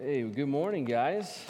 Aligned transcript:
Hey, 0.00 0.24
well, 0.24 0.32
good 0.32 0.48
morning, 0.48 0.86
guys. 0.86 1.44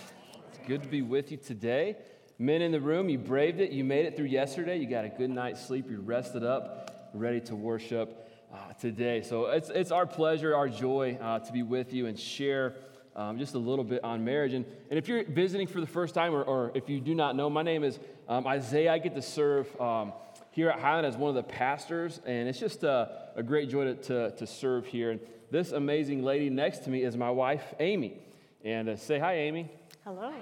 It's 0.48 0.66
good 0.66 0.82
to 0.82 0.88
be 0.88 1.00
with 1.00 1.30
you 1.30 1.36
today. 1.36 1.96
Men 2.40 2.60
in 2.60 2.72
the 2.72 2.80
room, 2.80 3.08
you 3.08 3.16
braved 3.16 3.60
it. 3.60 3.70
You 3.70 3.84
made 3.84 4.04
it 4.04 4.16
through 4.16 4.26
yesterday. 4.26 4.78
You 4.78 4.86
got 4.86 5.04
a 5.04 5.08
good 5.08 5.30
night's 5.30 5.64
sleep. 5.64 5.86
You're 5.88 6.00
rested 6.00 6.42
up, 6.42 7.10
ready 7.14 7.40
to 7.42 7.54
worship 7.54 8.28
uh, 8.52 8.72
today. 8.80 9.22
So 9.22 9.46
it's, 9.46 9.70
it's 9.70 9.92
our 9.92 10.06
pleasure, 10.06 10.56
our 10.56 10.68
joy 10.68 11.18
uh, 11.22 11.38
to 11.38 11.52
be 11.52 11.62
with 11.62 11.94
you 11.94 12.06
and 12.06 12.18
share 12.18 12.74
um, 13.14 13.38
just 13.38 13.54
a 13.54 13.58
little 13.58 13.84
bit 13.84 14.02
on 14.02 14.24
marriage. 14.24 14.54
And, 14.54 14.66
and 14.90 14.98
if 14.98 15.06
you're 15.06 15.22
visiting 15.22 15.68
for 15.68 15.80
the 15.80 15.86
first 15.86 16.12
time, 16.12 16.34
or, 16.34 16.42
or 16.42 16.72
if 16.74 16.88
you 16.88 17.00
do 17.00 17.14
not 17.14 17.36
know, 17.36 17.48
my 17.48 17.62
name 17.62 17.84
is 17.84 18.00
um, 18.28 18.48
Isaiah. 18.48 18.92
I 18.92 18.98
get 18.98 19.14
to 19.14 19.22
serve 19.22 19.80
um, 19.80 20.12
here 20.50 20.68
at 20.68 20.80
Highland 20.80 21.06
as 21.06 21.16
one 21.16 21.28
of 21.28 21.36
the 21.36 21.44
pastors, 21.44 22.20
and 22.26 22.48
it's 22.48 22.58
just 22.58 22.82
a, 22.82 23.28
a 23.36 23.42
great 23.44 23.70
joy 23.70 23.84
to, 23.84 23.94
to, 23.94 24.30
to 24.32 24.46
serve 24.48 24.86
here. 24.86 25.12
And 25.12 25.20
this 25.52 25.70
amazing 25.70 26.24
lady 26.24 26.50
next 26.50 26.80
to 26.80 26.90
me 26.90 27.04
is 27.04 27.16
my 27.16 27.30
wife, 27.30 27.62
Amy. 27.78 28.18
And 28.64 28.90
uh, 28.90 28.96
say 28.96 29.18
hi, 29.18 29.34
Amy. 29.34 29.68
Hello. 30.04 30.32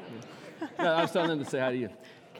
No, 0.78 0.92
I 0.92 1.00
was 1.00 1.10
telling 1.10 1.30
them 1.30 1.38
to 1.42 1.48
say 1.48 1.58
hi 1.58 1.70
to 1.70 1.76
you. 1.78 1.88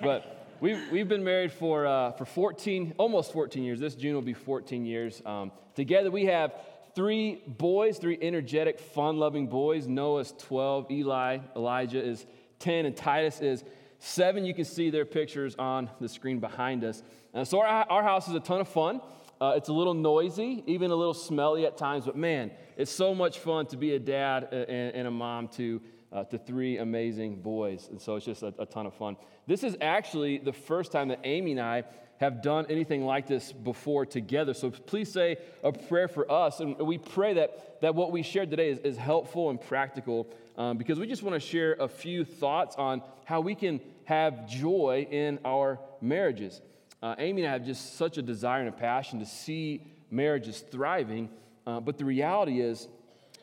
But 0.02 0.46
we've, 0.60 0.78
we've 0.92 1.08
been 1.08 1.24
married 1.24 1.52
for, 1.52 1.86
uh, 1.86 2.12
for 2.12 2.26
14, 2.26 2.92
almost 2.98 3.32
14 3.32 3.62
years. 3.62 3.80
This 3.80 3.94
June 3.94 4.14
will 4.14 4.20
be 4.20 4.34
14 4.34 4.84
years. 4.84 5.22
Um, 5.24 5.52
together 5.74 6.10
we 6.10 6.26
have 6.26 6.52
three 6.94 7.42
boys, 7.46 7.96
three 7.96 8.18
energetic, 8.20 8.78
fun 8.78 9.16
loving 9.16 9.46
boys. 9.46 9.86
Noah's 9.86 10.34
12, 10.36 10.90
Eli, 10.90 11.38
Elijah 11.56 12.04
is 12.04 12.26
10, 12.58 12.84
and 12.84 12.94
Titus 12.94 13.40
is 13.40 13.64
7. 14.00 14.44
You 14.44 14.52
can 14.52 14.66
see 14.66 14.90
their 14.90 15.06
pictures 15.06 15.54
on 15.58 15.88
the 15.98 16.10
screen 16.10 16.40
behind 16.40 16.84
us. 16.84 17.02
Uh, 17.32 17.44
so 17.44 17.60
our, 17.62 17.86
our 17.88 18.02
house 18.02 18.28
is 18.28 18.34
a 18.34 18.40
ton 18.40 18.60
of 18.60 18.68
fun. 18.68 19.00
Uh, 19.40 19.54
it's 19.56 19.70
a 19.70 19.72
little 19.72 19.94
noisy, 19.94 20.62
even 20.66 20.90
a 20.90 20.94
little 20.94 21.14
smelly 21.14 21.64
at 21.64 21.76
times, 21.78 22.04
but 22.04 22.14
man, 22.14 22.50
it's 22.76 22.90
so 22.90 23.14
much 23.14 23.38
fun 23.38 23.64
to 23.64 23.76
be 23.76 23.94
a 23.94 23.98
dad 23.98 24.44
and, 24.52 24.94
and 24.94 25.08
a 25.08 25.10
mom 25.10 25.48
to, 25.48 25.80
uh, 26.12 26.24
to 26.24 26.36
three 26.36 26.76
amazing 26.76 27.36
boys. 27.36 27.88
And 27.90 27.98
so 27.98 28.16
it's 28.16 28.26
just 28.26 28.42
a, 28.42 28.52
a 28.58 28.66
ton 28.66 28.84
of 28.84 28.92
fun. 28.92 29.16
This 29.46 29.64
is 29.64 29.78
actually 29.80 30.38
the 30.38 30.52
first 30.52 30.92
time 30.92 31.08
that 31.08 31.20
Amy 31.24 31.52
and 31.52 31.60
I 31.60 31.84
have 32.18 32.42
done 32.42 32.66
anything 32.68 33.06
like 33.06 33.26
this 33.26 33.50
before 33.50 34.04
together. 34.04 34.52
So 34.52 34.70
please 34.70 35.10
say 35.10 35.38
a 35.64 35.72
prayer 35.72 36.06
for 36.06 36.30
us. 36.30 36.60
And 36.60 36.78
we 36.78 36.98
pray 36.98 37.32
that, 37.34 37.80
that 37.80 37.94
what 37.94 38.12
we 38.12 38.22
shared 38.22 38.50
today 38.50 38.68
is, 38.68 38.78
is 38.80 38.98
helpful 38.98 39.48
and 39.48 39.58
practical 39.58 40.28
um, 40.58 40.76
because 40.76 40.98
we 40.98 41.06
just 41.06 41.22
want 41.22 41.32
to 41.32 41.40
share 41.40 41.76
a 41.80 41.88
few 41.88 42.26
thoughts 42.26 42.76
on 42.76 43.00
how 43.24 43.40
we 43.40 43.54
can 43.54 43.80
have 44.04 44.46
joy 44.46 45.06
in 45.10 45.38
our 45.46 45.78
marriages. 46.02 46.60
Uh, 47.02 47.14
Amy 47.18 47.42
and 47.42 47.50
I 47.50 47.52
have 47.54 47.64
just 47.64 47.96
such 47.96 48.18
a 48.18 48.22
desire 48.22 48.60
and 48.60 48.68
a 48.68 48.72
passion 48.72 49.20
to 49.20 49.26
see 49.26 49.82
marriages 50.10 50.60
thriving. 50.60 51.30
Uh, 51.66 51.80
but 51.80 51.96
the 51.96 52.04
reality 52.04 52.60
is, 52.60 52.88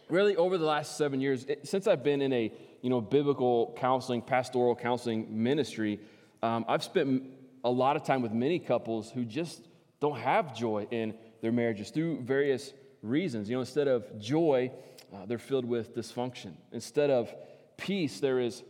really, 0.09 0.35
over 0.35 0.57
the 0.57 0.65
last 0.65 0.97
seven 0.97 1.19
years, 1.21 1.45
it, 1.45 1.67
since 1.67 1.87
I've 1.87 2.03
been 2.03 2.21
in 2.21 2.33
a 2.33 2.51
you 2.81 2.89
know 2.89 3.01
biblical 3.01 3.75
counseling, 3.77 4.21
pastoral 4.21 4.75
counseling 4.75 5.43
ministry, 5.43 5.99
um, 6.43 6.65
I've 6.67 6.83
spent 6.83 7.23
a 7.63 7.69
lot 7.69 7.95
of 7.95 8.03
time 8.03 8.21
with 8.21 8.31
many 8.31 8.59
couples 8.59 9.09
who 9.11 9.25
just 9.25 9.67
don't 9.99 10.19
have 10.19 10.55
joy 10.55 10.87
in 10.91 11.15
their 11.41 11.51
marriages 11.51 11.89
through 11.89 12.21
various 12.21 12.73
reasons. 13.01 13.49
You 13.49 13.55
know, 13.55 13.61
instead 13.61 13.87
of 13.87 14.19
joy, 14.19 14.71
uh, 15.13 15.25
they're 15.25 15.37
filled 15.39 15.65
with 15.65 15.95
dysfunction. 15.95 16.53
Instead 16.71 17.09
of 17.09 17.33
peace, 17.77 18.19
there 18.19 18.39
is 18.39 18.63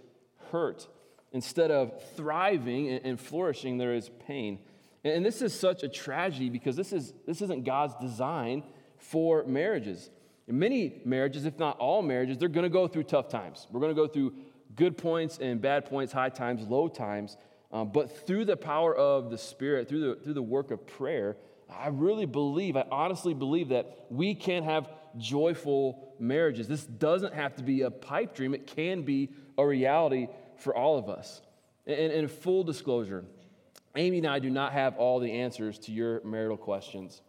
hurt. 0.52 0.88
Instead 1.33 1.71
of 1.71 1.91
thriving 2.15 2.89
and 2.89 3.19
flourishing, 3.19 3.77
there 3.77 3.93
is 3.93 4.09
pain. 4.25 4.59
And 5.08 5.25
this 5.25 5.41
is 5.41 5.58
such 5.58 5.83
a 5.83 5.89
tragedy 5.89 6.50
because 6.50 6.75
this, 6.75 6.94
is, 6.94 7.13
this 7.25 7.41
isn't 7.41 7.63
God's 7.63 7.95
design 7.95 8.63
for 8.97 9.44
marriages. 9.45 10.09
In 10.47 10.58
many 10.59 11.02
marriages, 11.05 11.45
if 11.45 11.59
not 11.59 11.77
all 11.77 12.02
marriages, 12.02 12.38
they're 12.38 12.49
going 12.49 12.64
to 12.64 12.69
go 12.69 12.88
through 12.88 13.03
tough 13.03 13.30
times. 13.30 13.67
We're 13.72 13.81
going 13.81 13.95
to 13.95 14.02
go 14.02 14.08
through 14.08 14.33
good 14.75 14.97
points 14.97 15.39
and 15.39 15.61
bad 15.61 15.86
points, 15.86 16.14
high 16.14 16.30
times, 16.30 16.66
low 16.67 16.88
times. 16.88 17.38
Um, 17.72 17.91
but 17.91 18.25
through 18.25 18.45
the 18.45 18.55
power 18.55 18.95
of 18.95 19.30
the 19.30 19.38
Spirit, 19.38 19.89
through 19.89 20.15
the, 20.15 20.21
through 20.21 20.33
the 20.33 20.42
work 20.42 20.71
of 20.71 20.87
prayer, 20.87 21.36
I 21.70 21.89
really 21.89 22.26
believe, 22.26 22.77
I 22.77 22.86
honestly 22.89 23.33
believe 23.33 23.70
that 23.70 24.05
we 24.10 24.36
can 24.36 24.64
have 24.64 24.89
joyful 25.17 26.15
marriages. 26.20 26.67
This 26.67 26.86
doesn't 26.86 27.33
have 27.33 27.55
to 27.55 27.64
be 27.64 27.81
a 27.81 27.92
pipe 27.92 28.36
dream, 28.36 28.54
it 28.54 28.67
can 28.67 29.02
be 29.02 29.30
a 29.58 29.65
reality 29.65 30.27
for 30.58 30.76
all 30.76 30.98
of 30.98 31.10
us. 31.10 31.42
And 31.86 32.11
in 32.11 32.27
full 32.27 32.64
disclosure, 32.64 33.26
Amy 33.97 34.19
and 34.19 34.27
I 34.27 34.39
do 34.39 34.49
not 34.49 34.73
have 34.73 34.95
all 34.97 35.19
the 35.19 35.31
answers 35.31 35.80
to 35.80 35.91
your 35.91 36.23
marital 36.23 36.58
questions. 36.58 37.21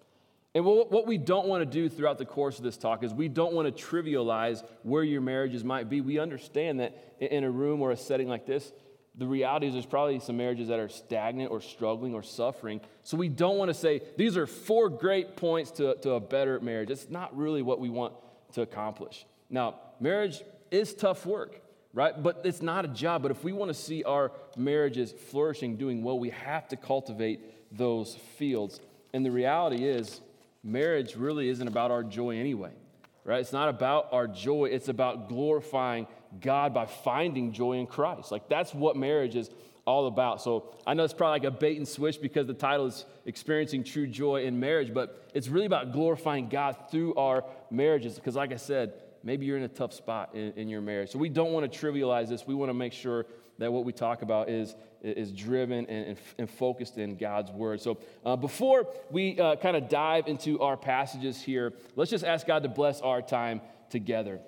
And 0.55 0.65
what 0.65 1.07
we 1.07 1.19
don't 1.19 1.47
want 1.47 1.63
to 1.63 1.67
do 1.67 1.89
throughout 1.89 2.19
the 2.19 2.25
course 2.25 2.59
of 2.59 2.65
this 2.65 2.77
talk 2.77 3.05
is 3.05 3.13
we 3.13 3.29
don't 3.29 3.53
want 3.53 3.75
to 3.75 3.85
trivialize 3.85 4.65
where 4.83 5.05
your 5.05 5.21
marriages 5.21 5.63
might 5.63 5.89
be. 5.89 6.01
We 6.01 6.19
understand 6.19 6.81
that 6.81 7.17
in 7.21 7.45
a 7.45 7.51
room 7.51 7.81
or 7.83 7.91
a 7.93 7.97
setting 7.97 8.29
like 8.29 8.47
this, 8.47 8.73
the 9.15 9.27
reality 9.27 9.67
is 9.67 9.75
there's 9.75 9.85
probably 9.85 10.21
some 10.21 10.37
marriages 10.37 10.69
that 10.69 10.79
are 10.79 10.89
stagnant 10.89 11.51
or 11.51 11.61
struggling 11.61 12.15
or 12.15 12.23
suffering. 12.23 12.81
So 13.03 13.17
we 13.17 13.29
don't 13.29 13.59
want 13.59 13.69
to 13.69 13.75
say, 13.75 14.01
these 14.17 14.37
are 14.37 14.47
four 14.47 14.89
great 14.89 15.37
points 15.37 15.71
to, 15.73 15.97
to 15.97 16.13
a 16.13 16.21
better 16.21 16.61
marriage. 16.61 16.91
It's 16.91 17.11
not 17.11 17.37
really 17.37 17.63
what 17.63 17.79
we 17.79 17.91
want 17.91 18.15
to 18.55 18.63
accomplish. 18.63 19.27
Now, 19.51 19.77
marriage 20.01 20.43
is 20.71 20.95
tough 20.95 21.27
work 21.27 21.61
right? 21.95 22.21
But 22.23 22.43
it's 22.45 22.63
not 22.63 22.85
a 22.85 22.89
job. 22.89 23.23
But 23.23 23.31
if 23.31 23.43
we 23.45 23.53
want 23.53 23.71
to 23.71 23.75
see 23.75 24.05
our 24.05 24.33
marriages 24.57 25.13
flourishing, 25.13 25.77
doing 25.77 26.03
well, 26.03 26.19
we 26.19 26.31
have 26.31 26.69
to 26.69 26.77
cultivate 26.77 27.41
those 27.77 28.15
fields. 28.37 28.81
And 29.13 29.25
the 29.25 29.31
reality 29.31 29.85
is, 29.85 30.21
marriage 30.63 31.17
really 31.17 31.49
isn't 31.49 31.67
about 31.67 31.91
our 31.91 32.03
joy 32.03 32.39
anyway, 32.39 32.73
right? 33.25 33.41
It's 33.41 33.53
not 33.53 33.69
about 33.69 34.09
our 34.13 34.27
joy, 34.27 34.67
it's 34.67 34.89
about 34.89 35.29
glorifying 35.29 36.07
God 36.41 36.75
by 36.75 36.87
finding 36.87 37.53
joy 37.53 37.75
in 37.75 37.87
Christ. 37.87 38.31
Like 38.31 38.49
that's 38.49 38.75
what 38.75 38.97
marriage 38.97 39.37
is 39.37 39.51
all 39.89 40.07
about. 40.07 40.43
So 40.43 40.75
I 40.87 40.93
know 40.93 41.05
it's 41.05 41.15
probably 41.15 41.41
like 41.41 41.55
a 41.55 41.57
bait 41.57 41.79
and 41.79 41.89
switch 41.89 42.21
because 42.21 42.47
the 42.47 42.55
title 42.55 42.87
is 42.87 43.07
Experiencing 43.25 43.85
True 43.85 44.07
Joy 44.07 44.45
in 44.45 44.61
Marriage, 44.61 44.93
but 44.93 45.27
it's 45.33 45.49
really 45.49 45.65
about 45.65 45.93
glorifying 45.93 46.51
God 46.51 46.77
through 46.91 47.15
our 47.15 47.45
marriages. 47.71 48.17
Because, 48.17 48.37
like 48.37 48.53
I 48.53 48.57
said, 48.57 48.93
maybe 49.29 49.45
you're 49.45 49.59
in 49.59 49.63
a 49.63 49.69
tough 49.69 49.93
spot 49.93 50.31
in, 50.33 50.53
in 50.57 50.69
your 50.69 50.81
marriage. 50.81 51.11
So 51.11 51.19
we 51.19 51.29
don't 51.29 51.53
want 51.53 51.71
to 51.71 51.79
trivialize 51.79 52.29
this. 52.29 52.47
We 52.47 52.55
want 52.55 52.71
to 52.71 52.75
make 52.75 52.95
sure 52.95 53.27
that 53.59 53.71
what 53.71 53.85
we 53.85 53.93
talk 53.93 54.23
about 54.23 54.49
is, 54.49 54.75
is 55.03 55.33
driven 55.33 55.85
and, 55.87 56.07
and, 56.07 56.19
and 56.39 56.51
focused 56.51 56.97
in 56.97 57.17
God's 57.17 57.51
word. 57.51 57.83
So 57.83 57.99
uh, 58.25 58.37
before 58.37 58.89
we 59.11 59.39
uh, 59.39 59.57
kind 59.57 59.77
of 59.77 59.91
dive 59.91 60.29
into 60.29 60.61
our 60.61 60.79
passages 60.79 61.43
here, 61.43 61.75
let's 61.95 62.11
just 62.11 62.25
ask 62.25 62.47
God 62.47 62.63
to 62.63 62.71
bless 62.71 63.03
our 63.03 63.21
time 63.21 63.61
together. 63.91 64.41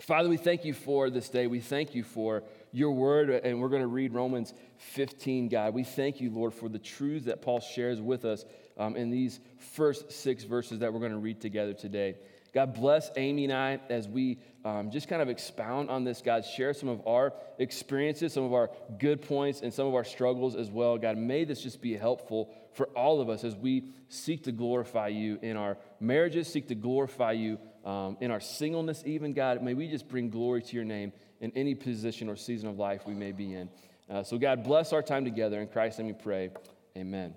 Father, 0.00 0.28
we 0.28 0.36
thank 0.36 0.64
you 0.64 0.74
for 0.74 1.10
this 1.10 1.28
day. 1.28 1.46
We 1.46 1.60
thank 1.60 1.94
you 1.94 2.02
for 2.02 2.42
your 2.72 2.92
word, 2.92 3.30
and 3.30 3.60
we're 3.60 3.68
going 3.68 3.82
to 3.82 3.88
read 3.88 4.12
Romans 4.12 4.54
15, 4.78 5.48
God. 5.48 5.74
We 5.74 5.84
thank 5.84 6.20
you, 6.20 6.30
Lord, 6.30 6.54
for 6.54 6.68
the 6.68 6.78
truths 6.78 7.26
that 7.26 7.42
Paul 7.42 7.60
shares 7.60 8.00
with 8.00 8.24
us 8.24 8.44
um, 8.78 8.96
in 8.96 9.10
these 9.10 9.40
first 9.58 10.10
six 10.10 10.44
verses 10.44 10.78
that 10.80 10.92
we're 10.92 11.00
going 11.00 11.12
to 11.12 11.18
read 11.18 11.40
together 11.40 11.74
today. 11.74 12.16
God 12.52 12.74
bless 12.74 13.10
Amy 13.16 13.44
and 13.44 13.52
I 13.52 13.80
as 13.88 14.08
we 14.08 14.38
um, 14.64 14.90
just 14.90 15.08
kind 15.08 15.22
of 15.22 15.28
expound 15.28 15.88
on 15.88 16.04
this. 16.04 16.20
God, 16.20 16.44
share 16.44 16.74
some 16.74 16.88
of 16.88 17.06
our 17.06 17.32
experiences, 17.58 18.32
some 18.32 18.44
of 18.44 18.52
our 18.52 18.70
good 18.98 19.22
points, 19.22 19.60
and 19.60 19.72
some 19.72 19.86
of 19.86 19.94
our 19.94 20.04
struggles 20.04 20.56
as 20.56 20.70
well. 20.70 20.98
God, 20.98 21.16
may 21.16 21.44
this 21.44 21.62
just 21.62 21.80
be 21.80 21.96
helpful 21.96 22.52
for 22.72 22.86
all 22.88 23.20
of 23.20 23.28
us 23.28 23.44
as 23.44 23.54
we 23.54 23.84
seek 24.08 24.44
to 24.44 24.52
glorify 24.52 25.08
you 25.08 25.38
in 25.42 25.56
our 25.56 25.76
marriages, 26.00 26.48
seek 26.48 26.68
to 26.68 26.74
glorify 26.74 27.32
you 27.32 27.58
um, 27.84 28.16
in 28.20 28.30
our 28.30 28.40
singleness, 28.40 29.02
even. 29.06 29.32
God, 29.32 29.62
may 29.62 29.74
we 29.74 29.88
just 29.88 30.08
bring 30.08 30.28
glory 30.28 30.62
to 30.62 30.76
your 30.76 30.84
name 30.84 31.12
in 31.40 31.52
any 31.54 31.74
position 31.74 32.28
or 32.28 32.36
season 32.36 32.68
of 32.68 32.78
life 32.78 33.02
we 33.06 33.14
may 33.14 33.32
be 33.32 33.54
in. 33.54 33.68
Uh, 34.08 34.22
so, 34.22 34.38
God, 34.38 34.64
bless 34.64 34.92
our 34.92 35.02
time 35.02 35.24
together. 35.24 35.60
In 35.60 35.68
Christ, 35.68 35.98
let 35.98 36.06
me 36.06 36.12
pray. 36.12 36.50
Amen. 36.96 37.34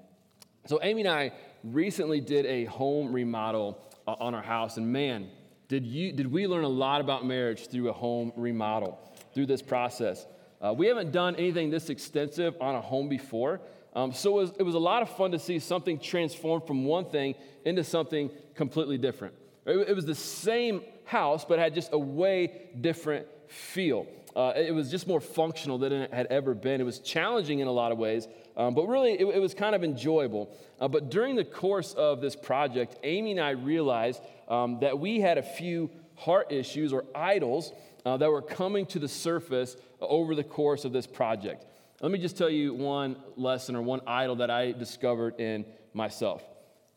So, 0.66 0.80
Amy 0.82 1.02
and 1.02 1.10
I 1.10 1.32
recently 1.64 2.20
did 2.20 2.46
a 2.46 2.66
home 2.66 3.14
remodel 3.14 3.80
on 4.08 4.36
our 4.36 4.42
house. 4.42 4.78
And 4.78 4.92
man, 4.92 5.30
did, 5.68 5.86
you, 5.86 6.12
did 6.12 6.32
we 6.32 6.48
learn 6.48 6.64
a 6.64 6.70
lot 6.70 7.02
about 7.02 7.26
marriage 7.26 7.68
through 7.68 7.90
a 7.90 7.94
home 7.94 8.32
remodel, 8.36 9.00
through 9.34 9.48
this 9.48 9.62
process. 9.62 10.26
Uh, 10.62 10.74
we 10.74 10.88
haven't 10.88 11.12
done 11.12 11.36
anything 11.36 11.70
this 11.70 11.90
extensive 11.90 12.56
on 12.62 12.76
a 12.76 12.82
home 12.82 13.10
before. 13.10 13.62
Um, 13.96 14.12
so 14.12 14.40
it 14.40 14.42
was, 14.42 14.52
it 14.60 14.64
was 14.64 14.76
a 14.76 14.80
lot 14.80 15.02
of 15.02 15.10
fun 15.10 15.32
to 15.32 15.40
see 15.40 15.60
something 15.60 16.00
transformed 16.00 16.66
from 16.66 16.86
one 16.86 17.06
thing 17.06 17.36
into 17.66 17.84
something 17.84 18.32
completely 18.56 18.98
different. 18.98 19.36
It, 19.66 19.90
it 19.90 19.96
was 19.96 20.06
the 20.06 20.16
same 20.16 20.82
house, 21.06 21.46
but 21.46 21.60
had 21.60 21.74
just 21.74 21.94
a 21.94 21.98
way 21.98 22.70
different 22.80 23.28
feel. 23.48 24.08
Uh, 24.36 24.54
it 24.56 24.74
was 24.74 24.90
just 24.90 25.08
more 25.08 25.20
functional 25.20 25.78
than 25.78 25.94
it 25.94 26.14
had 26.14 26.26
ever 26.28 26.56
been. 26.56 26.82
It 26.82 26.86
was 26.86 27.00
challenging 27.00 27.60
in 27.60 27.68
a 27.68 27.72
lot 27.72 27.92
of 27.92 28.00
ways, 28.00 28.28
um, 28.56 28.76
but 28.76 28.88
really, 28.88 29.14
it, 29.14 29.26
it, 29.26 29.40
was 29.40 29.54
kind 29.54 29.74
of 29.76 29.84
enjoyable. 29.84 30.50
Uh, 30.80 30.88
but 30.88 31.10
during 31.10 31.36
the 31.36 31.44
course 31.44 31.94
of 31.94 32.22
this 32.22 32.36
project, 32.36 32.98
Amy 33.04 33.32
and 33.32 33.40
I 33.40 33.52
realized 33.52 34.22
um, 34.48 34.80
that 34.82 35.00
we 35.00 35.20
had 35.20 35.38
a 35.38 35.44
few 35.44 35.90
heart 36.16 36.52
issues 36.52 36.94
or 36.94 37.06
idols 37.16 37.72
uh, 38.06 38.18
that 38.18 38.30
were 38.30 38.42
coming 38.42 38.86
to 38.88 39.00
the 39.00 39.08
surface 39.08 39.76
over 40.00 40.36
the 40.36 40.44
course 40.44 40.86
of 40.86 40.94
this 40.94 41.08
project. 41.08 41.66
Let 42.02 42.12
me 42.12 42.20
just 42.20 42.38
tell 42.38 42.50
you 42.50 42.74
one 42.74 43.16
lesson 43.38 43.76
or 43.76 43.82
one 43.82 44.02
idol 44.06 44.36
that 44.38 44.52
I 44.52 44.74
discovered 44.74 45.40
in 45.40 45.66
myself. 45.94 46.44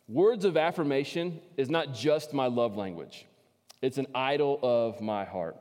Words 0.08 0.44
of 0.44 0.56
affirmation 0.56 1.40
is 1.56 1.70
not 1.70 1.94
just 1.94 2.34
my 2.34 2.46
love 2.46 2.76
language, 2.76 3.24
it's 3.80 3.98
an 3.98 4.08
idol 4.14 4.58
of 4.62 5.00
my 5.00 5.24
heart. 5.24 5.56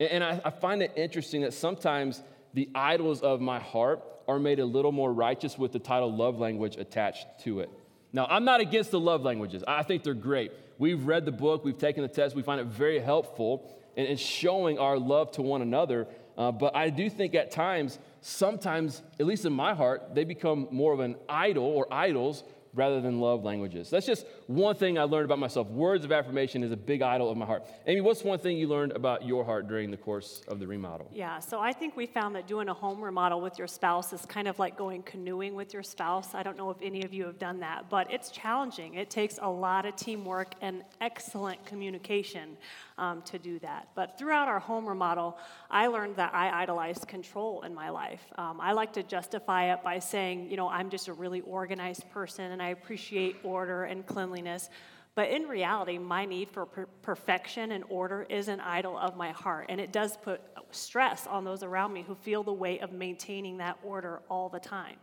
And 0.00 0.24
I, 0.24 0.40
I 0.44 0.50
find 0.50 0.82
it 0.82 0.92
interesting 0.96 1.42
that 1.42 1.54
sometimes 1.54 2.20
the 2.54 2.70
idols 2.74 3.20
of 3.20 3.40
my 3.40 3.58
heart 3.58 4.02
are 4.26 4.38
made 4.38 4.60
a 4.60 4.64
little 4.64 4.92
more 4.92 5.12
righteous 5.12 5.58
with 5.58 5.72
the 5.72 5.78
title 5.78 6.14
love 6.14 6.38
language 6.38 6.76
attached 6.76 7.26
to 7.40 7.60
it. 7.60 7.70
Now, 8.12 8.26
I'm 8.30 8.44
not 8.44 8.60
against 8.60 8.92
the 8.92 9.00
love 9.00 9.22
languages, 9.22 9.62
I 9.66 9.82
think 9.82 10.02
they're 10.04 10.14
great. 10.14 10.52
We've 10.78 11.04
read 11.04 11.24
the 11.24 11.32
book, 11.32 11.64
we've 11.64 11.78
taken 11.78 12.02
the 12.02 12.08
test, 12.08 12.34
we 12.34 12.42
find 12.42 12.60
it 12.60 12.68
very 12.68 13.00
helpful 13.00 13.76
in, 13.96 14.06
in 14.06 14.16
showing 14.16 14.78
our 14.78 14.98
love 14.98 15.32
to 15.32 15.42
one 15.42 15.62
another. 15.62 16.06
Uh, 16.36 16.50
but 16.50 16.74
I 16.74 16.90
do 16.90 17.08
think 17.10 17.34
at 17.34 17.50
times, 17.50 17.98
sometimes, 18.20 19.02
at 19.20 19.26
least 19.26 19.44
in 19.44 19.52
my 19.52 19.74
heart, 19.74 20.14
they 20.14 20.24
become 20.24 20.68
more 20.70 20.92
of 20.92 21.00
an 21.00 21.16
idol 21.28 21.64
or 21.64 21.92
idols 21.92 22.42
rather 22.74 23.00
than 23.00 23.20
love 23.20 23.44
languages. 23.44 23.90
That's 23.90 24.06
just 24.06 24.26
one 24.46 24.74
thing 24.74 24.98
I 24.98 25.04
learned 25.04 25.24
about 25.24 25.38
myself. 25.38 25.68
Words 25.68 26.04
of 26.04 26.12
affirmation 26.12 26.62
is 26.62 26.72
a 26.72 26.76
big 26.76 27.02
idol 27.02 27.30
of 27.30 27.36
my 27.36 27.46
heart. 27.46 27.64
Amy, 27.86 28.00
what's 28.00 28.22
one 28.22 28.38
thing 28.38 28.56
you 28.56 28.68
learned 28.68 28.92
about 28.92 29.24
your 29.24 29.44
heart 29.44 29.68
during 29.68 29.90
the 29.90 29.96
course 29.96 30.42
of 30.48 30.58
the 30.58 30.66
remodel? 30.66 31.08
Yeah, 31.12 31.38
so 31.38 31.60
I 31.60 31.72
think 31.72 31.96
we 31.96 32.06
found 32.06 32.34
that 32.36 32.46
doing 32.46 32.68
a 32.68 32.74
home 32.74 33.02
remodel 33.02 33.40
with 33.40 33.58
your 33.58 33.68
spouse 33.68 34.12
is 34.12 34.26
kind 34.26 34.48
of 34.48 34.58
like 34.58 34.76
going 34.76 35.02
canoeing 35.02 35.54
with 35.54 35.72
your 35.72 35.82
spouse. 35.82 36.34
I 36.34 36.42
don't 36.42 36.56
know 36.56 36.70
if 36.70 36.78
any 36.82 37.04
of 37.04 37.14
you 37.14 37.24
have 37.26 37.38
done 37.38 37.60
that, 37.60 37.88
but 37.88 38.12
it's 38.12 38.30
challenging. 38.30 38.94
It 38.94 39.10
takes 39.10 39.38
a 39.40 39.48
lot 39.48 39.86
of 39.86 39.96
teamwork 39.96 40.54
and 40.60 40.82
excellent 41.00 41.64
communication 41.66 42.56
um, 42.98 43.22
to 43.22 43.38
do 43.38 43.58
that. 43.60 43.88
But 43.94 44.18
throughout 44.18 44.48
our 44.48 44.60
home 44.60 44.88
remodel, 44.88 45.38
I 45.70 45.88
learned 45.88 46.16
that 46.16 46.34
I 46.34 46.62
idolized 46.62 47.08
control 47.08 47.62
in 47.62 47.74
my 47.74 47.90
life. 47.90 48.22
Um, 48.36 48.60
I 48.60 48.72
like 48.72 48.92
to 48.94 49.02
justify 49.02 49.72
it 49.72 49.82
by 49.82 49.98
saying, 49.98 50.50
you 50.50 50.56
know, 50.56 50.68
I'm 50.68 50.90
just 50.90 51.08
a 51.08 51.12
really 51.12 51.40
organized 51.40 52.08
person 52.10 52.52
and 52.52 52.62
I 52.64 52.70
appreciate 52.70 53.36
order 53.44 53.84
and 53.84 54.06
cleanliness. 54.06 54.70
But 55.14 55.30
in 55.30 55.44
reality, 55.44 55.98
my 55.98 56.24
need 56.24 56.50
for 56.50 56.66
per- 56.66 56.86
perfection 57.02 57.70
and 57.70 57.84
order 57.88 58.26
is 58.28 58.48
an 58.48 58.60
idol 58.60 58.98
of 58.98 59.16
my 59.16 59.30
heart. 59.30 59.66
And 59.68 59.80
it 59.80 59.92
does 59.92 60.16
put 60.16 60.40
stress 60.72 61.26
on 61.26 61.44
those 61.44 61.62
around 61.62 61.92
me 61.92 62.02
who 62.02 62.14
feel 62.16 62.42
the 62.42 62.52
weight 62.52 62.82
of 62.82 62.92
maintaining 62.92 63.58
that 63.58 63.78
order 63.84 64.22
all 64.28 64.48
the 64.48 64.58
time. 64.58 64.96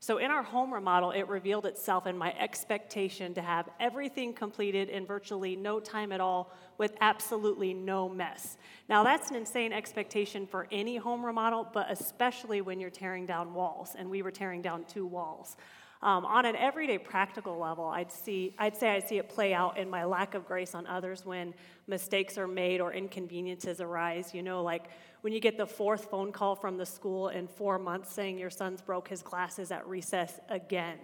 So, 0.00 0.18
in 0.18 0.30
our 0.30 0.42
home 0.42 0.74
remodel, 0.74 1.12
it 1.12 1.28
revealed 1.28 1.64
itself 1.64 2.06
in 2.06 2.18
my 2.18 2.34
expectation 2.38 3.32
to 3.34 3.40
have 3.40 3.70
everything 3.80 4.34
completed 4.34 4.90
in 4.90 5.06
virtually 5.06 5.56
no 5.56 5.80
time 5.80 6.12
at 6.12 6.20
all 6.20 6.52
with 6.76 6.94
absolutely 7.00 7.72
no 7.72 8.06
mess. 8.06 8.58
Now, 8.86 9.02
that's 9.02 9.30
an 9.30 9.36
insane 9.36 9.72
expectation 9.72 10.46
for 10.46 10.66
any 10.70 10.96
home 10.96 11.24
remodel, 11.24 11.66
but 11.72 11.90
especially 11.90 12.60
when 12.60 12.80
you're 12.80 12.90
tearing 12.90 13.24
down 13.24 13.54
walls, 13.54 13.96
and 13.96 14.10
we 14.10 14.20
were 14.20 14.30
tearing 14.30 14.60
down 14.60 14.84
two 14.84 15.06
walls. 15.06 15.56
Um, 16.04 16.26
on 16.26 16.44
an 16.44 16.54
everyday 16.54 16.98
practical 16.98 17.58
level, 17.58 17.86
I'd, 17.86 18.12
see, 18.12 18.54
I'd 18.58 18.76
say 18.76 18.90
I 18.90 18.98
see 18.98 19.16
it 19.16 19.30
play 19.30 19.54
out 19.54 19.78
in 19.78 19.88
my 19.88 20.04
lack 20.04 20.34
of 20.34 20.46
grace 20.46 20.74
on 20.74 20.86
others 20.86 21.24
when 21.24 21.54
mistakes 21.86 22.36
are 22.36 22.46
made 22.46 22.82
or 22.82 22.92
inconveniences 22.92 23.80
arise. 23.80 24.34
You 24.34 24.42
know, 24.42 24.62
like 24.62 24.84
when 25.22 25.32
you 25.32 25.40
get 25.40 25.56
the 25.56 25.66
fourth 25.66 26.10
phone 26.10 26.30
call 26.30 26.56
from 26.56 26.76
the 26.76 26.84
school 26.84 27.28
in 27.28 27.48
four 27.48 27.78
months 27.78 28.12
saying 28.12 28.38
your 28.38 28.50
son's 28.50 28.82
broke 28.82 29.08
his 29.08 29.22
glasses 29.22 29.70
at 29.70 29.88
recess 29.88 30.38
again. 30.50 30.98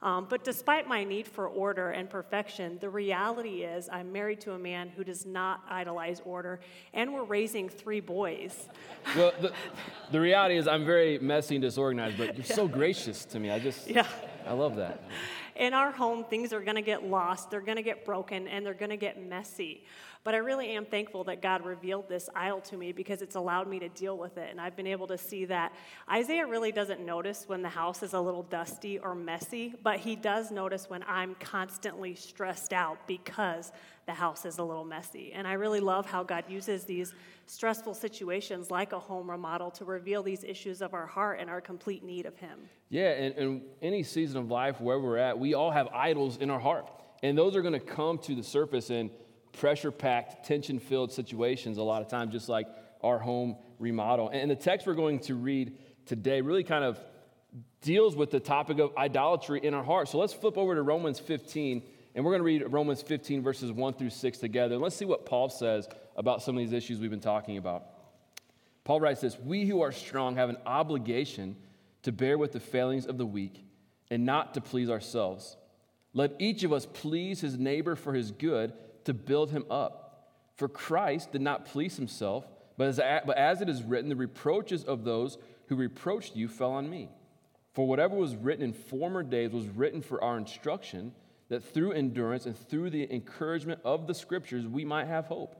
Um, 0.00 0.26
but 0.30 0.44
despite 0.44 0.86
my 0.86 1.02
need 1.02 1.26
for 1.26 1.48
order 1.48 1.90
and 1.90 2.08
perfection, 2.08 2.78
the 2.80 2.88
reality 2.88 3.64
is 3.64 3.88
I'm 3.90 4.12
married 4.12 4.40
to 4.42 4.52
a 4.52 4.58
man 4.58 4.90
who 4.90 5.02
does 5.02 5.26
not 5.26 5.62
idolize 5.68 6.22
order, 6.24 6.60
and 6.94 7.12
we're 7.12 7.24
raising 7.24 7.68
three 7.68 7.98
boys. 7.98 8.68
Well, 9.16 9.32
the, 9.40 9.52
the 10.12 10.20
reality 10.20 10.56
is 10.56 10.68
I'm 10.68 10.84
very 10.84 11.18
messy 11.18 11.56
and 11.56 11.62
disorganized, 11.62 12.16
but 12.16 12.36
you're 12.36 12.46
yeah. 12.48 12.54
so 12.54 12.68
gracious 12.68 13.24
to 13.26 13.40
me. 13.40 13.50
I 13.50 13.58
just, 13.58 13.90
yeah. 13.90 14.06
I 14.46 14.52
love 14.52 14.76
that. 14.76 15.02
In 15.56 15.74
our 15.74 15.90
home, 15.90 16.22
things 16.22 16.52
are 16.52 16.60
going 16.60 16.76
to 16.76 16.82
get 16.82 17.02
lost, 17.02 17.50
they're 17.50 17.60
going 17.60 17.76
to 17.76 17.82
get 17.82 18.04
broken, 18.04 18.46
and 18.46 18.64
they're 18.64 18.74
going 18.74 18.90
to 18.90 18.96
get 18.96 19.20
messy. 19.20 19.82
But 20.28 20.34
I 20.34 20.38
really 20.40 20.68
am 20.76 20.84
thankful 20.84 21.24
that 21.24 21.40
God 21.40 21.64
revealed 21.64 22.06
this 22.06 22.28
idol 22.36 22.60
to 22.60 22.76
me 22.76 22.92
because 22.92 23.22
it's 23.22 23.34
allowed 23.34 23.66
me 23.66 23.78
to 23.78 23.88
deal 23.88 24.18
with 24.18 24.36
it. 24.36 24.50
And 24.50 24.60
I've 24.60 24.76
been 24.76 24.86
able 24.86 25.06
to 25.06 25.16
see 25.16 25.46
that 25.46 25.72
Isaiah 26.12 26.46
really 26.46 26.70
doesn't 26.70 27.00
notice 27.00 27.44
when 27.46 27.62
the 27.62 27.70
house 27.70 28.02
is 28.02 28.12
a 28.12 28.20
little 28.20 28.42
dusty 28.42 28.98
or 28.98 29.14
messy, 29.14 29.72
but 29.82 30.00
he 30.00 30.16
does 30.16 30.50
notice 30.50 30.90
when 30.90 31.02
I'm 31.08 31.34
constantly 31.36 32.14
stressed 32.14 32.74
out 32.74 32.98
because 33.08 33.72
the 34.04 34.12
house 34.12 34.44
is 34.44 34.58
a 34.58 34.62
little 34.62 34.84
messy. 34.84 35.32
And 35.32 35.48
I 35.48 35.54
really 35.54 35.80
love 35.80 36.04
how 36.04 36.24
God 36.24 36.44
uses 36.46 36.84
these 36.84 37.14
stressful 37.46 37.94
situations 37.94 38.70
like 38.70 38.92
a 38.92 38.98
home 38.98 39.30
remodel 39.30 39.70
to 39.70 39.86
reveal 39.86 40.22
these 40.22 40.44
issues 40.44 40.82
of 40.82 40.92
our 40.92 41.06
heart 41.06 41.40
and 41.40 41.48
our 41.48 41.62
complete 41.62 42.04
need 42.04 42.26
of 42.26 42.36
Him. 42.36 42.68
Yeah, 42.90 43.12
and, 43.12 43.34
and 43.36 43.62
any 43.80 44.02
season 44.02 44.36
of 44.36 44.50
life, 44.50 44.78
where 44.78 45.00
we're 45.00 45.16
at, 45.16 45.38
we 45.38 45.54
all 45.54 45.70
have 45.70 45.88
idols 45.88 46.36
in 46.36 46.50
our 46.50 46.60
heart. 46.60 46.86
And 47.22 47.36
those 47.38 47.56
are 47.56 47.62
going 47.62 47.72
to 47.72 47.80
come 47.80 48.18
to 48.18 48.34
the 48.34 48.44
surface 48.44 48.90
in 48.90 49.10
pressure 49.52 49.90
packed, 49.90 50.46
tension 50.46 50.78
filled 50.78 51.12
situations 51.12 51.78
a 51.78 51.82
lot 51.82 52.02
of 52.02 52.08
times, 52.08 52.32
just 52.32 52.48
like 52.48 52.66
our 53.02 53.18
home 53.18 53.56
remodel. 53.78 54.28
And 54.28 54.50
the 54.50 54.56
text 54.56 54.86
we're 54.86 54.94
going 54.94 55.20
to 55.20 55.34
read 55.34 55.76
today 56.06 56.40
really 56.40 56.64
kind 56.64 56.84
of 56.84 56.98
deals 57.80 58.16
with 58.16 58.30
the 58.30 58.40
topic 58.40 58.78
of 58.78 58.96
idolatry 58.96 59.60
in 59.62 59.74
our 59.74 59.84
heart. 59.84 60.08
So 60.08 60.18
let's 60.18 60.32
flip 60.32 60.58
over 60.58 60.74
to 60.74 60.82
Romans 60.82 61.18
15 61.18 61.82
and 62.14 62.24
we're 62.24 62.32
going 62.32 62.40
to 62.40 62.44
read 62.44 62.72
Romans 62.72 63.00
15, 63.00 63.42
verses 63.42 63.70
1 63.70 63.94
through 63.94 64.10
6 64.10 64.38
together. 64.38 64.74
And 64.74 64.82
let's 64.82 64.96
see 64.96 65.04
what 65.04 65.24
Paul 65.24 65.48
says 65.48 65.88
about 66.16 66.42
some 66.42 66.56
of 66.56 66.60
these 66.60 66.72
issues 66.72 66.98
we've 66.98 67.10
been 67.10 67.20
talking 67.20 67.58
about. 67.58 67.84
Paul 68.82 69.00
writes 69.00 69.20
this 69.20 69.38
We 69.38 69.66
who 69.66 69.82
are 69.82 69.92
strong 69.92 70.34
have 70.36 70.48
an 70.48 70.56
obligation 70.66 71.56
to 72.02 72.10
bear 72.10 72.36
with 72.36 72.52
the 72.52 72.60
failings 72.60 73.06
of 73.06 73.18
the 73.18 73.26
weak 73.26 73.64
and 74.10 74.24
not 74.24 74.54
to 74.54 74.60
please 74.60 74.90
ourselves. 74.90 75.56
Let 76.14 76.32
each 76.38 76.64
of 76.64 76.72
us 76.72 76.86
please 76.86 77.40
his 77.40 77.58
neighbor 77.58 77.94
for 77.94 78.14
his 78.14 78.30
good 78.30 78.72
to 79.08 79.14
build 79.14 79.50
him 79.50 79.64
up. 79.70 80.28
For 80.56 80.68
Christ 80.68 81.32
did 81.32 81.40
not 81.40 81.64
please 81.64 81.96
himself, 81.96 82.46
but 82.76 82.88
as, 82.88 83.00
but 83.26 83.38
as 83.38 83.62
it 83.62 83.68
is 83.68 83.82
written, 83.82 84.10
the 84.10 84.16
reproaches 84.16 84.84
of 84.84 85.02
those 85.02 85.38
who 85.68 85.76
reproached 85.76 86.36
you 86.36 86.46
fell 86.46 86.72
on 86.72 86.90
me. 86.90 87.08
For 87.72 87.86
whatever 87.86 88.16
was 88.16 88.36
written 88.36 88.64
in 88.64 88.72
former 88.74 89.22
days 89.22 89.50
was 89.50 89.66
written 89.66 90.02
for 90.02 90.22
our 90.22 90.36
instruction 90.36 91.12
that 91.48 91.64
through 91.64 91.92
endurance 91.92 92.44
and 92.44 92.54
through 92.54 92.90
the 92.90 93.10
encouragement 93.10 93.80
of 93.82 94.06
the 94.06 94.14
scriptures 94.14 94.66
we 94.66 94.84
might 94.84 95.06
have 95.06 95.26
hope. 95.26 95.56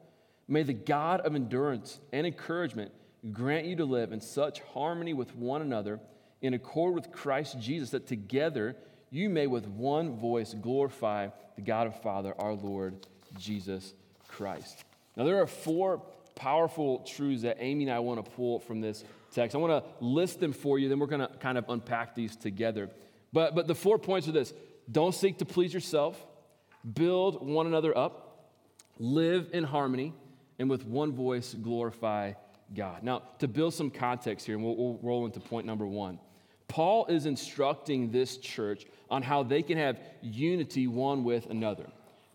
May 0.47 0.62
the 0.62 0.75
God 0.75 1.21
of 1.23 1.35
endurance 1.35 2.00
and 2.12 2.27
encouragement 2.27 2.93
grant 3.33 3.67
you 3.67 3.77
to 3.77 3.85
live 3.87 4.12
in 4.12 4.21
such 4.21 4.61
harmony 4.61 5.15
with 5.15 5.35
one 5.35 5.62
another 5.62 6.00
in 6.43 6.53
accord 6.53 6.95
with 6.95 7.12
Christ 7.12 7.59
Jesus 7.59 7.91
that 7.91 8.06
together 8.06 8.77
you 9.11 9.31
may 9.31 9.47
with 9.47 9.67
one 9.67 10.19
voice 10.19 10.53
glorify 10.53 11.29
the 11.56 11.62
God 11.62 11.87
of 11.87 12.00
Father, 12.03 12.35
our 12.39 12.53
Lord 12.53 13.06
Jesus 13.37 13.95
Christ. 14.29 14.85
Now, 15.17 15.25
there 15.25 15.41
are 15.41 15.47
four 15.47 16.03
powerful 16.35 17.01
truths 17.01 17.43
that 17.43 17.57
Amy 17.59 17.85
and 17.85 17.93
I 17.93 17.99
want 17.99 18.25
to 18.25 18.31
pull 18.31 18.61
from 18.61 18.81
this 18.81 19.05
text. 19.33 19.57
I 19.57 19.59
want 19.59 19.85
to 19.85 20.05
list 20.05 20.41
them 20.41 20.52
for 20.52 20.79
you, 20.79 20.88
then 20.88 20.99
we're 20.99 21.07
going 21.07 21.21
to 21.21 21.37
kind 21.38 21.59
of 21.59 21.64
unpack 21.69 22.14
these 22.14 22.37
together. 22.37 22.88
But, 23.33 23.55
but 23.55 23.67
the 23.67 23.75
four 23.75 23.99
points 23.99 24.29
are 24.29 24.33
this 24.33 24.52
don't 24.91 25.14
seek 25.14 25.38
to 25.38 25.45
please 25.45 25.75
yourself. 25.75 26.25
Build 26.95 27.47
one 27.47 27.67
another 27.67 27.97
up. 27.97 28.52
Live 28.99 29.50
in 29.52 29.64
harmony. 29.64 30.14
And 30.59 30.71
with 30.71 30.87
one 30.87 31.12
voice, 31.12 31.55
glorify 31.55 32.33
God. 32.75 33.02
Now, 33.02 33.23
to 33.38 33.49
build 33.49 33.75
some 33.75 33.91
context 33.91 34.47
here, 34.47 34.57
and 34.57 34.64
we'll, 34.64 34.76
we'll 34.76 34.99
roll 35.02 35.26
into 35.26 35.41
point 35.41 35.67
number 35.67 35.87
one. 35.87 36.19
Paul 36.69 37.07
is 37.07 37.26
instructing 37.26 38.11
this 38.11 38.37
church 38.37 38.85
on 39.11 39.23
how 39.23 39.43
they 39.43 39.62
can 39.62 39.79
have 39.79 39.99
unity 40.21 40.87
one 40.87 41.25
with 41.25 41.47
another, 41.47 41.87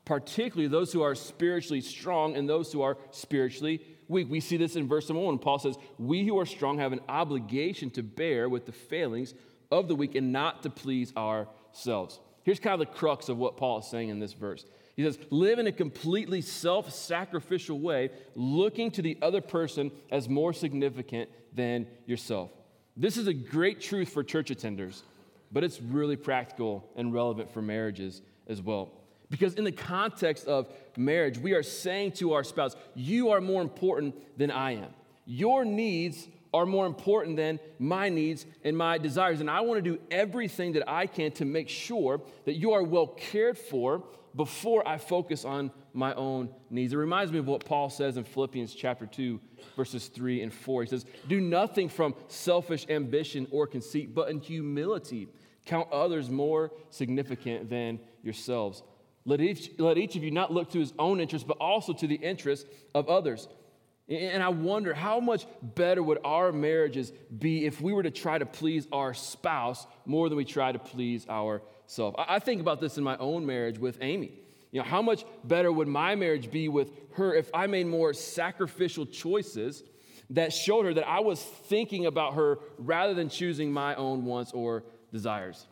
particularly 0.05 0.67
those 0.67 0.91
who 0.91 1.01
are 1.01 1.15
spiritually 1.15 1.81
strong 1.81 2.35
and 2.35 2.47
those 2.47 2.71
who 2.71 2.81
are 2.81 2.97
spiritually 3.11 3.81
weak. 4.07 4.27
We 4.29 4.39
see 4.39 4.57
this 4.57 4.75
in 4.75 4.87
verse 4.87 5.09
number 5.09 5.23
one. 5.23 5.39
Paul 5.39 5.59
says, 5.59 5.77
We 5.97 6.25
who 6.25 6.39
are 6.39 6.45
strong 6.45 6.79
have 6.79 6.93
an 6.93 7.01
obligation 7.07 7.89
to 7.91 8.03
bear 8.03 8.49
with 8.49 8.65
the 8.65 8.71
failings 8.71 9.33
of 9.71 9.87
the 9.87 9.95
weak 9.95 10.15
and 10.15 10.31
not 10.31 10.63
to 10.63 10.69
please 10.69 11.13
ourselves. 11.15 12.19
Here's 12.43 12.59
kind 12.59 12.73
of 12.73 12.79
the 12.79 12.93
crux 12.93 13.29
of 13.29 13.37
what 13.37 13.57
Paul 13.57 13.79
is 13.79 13.87
saying 13.87 14.09
in 14.09 14.19
this 14.19 14.33
verse. 14.33 14.65
He 14.95 15.03
says, 15.03 15.17
Live 15.29 15.59
in 15.59 15.67
a 15.67 15.71
completely 15.71 16.41
self 16.41 16.93
sacrificial 16.93 17.79
way, 17.79 18.11
looking 18.35 18.91
to 18.91 19.01
the 19.01 19.17
other 19.21 19.41
person 19.41 19.91
as 20.11 20.29
more 20.29 20.53
significant 20.53 21.29
than 21.53 21.87
yourself. 22.05 22.51
This 22.95 23.17
is 23.17 23.27
a 23.27 23.33
great 23.33 23.81
truth 23.81 24.09
for 24.09 24.23
church 24.23 24.49
attenders, 24.49 25.01
but 25.51 25.63
it's 25.63 25.81
really 25.81 26.15
practical 26.15 26.87
and 26.95 27.13
relevant 27.13 27.51
for 27.51 27.61
marriages 27.61 28.21
as 28.47 28.61
well. 28.61 28.91
Because 29.33 29.55
in 29.55 29.63
the 29.63 29.71
context 29.71 30.45
of 30.45 30.67
marriage, 30.95 31.39
we 31.39 31.53
are 31.53 31.63
saying 31.63 32.11
to 32.11 32.33
our 32.33 32.43
spouse, 32.43 32.75
You 32.93 33.31
are 33.31 33.41
more 33.41 33.63
important 33.63 34.13
than 34.37 34.51
I 34.51 34.73
am. 34.73 34.93
Your 35.25 35.65
needs 35.65 36.27
are 36.53 36.67
more 36.67 36.85
important 36.85 37.35
than 37.35 37.59
my 37.79 38.09
needs 38.09 38.45
and 38.63 38.77
my 38.77 38.99
desires. 38.99 39.39
And 39.39 39.49
I 39.49 39.61
want 39.61 39.83
to 39.83 39.89
do 39.91 39.99
everything 40.11 40.73
that 40.73 40.87
I 40.87 41.07
can 41.07 41.31
to 41.31 41.45
make 41.45 41.67
sure 41.67 42.21
that 42.45 42.53
you 42.53 42.73
are 42.73 42.83
well 42.83 43.07
cared 43.07 43.57
for 43.57 44.03
before 44.35 44.87
I 44.87 44.99
focus 44.99 45.45
on 45.45 45.71
my 45.93 46.13
own 46.13 46.49
needs. 46.69 46.93
It 46.93 46.97
reminds 46.97 47.31
me 47.31 47.39
of 47.39 47.47
what 47.47 47.65
Paul 47.65 47.89
says 47.89 48.17
in 48.17 48.25
Philippians 48.25 48.75
chapter 48.75 49.07
2, 49.07 49.39
verses 49.75 50.09
3 50.09 50.43
and 50.43 50.53
4. 50.53 50.83
He 50.83 50.89
says, 50.89 51.07
Do 51.27 51.41
nothing 51.41 51.89
from 51.89 52.13
selfish 52.27 52.85
ambition 52.87 53.47
or 53.49 53.65
conceit, 53.65 54.13
but 54.13 54.29
in 54.29 54.39
humility 54.39 55.27
count 55.65 55.91
others 55.91 56.29
more 56.29 56.71
significant 56.91 57.67
than 57.67 57.99
yourselves. 58.21 58.83
Let 59.25 59.39
each, 59.41 59.71
let 59.77 59.97
each 59.97 60.15
of 60.15 60.23
you 60.23 60.31
not 60.31 60.51
look 60.51 60.71
to 60.71 60.79
his 60.79 60.93
own 60.99 61.19
interest, 61.19 61.47
but 61.47 61.57
also 61.57 61.93
to 61.93 62.07
the 62.07 62.15
interests 62.15 62.69
of 62.93 63.07
others. 63.07 63.47
And 64.09 64.43
I 64.43 64.49
wonder 64.49 64.93
how 64.93 65.21
much 65.21 65.45
better 65.61 66.03
would 66.03 66.19
our 66.25 66.51
marriages 66.51 67.11
be 67.39 67.65
if 67.65 67.79
we 67.79 67.93
were 67.93 68.03
to 68.03 68.11
try 68.11 68.37
to 68.37 68.45
please 68.45 68.85
our 68.91 69.13
spouse 69.13 69.87
more 70.05 70.27
than 70.27 70.37
we 70.37 70.43
try 70.43 70.73
to 70.73 70.79
please 70.79 71.27
ourselves. 71.29 72.17
I 72.19 72.39
think 72.39 72.59
about 72.59 72.81
this 72.81 72.97
in 72.97 73.03
my 73.03 73.15
own 73.17 73.45
marriage 73.45 73.79
with 73.79 73.97
Amy. 74.01 74.33
You 74.71 74.79
know, 74.79 74.85
how 74.85 75.01
much 75.01 75.23
better 75.45 75.71
would 75.71 75.87
my 75.87 76.15
marriage 76.15 76.51
be 76.51 76.67
with 76.67 76.91
her 77.13 77.33
if 77.33 77.49
I 77.53 77.67
made 77.67 77.87
more 77.87 78.11
sacrificial 78.13 79.05
choices 79.05 79.83
that 80.31 80.51
showed 80.51 80.85
her 80.85 80.93
that 80.95 81.07
I 81.07 81.21
was 81.21 81.41
thinking 81.41 82.05
about 82.05 82.33
her 82.33 82.59
rather 82.77 83.13
than 83.13 83.29
choosing 83.29 83.71
my 83.71 83.95
own 83.95 84.25
wants 84.25 84.51
or 84.51 84.83
desires? 85.13 85.65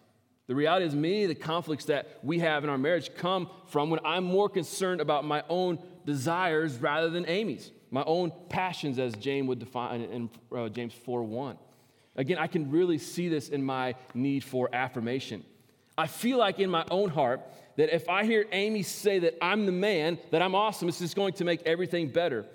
The 0.51 0.55
reality 0.55 0.85
is, 0.85 0.93
many 0.93 1.23
of 1.23 1.29
the 1.29 1.35
conflicts 1.35 1.85
that 1.85 2.19
we 2.23 2.39
have 2.39 2.65
in 2.65 2.69
our 2.69 2.77
marriage 2.77 3.15
come 3.15 3.49
from 3.67 3.89
when 3.89 4.01
I'm 4.03 4.25
more 4.25 4.49
concerned 4.49 4.99
about 4.99 5.23
my 5.23 5.45
own 5.47 5.79
desires 6.05 6.77
rather 6.77 7.09
than 7.09 7.25
Amy's 7.25 7.71
my 7.89 8.03
own 8.03 8.33
passions, 8.49 8.99
as 8.99 9.15
James 9.15 9.47
would 9.47 9.59
define 9.59 10.01
in 10.01 10.29
uh, 10.53 10.67
James 10.67 10.93
4 10.93 11.23
1. 11.23 11.57
Again, 12.17 12.37
I 12.37 12.47
can 12.47 12.69
really 12.69 12.97
see 12.97 13.29
this 13.29 13.47
in 13.47 13.63
my 13.63 13.95
need 14.13 14.43
for 14.43 14.67
affirmation. 14.73 15.45
I 15.97 16.07
feel 16.07 16.37
like 16.37 16.59
in 16.59 16.69
my 16.69 16.83
own 16.91 17.07
heart 17.07 17.39
that 17.77 17.95
if 17.95 18.09
I 18.09 18.25
hear 18.25 18.45
Amy 18.51 18.83
say 18.83 19.19
that 19.19 19.41
I'm 19.41 19.65
the 19.65 19.71
man, 19.71 20.19
that 20.31 20.41
I'm 20.41 20.53
awesome, 20.53 20.89
it's 20.89 20.99
just 20.99 21.15
going 21.15 21.31
to 21.35 21.45
make 21.45 21.61
everything 21.65 22.09
better. 22.09 22.45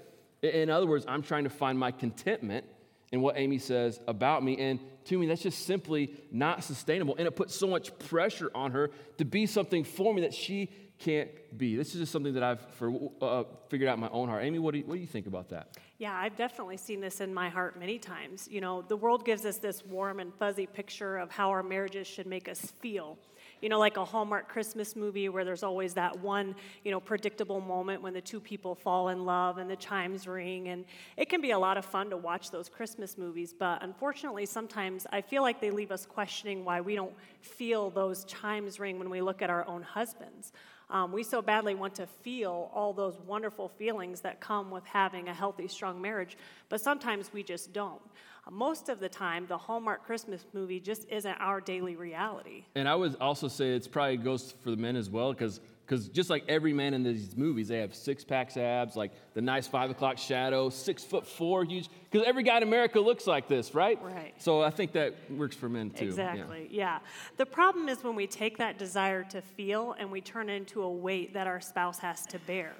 In 0.42 0.68
other 0.68 0.86
words, 0.86 1.06
I'm 1.08 1.22
trying 1.22 1.44
to 1.44 1.50
find 1.50 1.78
my 1.78 1.92
contentment 1.92 2.66
in 3.10 3.22
what 3.22 3.38
Amy 3.38 3.56
says 3.56 4.00
about 4.06 4.44
me. 4.44 4.58
And 4.58 4.80
to 5.06 5.18
me, 5.18 5.26
that's 5.26 5.42
just 5.42 5.66
simply 5.66 6.14
not 6.30 6.64
sustainable. 6.64 7.16
And 7.16 7.26
it 7.26 7.34
puts 7.34 7.54
so 7.54 7.66
much 7.66 7.96
pressure 7.98 8.50
on 8.54 8.72
her 8.72 8.90
to 9.18 9.24
be 9.24 9.46
something 9.46 9.84
for 9.84 10.12
me 10.14 10.22
that 10.22 10.34
she 10.34 10.70
can't 10.98 11.28
be. 11.56 11.76
This 11.76 11.94
is 11.94 12.00
just 12.00 12.12
something 12.12 12.34
that 12.34 12.42
I've 12.42 12.60
for, 12.74 13.10
uh, 13.20 13.44
figured 13.68 13.88
out 13.88 13.94
in 13.94 14.00
my 14.00 14.08
own 14.08 14.28
heart. 14.28 14.44
Amy, 14.44 14.58
what 14.58 14.72
do, 14.72 14.78
you, 14.78 14.84
what 14.86 14.94
do 14.94 15.00
you 15.00 15.06
think 15.06 15.26
about 15.26 15.50
that? 15.50 15.76
Yeah, 15.98 16.14
I've 16.14 16.36
definitely 16.36 16.76
seen 16.76 17.00
this 17.00 17.20
in 17.20 17.32
my 17.32 17.48
heart 17.48 17.78
many 17.78 17.98
times. 17.98 18.48
You 18.50 18.60
know, 18.60 18.82
the 18.82 18.96
world 18.96 19.24
gives 19.24 19.44
us 19.44 19.58
this 19.58 19.84
warm 19.84 20.20
and 20.20 20.32
fuzzy 20.34 20.66
picture 20.66 21.18
of 21.18 21.30
how 21.30 21.50
our 21.50 21.62
marriages 21.62 22.06
should 22.06 22.26
make 22.26 22.48
us 22.48 22.72
feel 22.80 23.18
you 23.60 23.68
know, 23.68 23.78
like 23.78 23.96
a 23.96 24.04
Hallmark 24.04 24.48
Christmas 24.48 24.96
movie 24.96 25.28
where 25.28 25.44
there's 25.44 25.62
always 25.62 25.94
that 25.94 26.18
one, 26.20 26.54
you 26.84 26.90
know, 26.90 27.00
predictable 27.00 27.60
moment 27.60 28.02
when 28.02 28.12
the 28.12 28.20
two 28.20 28.40
people 28.40 28.74
fall 28.74 29.08
in 29.08 29.24
love 29.24 29.58
and 29.58 29.70
the 29.70 29.76
chimes 29.76 30.26
ring. 30.26 30.68
And 30.68 30.84
it 31.16 31.28
can 31.28 31.40
be 31.40 31.52
a 31.52 31.58
lot 31.58 31.76
of 31.76 31.84
fun 31.84 32.10
to 32.10 32.16
watch 32.16 32.50
those 32.50 32.68
Christmas 32.68 33.16
movies, 33.16 33.54
but 33.58 33.82
unfortunately, 33.82 34.46
sometimes 34.46 35.06
I 35.12 35.20
feel 35.20 35.42
like 35.42 35.60
they 35.60 35.70
leave 35.70 35.90
us 35.90 36.06
questioning 36.06 36.64
why 36.64 36.80
we 36.80 36.94
don't 36.94 37.14
feel 37.40 37.90
those 37.90 38.24
chimes 38.24 38.78
ring 38.78 38.98
when 38.98 39.10
we 39.10 39.20
look 39.20 39.42
at 39.42 39.50
our 39.50 39.66
own 39.66 39.82
husbands. 39.82 40.52
Um, 40.88 41.10
we 41.10 41.24
so 41.24 41.42
badly 41.42 41.74
want 41.74 41.96
to 41.96 42.06
feel 42.06 42.70
all 42.72 42.92
those 42.92 43.18
wonderful 43.26 43.68
feelings 43.68 44.20
that 44.20 44.40
come 44.40 44.70
with 44.70 44.84
having 44.84 45.28
a 45.28 45.34
healthy, 45.34 45.66
strong 45.66 46.00
marriage, 46.00 46.36
but 46.68 46.80
sometimes 46.80 47.32
we 47.32 47.42
just 47.42 47.72
don't. 47.72 48.00
Most 48.50 48.88
of 48.88 49.00
the 49.00 49.08
time, 49.08 49.46
the 49.46 49.58
Hallmark 49.58 50.04
Christmas 50.04 50.44
movie 50.52 50.78
just 50.78 51.06
isn't 51.10 51.36
our 51.40 51.60
daily 51.60 51.96
reality. 51.96 52.64
And 52.74 52.88
I 52.88 52.94
would 52.94 53.16
also 53.20 53.48
say 53.48 53.70
it's 53.70 53.88
probably 53.88 54.18
goes 54.18 54.54
for 54.62 54.70
the 54.70 54.76
men 54.76 54.96
as 54.96 55.10
well, 55.10 55.32
because 55.32 55.60
because 55.86 56.08
just 56.08 56.30
like 56.30 56.44
every 56.48 56.72
man 56.72 56.94
in 56.94 57.04
these 57.04 57.36
movies, 57.36 57.68
they 57.68 57.78
have 57.78 57.94
six 57.94 58.24
packs 58.24 58.56
abs, 58.56 58.96
like 58.96 59.12
the 59.34 59.40
nice 59.40 59.68
five 59.68 59.88
o'clock 59.90 60.18
shadow, 60.18 60.68
six 60.68 61.04
foot 61.04 61.24
four, 61.24 61.64
huge. 61.64 61.88
Because 62.10 62.26
every 62.26 62.42
guy 62.42 62.56
in 62.56 62.64
America 62.64 62.98
looks 62.98 63.26
like 63.26 63.46
this, 63.46 63.72
right? 63.72 64.02
Right. 64.02 64.34
So 64.38 64.62
I 64.62 64.70
think 64.70 64.92
that 64.92 65.14
works 65.30 65.54
for 65.54 65.68
men 65.68 65.90
too. 65.90 66.06
Exactly. 66.06 66.66
Yeah. 66.70 66.98
yeah. 66.98 66.98
The 67.36 67.46
problem 67.46 67.88
is 67.88 68.02
when 68.02 68.16
we 68.16 68.26
take 68.26 68.58
that 68.58 68.78
desire 68.78 69.22
to 69.24 69.40
feel 69.40 69.94
and 69.98 70.10
we 70.10 70.20
turn 70.20 70.50
it 70.50 70.54
into 70.54 70.82
a 70.82 70.90
weight 70.90 71.34
that 71.34 71.46
our 71.46 71.60
spouse 71.60 72.00
has 72.00 72.26
to 72.26 72.40
bear. 72.40 72.74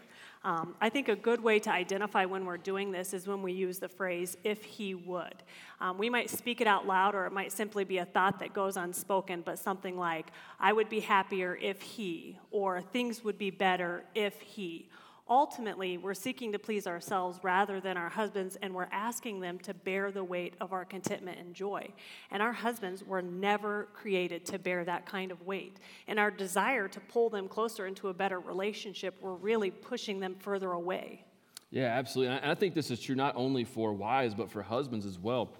Um, 0.47 0.77
I 0.81 0.91
think 0.91 1.09
a 1.09 1.17
good 1.17 1.43
way 1.43 1.59
to 1.59 1.73
identify 1.73 2.25
when 2.25 2.45
we're 2.45 2.57
doing 2.57 2.93
this 2.93 3.13
is 3.13 3.27
when 3.27 3.43
we 3.43 3.51
use 3.51 3.81
the 3.81 3.89
phrase, 3.89 4.37
if 4.45 4.63
he 4.63 4.95
would. 4.95 5.43
Um, 5.81 5.99
we 5.99 6.09
might 6.09 6.31
speak 6.31 6.61
it 6.61 6.69
out 6.69 6.87
loud, 6.87 7.17
or 7.17 7.27
it 7.27 7.33
might 7.33 7.51
simply 7.51 7.83
be 7.83 7.99
a 7.99 8.05
thought 8.05 8.39
that 8.39 8.55
goes 8.55 8.77
unspoken, 8.77 9.43
but 9.45 9.59
something 9.59 9.99
like, 9.99 10.29
I 10.61 10.73
would 10.73 10.89
be 10.89 11.01
happier 11.01 11.59
if 11.61 11.83
he, 11.83 12.39
or 12.53 12.81
things 12.81 13.25
would 13.25 13.39
be 13.39 13.51
better 13.51 14.05
if 14.15 14.41
he 14.41 14.89
Ultimately, 15.29 15.99
we're 15.99 16.15
seeking 16.15 16.53
to 16.53 16.59
please 16.59 16.87
ourselves 16.87 17.41
rather 17.43 17.81
than 17.81 17.97
our 17.97 18.09
husbands, 18.09 18.57
and 18.63 18.73
we're 18.73 18.87
asking 18.93 19.41
them 19.41 19.59
to 19.61 19.75
bear 19.75 20.13
the 20.13 20.23
weight 20.23 20.55
of 20.61 20.73
our 20.73 20.85
contentment 20.85 21.41
and 21.41 21.53
joy. 21.53 21.89
And 22.31 22.41
our 22.41 22.53
husbands 22.53 23.03
were 23.03 23.23
never 23.23 23.89
created 23.93 24.47
to 24.47 24.59
bear 24.61 24.85
that 24.85 25.05
kind 25.05 25.33
of 25.33 25.43
weight. 25.45 25.79
And 26.07 26.21
our 26.21 26.31
desire 26.31 26.87
to 26.87 27.01
pull 27.01 27.29
them 27.29 27.49
closer 27.49 27.89
into 27.89 28.07
a 28.07 28.15
better 28.15 28.39
relationship, 28.39 29.17
we're 29.21 29.35
really 29.35 29.73
pushing 29.73 30.21
them 30.21 30.37
further 30.39 30.71
away. 30.71 31.25
Yeah, 31.71 31.87
absolutely. 31.87 32.37
And 32.37 32.51
I 32.53 32.55
think 32.55 32.75
this 32.75 32.93
is 32.93 33.01
true 33.01 33.17
not 33.17 33.35
only 33.35 33.65
for 33.65 33.93
wives, 33.93 34.33
but 34.33 34.49
for 34.49 34.63
husbands 34.63 35.05
as 35.05 35.19
well. 35.19 35.51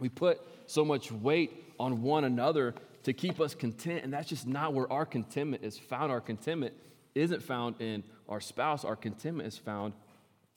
We 0.00 0.08
put 0.08 0.40
so 0.66 0.84
much 0.84 1.12
weight 1.12 1.72
on 1.78 2.02
one 2.02 2.24
another 2.24 2.74
to 3.04 3.12
keep 3.12 3.40
us 3.40 3.54
content, 3.54 4.02
and 4.02 4.12
that's 4.12 4.28
just 4.28 4.48
not 4.48 4.74
where 4.74 4.90
our 4.92 5.06
contentment 5.06 5.62
is 5.62 5.78
found. 5.78 6.10
Our 6.10 6.20
contentment 6.20 6.74
isn't 7.14 7.42
found 7.44 7.80
in 7.80 8.02
our 8.28 8.40
spouse, 8.40 8.84
our 8.84 8.96
contentment 8.96 9.46
is 9.46 9.58
found 9.58 9.92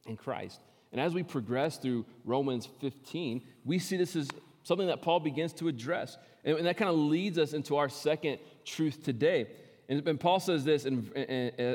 in 0.05 0.17
Christ. 0.17 0.61
And 0.91 1.01
as 1.01 1.13
we 1.13 1.23
progress 1.23 1.77
through 1.77 2.05
Romans 2.23 2.67
15, 2.79 3.41
we 3.65 3.79
see 3.79 3.97
this 3.97 4.15
as 4.15 4.29
something 4.63 4.87
that 4.87 5.01
Paul 5.01 5.19
begins 5.19 5.53
to 5.53 5.67
address. 5.67 6.17
And, 6.43 6.65
that 6.65 6.77
kind 6.77 6.89
of 6.89 6.95
leads 6.95 7.37
us 7.37 7.53
into 7.53 7.75
our 7.75 7.89
second 7.89 8.39
truth 8.63 9.03
today. 9.03 9.47
And, 9.89 10.19
Paul 10.19 10.39
says 10.39 10.63
this 10.63 10.85
in, 10.85 11.11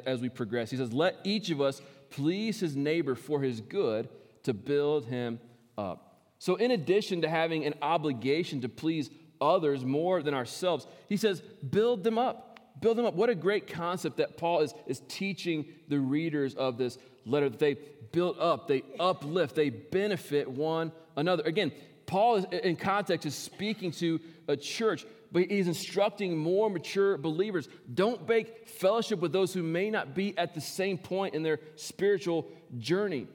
as 0.06 0.20
we 0.20 0.28
progress. 0.28 0.70
He 0.70 0.76
says, 0.76 0.92
Let 0.92 1.16
each 1.24 1.50
of 1.50 1.60
us 1.60 1.82
please 2.10 2.60
his 2.60 2.76
neighbor 2.76 3.14
for 3.14 3.40
his 3.40 3.60
good 3.60 4.08
to 4.44 4.52
build 4.52 5.06
him 5.06 5.40
up. 5.78 6.20
So, 6.38 6.56
in 6.56 6.70
addition 6.70 7.22
to 7.22 7.28
having 7.28 7.64
an 7.64 7.74
obligation 7.80 8.60
to 8.62 8.68
please 8.68 9.10
others 9.40 9.84
more 9.84 10.22
than 10.22 10.34
ourselves, 10.34 10.86
he 11.08 11.16
says, 11.16 11.40
Build 11.40 12.04
them 12.04 12.18
up 12.18 12.51
build 12.82 12.98
them 12.98 13.06
up. 13.06 13.14
What 13.14 13.30
a 13.30 13.34
great 13.34 13.66
concept 13.66 14.18
that 14.18 14.36
Paul 14.36 14.60
is, 14.60 14.74
is 14.86 15.00
teaching 15.08 15.64
the 15.88 15.98
readers 15.98 16.54
of 16.54 16.76
this 16.76 16.98
letter. 17.24 17.48
They 17.48 17.78
build 18.10 18.38
up, 18.38 18.68
they 18.68 18.82
uplift, 19.00 19.54
they 19.54 19.70
benefit 19.70 20.50
one 20.50 20.92
another. 21.16 21.42
Again, 21.44 21.72
Paul 22.04 22.36
is, 22.36 22.44
in 22.62 22.76
context 22.76 23.24
is 23.24 23.34
speaking 23.34 23.92
to 23.92 24.20
a 24.48 24.56
church, 24.56 25.06
but 25.30 25.44
he's 25.44 25.68
instructing 25.68 26.36
more 26.36 26.68
mature 26.68 27.16
believers. 27.16 27.68
Don't 27.94 28.26
break 28.26 28.68
fellowship 28.68 29.20
with 29.20 29.32
those 29.32 29.54
who 29.54 29.62
may 29.62 29.88
not 29.88 30.14
be 30.14 30.36
at 30.36 30.52
the 30.52 30.60
same 30.60 30.98
point 30.98 31.34
in 31.34 31.42
their 31.42 31.60
spiritual 31.76 32.50
journey. 32.76 33.28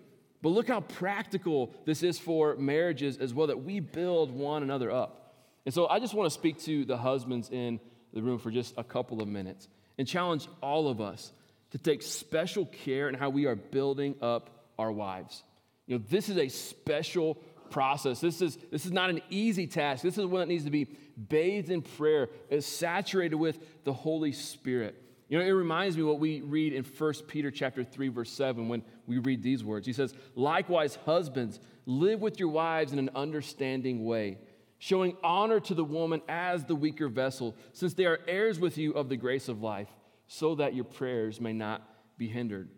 But 0.44 0.50
look 0.50 0.68
how 0.68 0.82
practical 0.82 1.74
this 1.86 2.04
is 2.04 2.20
for 2.20 2.56
marriages 2.58 3.18
as 3.18 3.34
well, 3.34 3.48
that 3.48 3.64
we 3.64 3.80
build 3.80 4.30
one 4.30 4.62
another 4.62 4.92
up. 4.92 5.36
And 5.66 5.74
so 5.74 5.88
I 5.88 6.00
just 6.00 6.14
want 6.14 6.28
to 6.28 6.34
speak 6.34 6.60
to 6.64 6.86
the 6.86 6.98
husbands 6.98 7.50
in 7.50 7.80
the 8.14 8.22
room 8.22 8.40
for 8.40 8.52
just 8.52 8.74
a 8.78 8.84
couple 8.84 9.22
of 9.22 9.28
minutes 9.28 9.68
and 9.98 10.08
challenge 10.08 10.48
all 10.62 10.88
of 10.88 11.02
us 11.02 11.32
to 11.72 11.78
take 11.78 12.02
special 12.02 12.66
care 12.66 13.10
in 13.10 13.16
how 13.16 13.30
we 13.30 13.46
are 13.46 13.56
building 13.56 14.16
up 14.22 14.50
our 14.80 14.92
wives. 14.92 15.44
You 15.86 15.98
know, 15.98 16.04
this 16.10 16.30
is 16.30 16.38
a 16.38 16.50
special 16.50 17.36
process. 17.70 18.20
This 18.20 18.42
is, 18.42 18.58
this 18.72 18.86
is 18.86 18.92
not 18.92 19.10
an 19.10 19.22
easy 19.30 19.68
task. 19.68 20.04
This 20.04 20.18
is 20.18 20.26
one 20.26 20.42
that 20.42 20.48
needs 20.48 20.66
to 20.66 20.72
be 20.72 20.88
bathed 21.18 21.70
in 21.70 21.82
prayer, 21.82 22.30
is 22.50 22.66
saturated 22.66 23.36
with 23.36 23.84
the 23.84 23.94
Holy 23.94 24.32
Spirit. 24.32 24.96
You 25.30 25.38
know, 25.38 25.46
it 25.46 25.50
reminds 25.50 25.98
me 25.98 26.04
what 26.04 26.20
we 26.20 26.42
read 26.42 26.74
in 26.74 26.86
1 26.86 27.14
Peter 27.28 27.52
chapter 27.52 27.84
3, 27.84 28.08
verse 28.10 28.32
7, 28.32 28.70
when 28.70 28.84
we 29.08 29.18
read 29.18 29.44
these 29.44 29.64
words. 29.64 29.86
He 29.86 29.94
says, 29.94 30.14
Likewise, 30.36 30.98
husbands, 31.06 31.60
live 31.86 32.22
with 32.22 32.40
your 32.40 32.50
wives 32.50 32.94
in 32.94 33.00
an 33.00 33.10
understanding 33.14 34.06
way 34.06 34.38
showing 34.80 35.18
honor 35.24 35.60
to 35.60 35.74
the 35.74 35.84
woman 35.84 36.22
as 36.28 36.66
the 36.66 36.76
weaker 36.76 37.08
vessel, 37.08 37.56
since 37.74 37.94
they 37.94 38.06
are 38.06 38.20
heirs 38.28 38.60
with 38.60 38.78
you 38.78 38.92
of 38.94 39.10
the 39.10 39.18
grace 39.18 39.48
of 39.48 39.62
life, 39.62 39.90
so 40.28 40.56
that 40.56 40.76
your 40.76 40.86
prayers 40.86 41.42
may 41.42 41.54
not 41.54 41.82
be 42.18 42.28
hindered. 42.28 42.70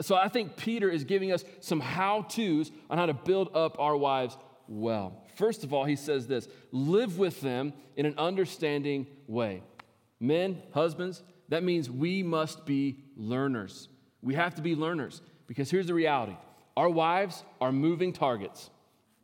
So 0.00 0.16
I 0.16 0.28
think 0.28 0.56
Peter 0.56 0.90
is 0.90 1.04
giving 1.04 1.32
us 1.32 1.44
some 1.60 1.80
how 1.80 2.22
to's 2.22 2.72
on 2.90 2.98
how 2.98 3.06
to 3.06 3.14
build 3.14 3.54
up 3.54 3.78
our 3.78 3.96
wives 3.96 4.36
well. 4.66 5.22
First 5.36 5.62
of 5.62 5.72
all, 5.72 5.84
he 5.84 5.96
says 5.96 6.26
this 6.26 6.48
live 6.72 7.18
with 7.18 7.40
them 7.40 7.72
in 7.96 8.06
an 8.06 8.14
understanding 8.18 9.06
way. 9.26 9.62
Men, 10.18 10.62
husbands, 10.72 11.22
that 11.48 11.62
means 11.62 11.90
we 11.90 12.22
must 12.22 12.64
be 12.64 13.04
learners. 13.16 13.88
We 14.22 14.34
have 14.34 14.54
to 14.56 14.62
be 14.62 14.74
learners 14.74 15.20
because 15.46 15.70
here's 15.70 15.86
the 15.86 15.94
reality 15.94 16.36
our 16.76 16.88
wives 16.88 17.44
are 17.60 17.72
moving 17.72 18.12
targets. 18.12 18.70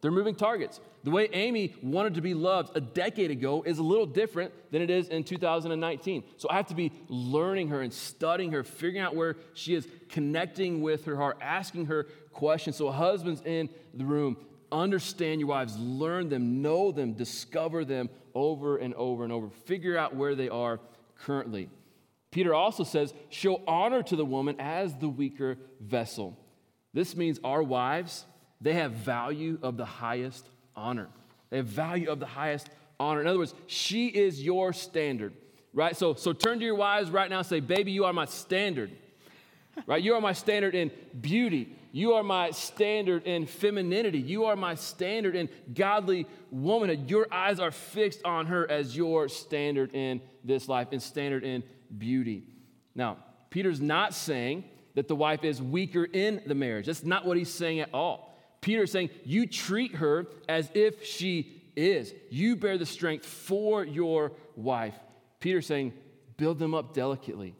They're 0.00 0.10
moving 0.10 0.34
targets. 0.34 0.80
The 1.02 1.10
way 1.10 1.28
Amy 1.32 1.74
wanted 1.82 2.14
to 2.14 2.20
be 2.20 2.34
loved 2.34 2.76
a 2.76 2.80
decade 2.80 3.30
ago 3.30 3.62
is 3.62 3.78
a 3.78 3.82
little 3.82 4.06
different 4.06 4.52
than 4.70 4.82
it 4.82 4.90
is 4.90 5.08
in 5.08 5.24
2019. 5.24 6.24
So 6.36 6.48
I 6.50 6.56
have 6.56 6.66
to 6.66 6.74
be 6.74 6.92
learning 7.08 7.68
her 7.68 7.80
and 7.80 7.92
studying 7.92 8.52
her, 8.52 8.62
figuring 8.62 8.98
out 8.98 9.16
where 9.16 9.36
she 9.54 9.74
is, 9.74 9.88
connecting 10.10 10.82
with 10.82 11.06
her 11.06 11.16
heart, 11.16 11.38
asking 11.40 11.86
her 11.86 12.04
questions. 12.32 12.76
So, 12.76 12.90
husbands 12.90 13.42
in 13.44 13.70
the 13.94 14.04
room, 14.04 14.36
understand 14.70 15.40
your 15.40 15.48
wives, 15.48 15.78
learn 15.78 16.28
them, 16.28 16.60
know 16.60 16.92
them, 16.92 17.14
discover 17.14 17.84
them 17.84 18.10
over 18.34 18.76
and 18.76 18.94
over 18.94 19.24
and 19.24 19.32
over. 19.32 19.48
Figure 19.48 19.96
out 19.96 20.14
where 20.14 20.34
they 20.34 20.48
are 20.48 20.80
currently. 21.18 21.70
Peter 22.30 22.54
also 22.54 22.84
says, 22.84 23.12
show 23.28 23.60
honor 23.66 24.02
to 24.02 24.16
the 24.16 24.24
woman 24.24 24.56
as 24.60 24.94
the 24.96 25.08
weaker 25.08 25.56
vessel. 25.80 26.38
This 26.92 27.16
means 27.16 27.40
our 27.42 27.62
wives 27.62 28.24
they 28.60 28.74
have 28.74 28.92
value 28.92 29.58
of 29.62 29.76
the 29.76 29.86
highest 29.86 30.46
honor. 30.80 31.08
They 31.50 31.58
have 31.58 31.66
value 31.66 32.10
of 32.10 32.18
the 32.18 32.26
highest 32.26 32.70
honor. 32.98 33.20
In 33.20 33.26
other 33.26 33.38
words, 33.38 33.54
she 33.66 34.08
is 34.08 34.42
your 34.42 34.72
standard, 34.72 35.34
right? 35.74 35.96
So, 35.96 36.14
so 36.14 36.32
turn 36.32 36.58
to 36.58 36.64
your 36.64 36.74
wives 36.74 37.10
right 37.10 37.28
now 37.28 37.38
and 37.38 37.46
say, 37.46 37.60
Baby, 37.60 37.92
you 37.92 38.04
are 38.04 38.12
my 38.12 38.24
standard, 38.24 38.90
right? 39.86 40.02
You 40.02 40.14
are 40.14 40.20
my 40.20 40.32
standard 40.32 40.74
in 40.74 40.90
beauty. 41.20 41.76
You 41.92 42.12
are 42.12 42.22
my 42.22 42.52
standard 42.52 43.26
in 43.26 43.46
femininity. 43.46 44.20
You 44.20 44.44
are 44.44 44.54
my 44.54 44.76
standard 44.76 45.34
in 45.34 45.48
godly 45.74 46.26
womanhood. 46.50 47.10
Your 47.10 47.26
eyes 47.32 47.58
are 47.58 47.72
fixed 47.72 48.24
on 48.24 48.46
her 48.46 48.70
as 48.70 48.96
your 48.96 49.28
standard 49.28 49.92
in 49.92 50.20
this 50.44 50.68
life 50.68 50.88
and 50.92 51.02
standard 51.02 51.42
in 51.42 51.64
beauty. 51.98 52.44
Now, 52.94 53.18
Peter's 53.50 53.80
not 53.80 54.14
saying 54.14 54.64
that 54.94 55.08
the 55.08 55.16
wife 55.16 55.42
is 55.42 55.60
weaker 55.60 56.04
in 56.04 56.42
the 56.46 56.54
marriage. 56.54 56.86
That's 56.86 57.02
not 57.02 57.26
what 57.26 57.36
he's 57.36 57.52
saying 57.52 57.80
at 57.80 57.92
all. 57.92 58.29
Peter 58.60 58.82
is 58.82 58.92
saying, 58.92 59.10
You 59.24 59.46
treat 59.46 59.96
her 59.96 60.26
as 60.48 60.70
if 60.74 61.04
she 61.04 61.62
is. 61.76 62.12
You 62.30 62.56
bear 62.56 62.78
the 62.78 62.86
strength 62.86 63.24
for 63.24 63.84
your 63.84 64.32
wife. 64.56 64.94
Peter's 65.40 65.66
saying, 65.66 65.92
Build 66.36 66.58
them 66.58 66.74
up 66.74 66.94
delicately. 66.94 67.54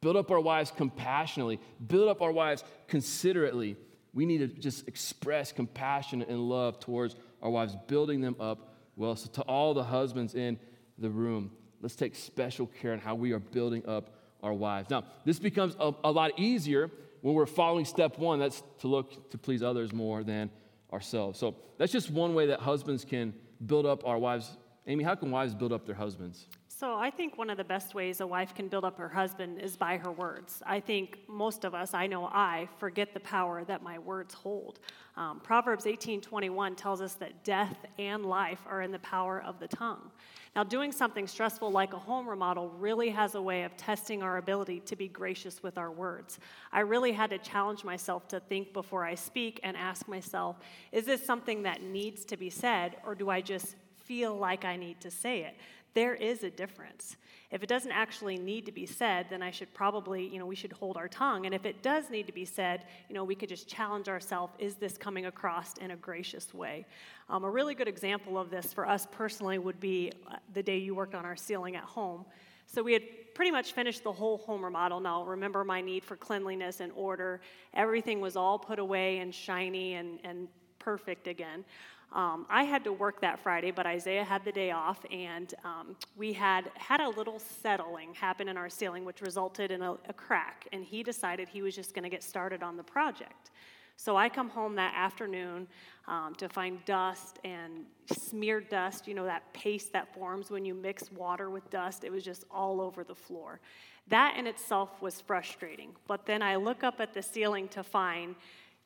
Build 0.00 0.16
up 0.16 0.30
our 0.30 0.40
wives 0.40 0.72
compassionately. 0.74 1.60
Build 1.86 2.08
up 2.08 2.22
our 2.22 2.32
wives 2.32 2.64
considerately. 2.88 3.76
We 4.14 4.26
need 4.26 4.38
to 4.38 4.48
just 4.48 4.88
express 4.88 5.52
compassion 5.52 6.22
and 6.22 6.48
love 6.48 6.80
towards 6.80 7.14
our 7.40 7.50
wives, 7.50 7.76
building 7.86 8.20
them 8.20 8.36
up 8.40 8.74
well. 8.96 9.16
So, 9.16 9.30
to 9.30 9.42
all 9.42 9.74
the 9.74 9.84
husbands 9.84 10.34
in 10.34 10.58
the 10.98 11.08
room, 11.08 11.50
let's 11.80 11.96
take 11.96 12.14
special 12.14 12.66
care 12.66 12.92
in 12.92 13.00
how 13.00 13.14
we 13.14 13.32
are 13.32 13.38
building 13.38 13.86
up 13.86 14.10
our 14.42 14.52
wives. 14.52 14.90
Now, 14.90 15.04
this 15.24 15.38
becomes 15.38 15.76
a, 15.78 15.92
a 16.04 16.10
lot 16.10 16.32
easier 16.38 16.90
when 17.22 17.34
we're 17.34 17.46
following 17.46 17.84
step 17.84 18.18
one 18.18 18.38
that's 18.38 18.62
to 18.80 18.88
look 18.88 19.30
to 19.30 19.38
please 19.38 19.62
others 19.62 19.92
more 19.92 20.22
than 20.22 20.50
ourselves. 20.92 21.38
So, 21.38 21.56
that's 21.78 21.90
just 21.90 22.10
one 22.10 22.34
way 22.34 22.46
that 22.46 22.60
husbands 22.60 23.04
can 23.04 23.32
build 23.64 23.86
up 23.86 24.06
our 24.06 24.18
wives. 24.18 24.56
Amy, 24.86 25.02
how 25.02 25.14
can 25.14 25.30
wives 25.30 25.54
build 25.54 25.72
up 25.72 25.86
their 25.86 25.94
husbands? 25.94 26.46
So, 26.82 26.96
I 26.96 27.10
think 27.10 27.38
one 27.38 27.48
of 27.48 27.58
the 27.58 27.62
best 27.62 27.94
ways 27.94 28.20
a 28.20 28.26
wife 28.26 28.56
can 28.56 28.66
build 28.66 28.84
up 28.84 28.98
her 28.98 29.08
husband 29.08 29.60
is 29.60 29.76
by 29.76 29.98
her 29.98 30.10
words. 30.10 30.64
I 30.66 30.80
think 30.80 31.16
most 31.28 31.62
of 31.62 31.76
us, 31.76 31.94
I 31.94 32.08
know 32.08 32.24
I, 32.24 32.68
forget 32.76 33.14
the 33.14 33.20
power 33.20 33.62
that 33.62 33.84
my 33.84 34.00
words 34.00 34.34
hold. 34.34 34.80
Um, 35.16 35.38
Proverbs 35.38 35.86
18:21 35.86 36.74
tells 36.74 37.00
us 37.00 37.14
that 37.14 37.44
death 37.44 37.76
and 38.00 38.26
life 38.26 38.58
are 38.66 38.82
in 38.82 38.90
the 38.90 38.98
power 38.98 39.40
of 39.46 39.60
the 39.60 39.68
tongue. 39.68 40.10
Now, 40.56 40.64
doing 40.64 40.90
something 40.90 41.28
stressful 41.28 41.70
like 41.70 41.92
a 41.92 42.00
home 42.00 42.28
remodel 42.28 42.70
really 42.70 43.10
has 43.10 43.36
a 43.36 43.42
way 43.42 43.62
of 43.62 43.76
testing 43.76 44.20
our 44.20 44.38
ability 44.38 44.80
to 44.80 44.96
be 44.96 45.06
gracious 45.06 45.62
with 45.62 45.78
our 45.78 45.92
words. 45.92 46.40
I 46.72 46.80
really 46.80 47.12
had 47.12 47.30
to 47.30 47.38
challenge 47.38 47.84
myself 47.84 48.26
to 48.26 48.40
think 48.40 48.72
before 48.72 49.04
I 49.04 49.14
speak 49.14 49.60
and 49.62 49.76
ask 49.76 50.08
myself, 50.08 50.56
is 50.90 51.06
this 51.06 51.24
something 51.24 51.62
that 51.62 51.80
needs 51.80 52.24
to 52.24 52.36
be 52.36 52.50
said, 52.50 52.96
or 53.06 53.14
do 53.14 53.30
I 53.30 53.40
just 53.40 53.76
feel 54.04 54.36
like 54.36 54.64
I 54.64 54.74
need 54.74 55.00
to 55.02 55.12
say 55.12 55.44
it? 55.44 55.54
There 55.94 56.14
is 56.14 56.42
a 56.42 56.50
difference. 56.50 57.16
If 57.50 57.62
it 57.62 57.68
doesn't 57.68 57.92
actually 57.92 58.38
need 58.38 58.64
to 58.66 58.72
be 58.72 58.86
said, 58.86 59.26
then 59.28 59.42
I 59.42 59.50
should 59.50 59.72
probably, 59.74 60.26
you 60.26 60.38
know, 60.38 60.46
we 60.46 60.56
should 60.56 60.72
hold 60.72 60.96
our 60.96 61.08
tongue. 61.08 61.44
And 61.44 61.54
if 61.54 61.66
it 61.66 61.82
does 61.82 62.08
need 62.08 62.26
to 62.26 62.32
be 62.32 62.46
said, 62.46 62.84
you 63.08 63.14
know, 63.14 63.24
we 63.24 63.34
could 63.34 63.50
just 63.50 63.68
challenge 63.68 64.08
ourselves 64.08 64.54
is 64.58 64.76
this 64.76 64.96
coming 64.96 65.26
across 65.26 65.76
in 65.78 65.90
a 65.90 65.96
gracious 65.96 66.54
way? 66.54 66.86
Um, 67.28 67.44
a 67.44 67.50
really 67.50 67.74
good 67.74 67.88
example 67.88 68.38
of 68.38 68.48
this 68.48 68.72
for 68.72 68.88
us 68.88 69.06
personally 69.12 69.58
would 69.58 69.80
be 69.80 70.12
uh, 70.30 70.36
the 70.54 70.62
day 70.62 70.78
you 70.78 70.94
worked 70.94 71.14
on 71.14 71.26
our 71.26 71.36
ceiling 71.36 71.76
at 71.76 71.84
home. 71.84 72.24
So 72.66 72.82
we 72.82 72.94
had 72.94 73.02
pretty 73.34 73.50
much 73.50 73.72
finished 73.72 74.02
the 74.02 74.12
whole 74.12 74.38
home 74.38 74.64
remodel. 74.64 75.00
Now, 75.00 75.24
remember 75.24 75.62
my 75.62 75.82
need 75.82 76.04
for 76.04 76.16
cleanliness 76.16 76.80
and 76.80 76.90
order. 76.94 77.42
Everything 77.74 78.20
was 78.20 78.34
all 78.34 78.58
put 78.58 78.78
away 78.78 79.18
and 79.18 79.34
shiny 79.34 79.94
and, 79.94 80.18
and 80.24 80.48
perfect 80.78 81.26
again. 81.26 81.64
Um, 82.12 82.46
I 82.50 82.64
had 82.64 82.84
to 82.84 82.92
work 82.92 83.20
that 83.22 83.38
Friday, 83.38 83.70
but 83.70 83.86
Isaiah 83.86 84.24
had 84.24 84.44
the 84.44 84.52
day 84.52 84.70
off, 84.70 85.00
and 85.10 85.54
um, 85.64 85.96
we 86.16 86.32
had 86.32 86.70
had 86.76 87.00
a 87.00 87.08
little 87.08 87.38
settling 87.38 88.12
happen 88.12 88.48
in 88.48 88.56
our 88.58 88.68
ceiling, 88.68 89.04
which 89.04 89.22
resulted 89.22 89.70
in 89.70 89.80
a, 89.80 89.92
a 90.08 90.12
crack. 90.12 90.68
And 90.72 90.84
he 90.84 91.02
decided 91.02 91.48
he 91.48 91.62
was 91.62 91.74
just 91.74 91.94
going 91.94 92.04
to 92.04 92.10
get 92.10 92.22
started 92.22 92.62
on 92.62 92.76
the 92.76 92.82
project. 92.82 93.50
So 93.96 94.16
I 94.16 94.28
come 94.28 94.48
home 94.48 94.74
that 94.76 94.94
afternoon 94.96 95.68
um, 96.08 96.34
to 96.36 96.48
find 96.48 96.84
dust 96.84 97.38
and 97.44 97.84
smeared 98.10 98.68
dust, 98.68 99.06
you 99.06 99.14
know, 99.14 99.24
that 99.24 99.50
paste 99.52 99.92
that 99.92 100.12
forms 100.14 100.50
when 100.50 100.64
you 100.64 100.74
mix 100.74 101.10
water 101.12 101.50
with 101.50 101.68
dust. 101.70 102.04
It 102.04 102.10
was 102.10 102.24
just 102.24 102.44
all 102.50 102.80
over 102.80 103.04
the 103.04 103.14
floor. 103.14 103.60
That 104.08 104.36
in 104.36 104.46
itself 104.46 105.00
was 105.00 105.20
frustrating. 105.20 105.90
But 106.08 106.26
then 106.26 106.42
I 106.42 106.56
look 106.56 106.82
up 106.82 107.00
at 107.00 107.14
the 107.14 107.22
ceiling 107.22 107.68
to 107.68 107.82
find 107.82 108.34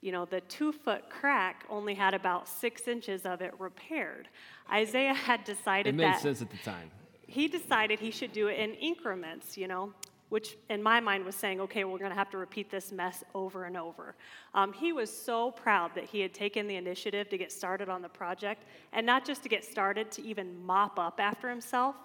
you 0.00 0.12
know, 0.12 0.24
the 0.24 0.40
two 0.42 0.72
foot 0.72 1.08
crack 1.10 1.64
only 1.68 1.94
had 1.94 2.14
about 2.14 2.48
six 2.48 2.86
inches 2.86 3.24
of 3.24 3.40
it 3.40 3.54
repaired. 3.58 4.28
Isaiah 4.70 5.14
had 5.14 5.44
decided 5.44 5.94
it 5.94 5.96
made 5.96 6.04
that 6.04 6.20
sense 6.20 6.42
at 6.42 6.50
the 6.50 6.58
time. 6.58 6.90
He 7.26 7.48
decided 7.48 7.98
he 7.98 8.10
should 8.10 8.32
do 8.32 8.48
it 8.48 8.58
in 8.58 8.74
increments, 8.74 9.56
you 9.56 9.66
know, 9.66 9.92
which 10.28 10.56
in 10.70 10.82
my 10.82 11.00
mind 11.00 11.24
was 11.24 11.34
saying, 11.34 11.60
okay, 11.60 11.84
we're 11.84 11.98
going 11.98 12.10
to 12.10 12.16
have 12.16 12.30
to 12.30 12.38
repeat 12.38 12.70
this 12.70 12.92
mess 12.92 13.24
over 13.34 13.64
and 13.64 13.76
over. 13.76 14.14
Um, 14.54 14.72
he 14.72 14.92
was 14.92 15.10
so 15.10 15.50
proud 15.50 15.94
that 15.94 16.04
he 16.04 16.20
had 16.20 16.34
taken 16.34 16.66
the 16.66 16.76
initiative 16.76 17.28
to 17.30 17.38
get 17.38 17.50
started 17.50 17.88
on 17.88 18.02
the 18.02 18.08
project, 18.08 18.64
and 18.92 19.04
not 19.04 19.24
just 19.24 19.42
to 19.44 19.48
get 19.48 19.64
started, 19.64 20.10
to 20.12 20.22
even 20.22 20.64
mop 20.64 20.98
up 20.98 21.20
after 21.20 21.48
himself. 21.48 21.96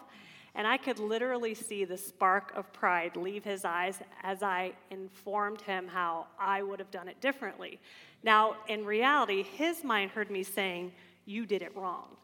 And 0.55 0.67
I 0.67 0.77
could 0.77 0.99
literally 0.99 1.53
see 1.53 1.85
the 1.85 1.97
spark 1.97 2.51
of 2.55 2.71
pride 2.73 3.15
leave 3.15 3.43
his 3.43 3.63
eyes 3.63 3.99
as 4.21 4.43
I 4.43 4.73
informed 4.89 5.61
him 5.61 5.87
how 5.87 6.27
I 6.39 6.61
would 6.61 6.79
have 6.79 6.91
done 6.91 7.07
it 7.07 7.21
differently. 7.21 7.79
Now, 8.23 8.55
in 8.67 8.85
reality, 8.85 9.43
his 9.43 9.83
mind 9.83 10.11
heard 10.11 10.29
me 10.29 10.43
saying, 10.43 10.91
You 11.25 11.45
did 11.45 11.61
it 11.61 11.75
wrong. 11.75 12.17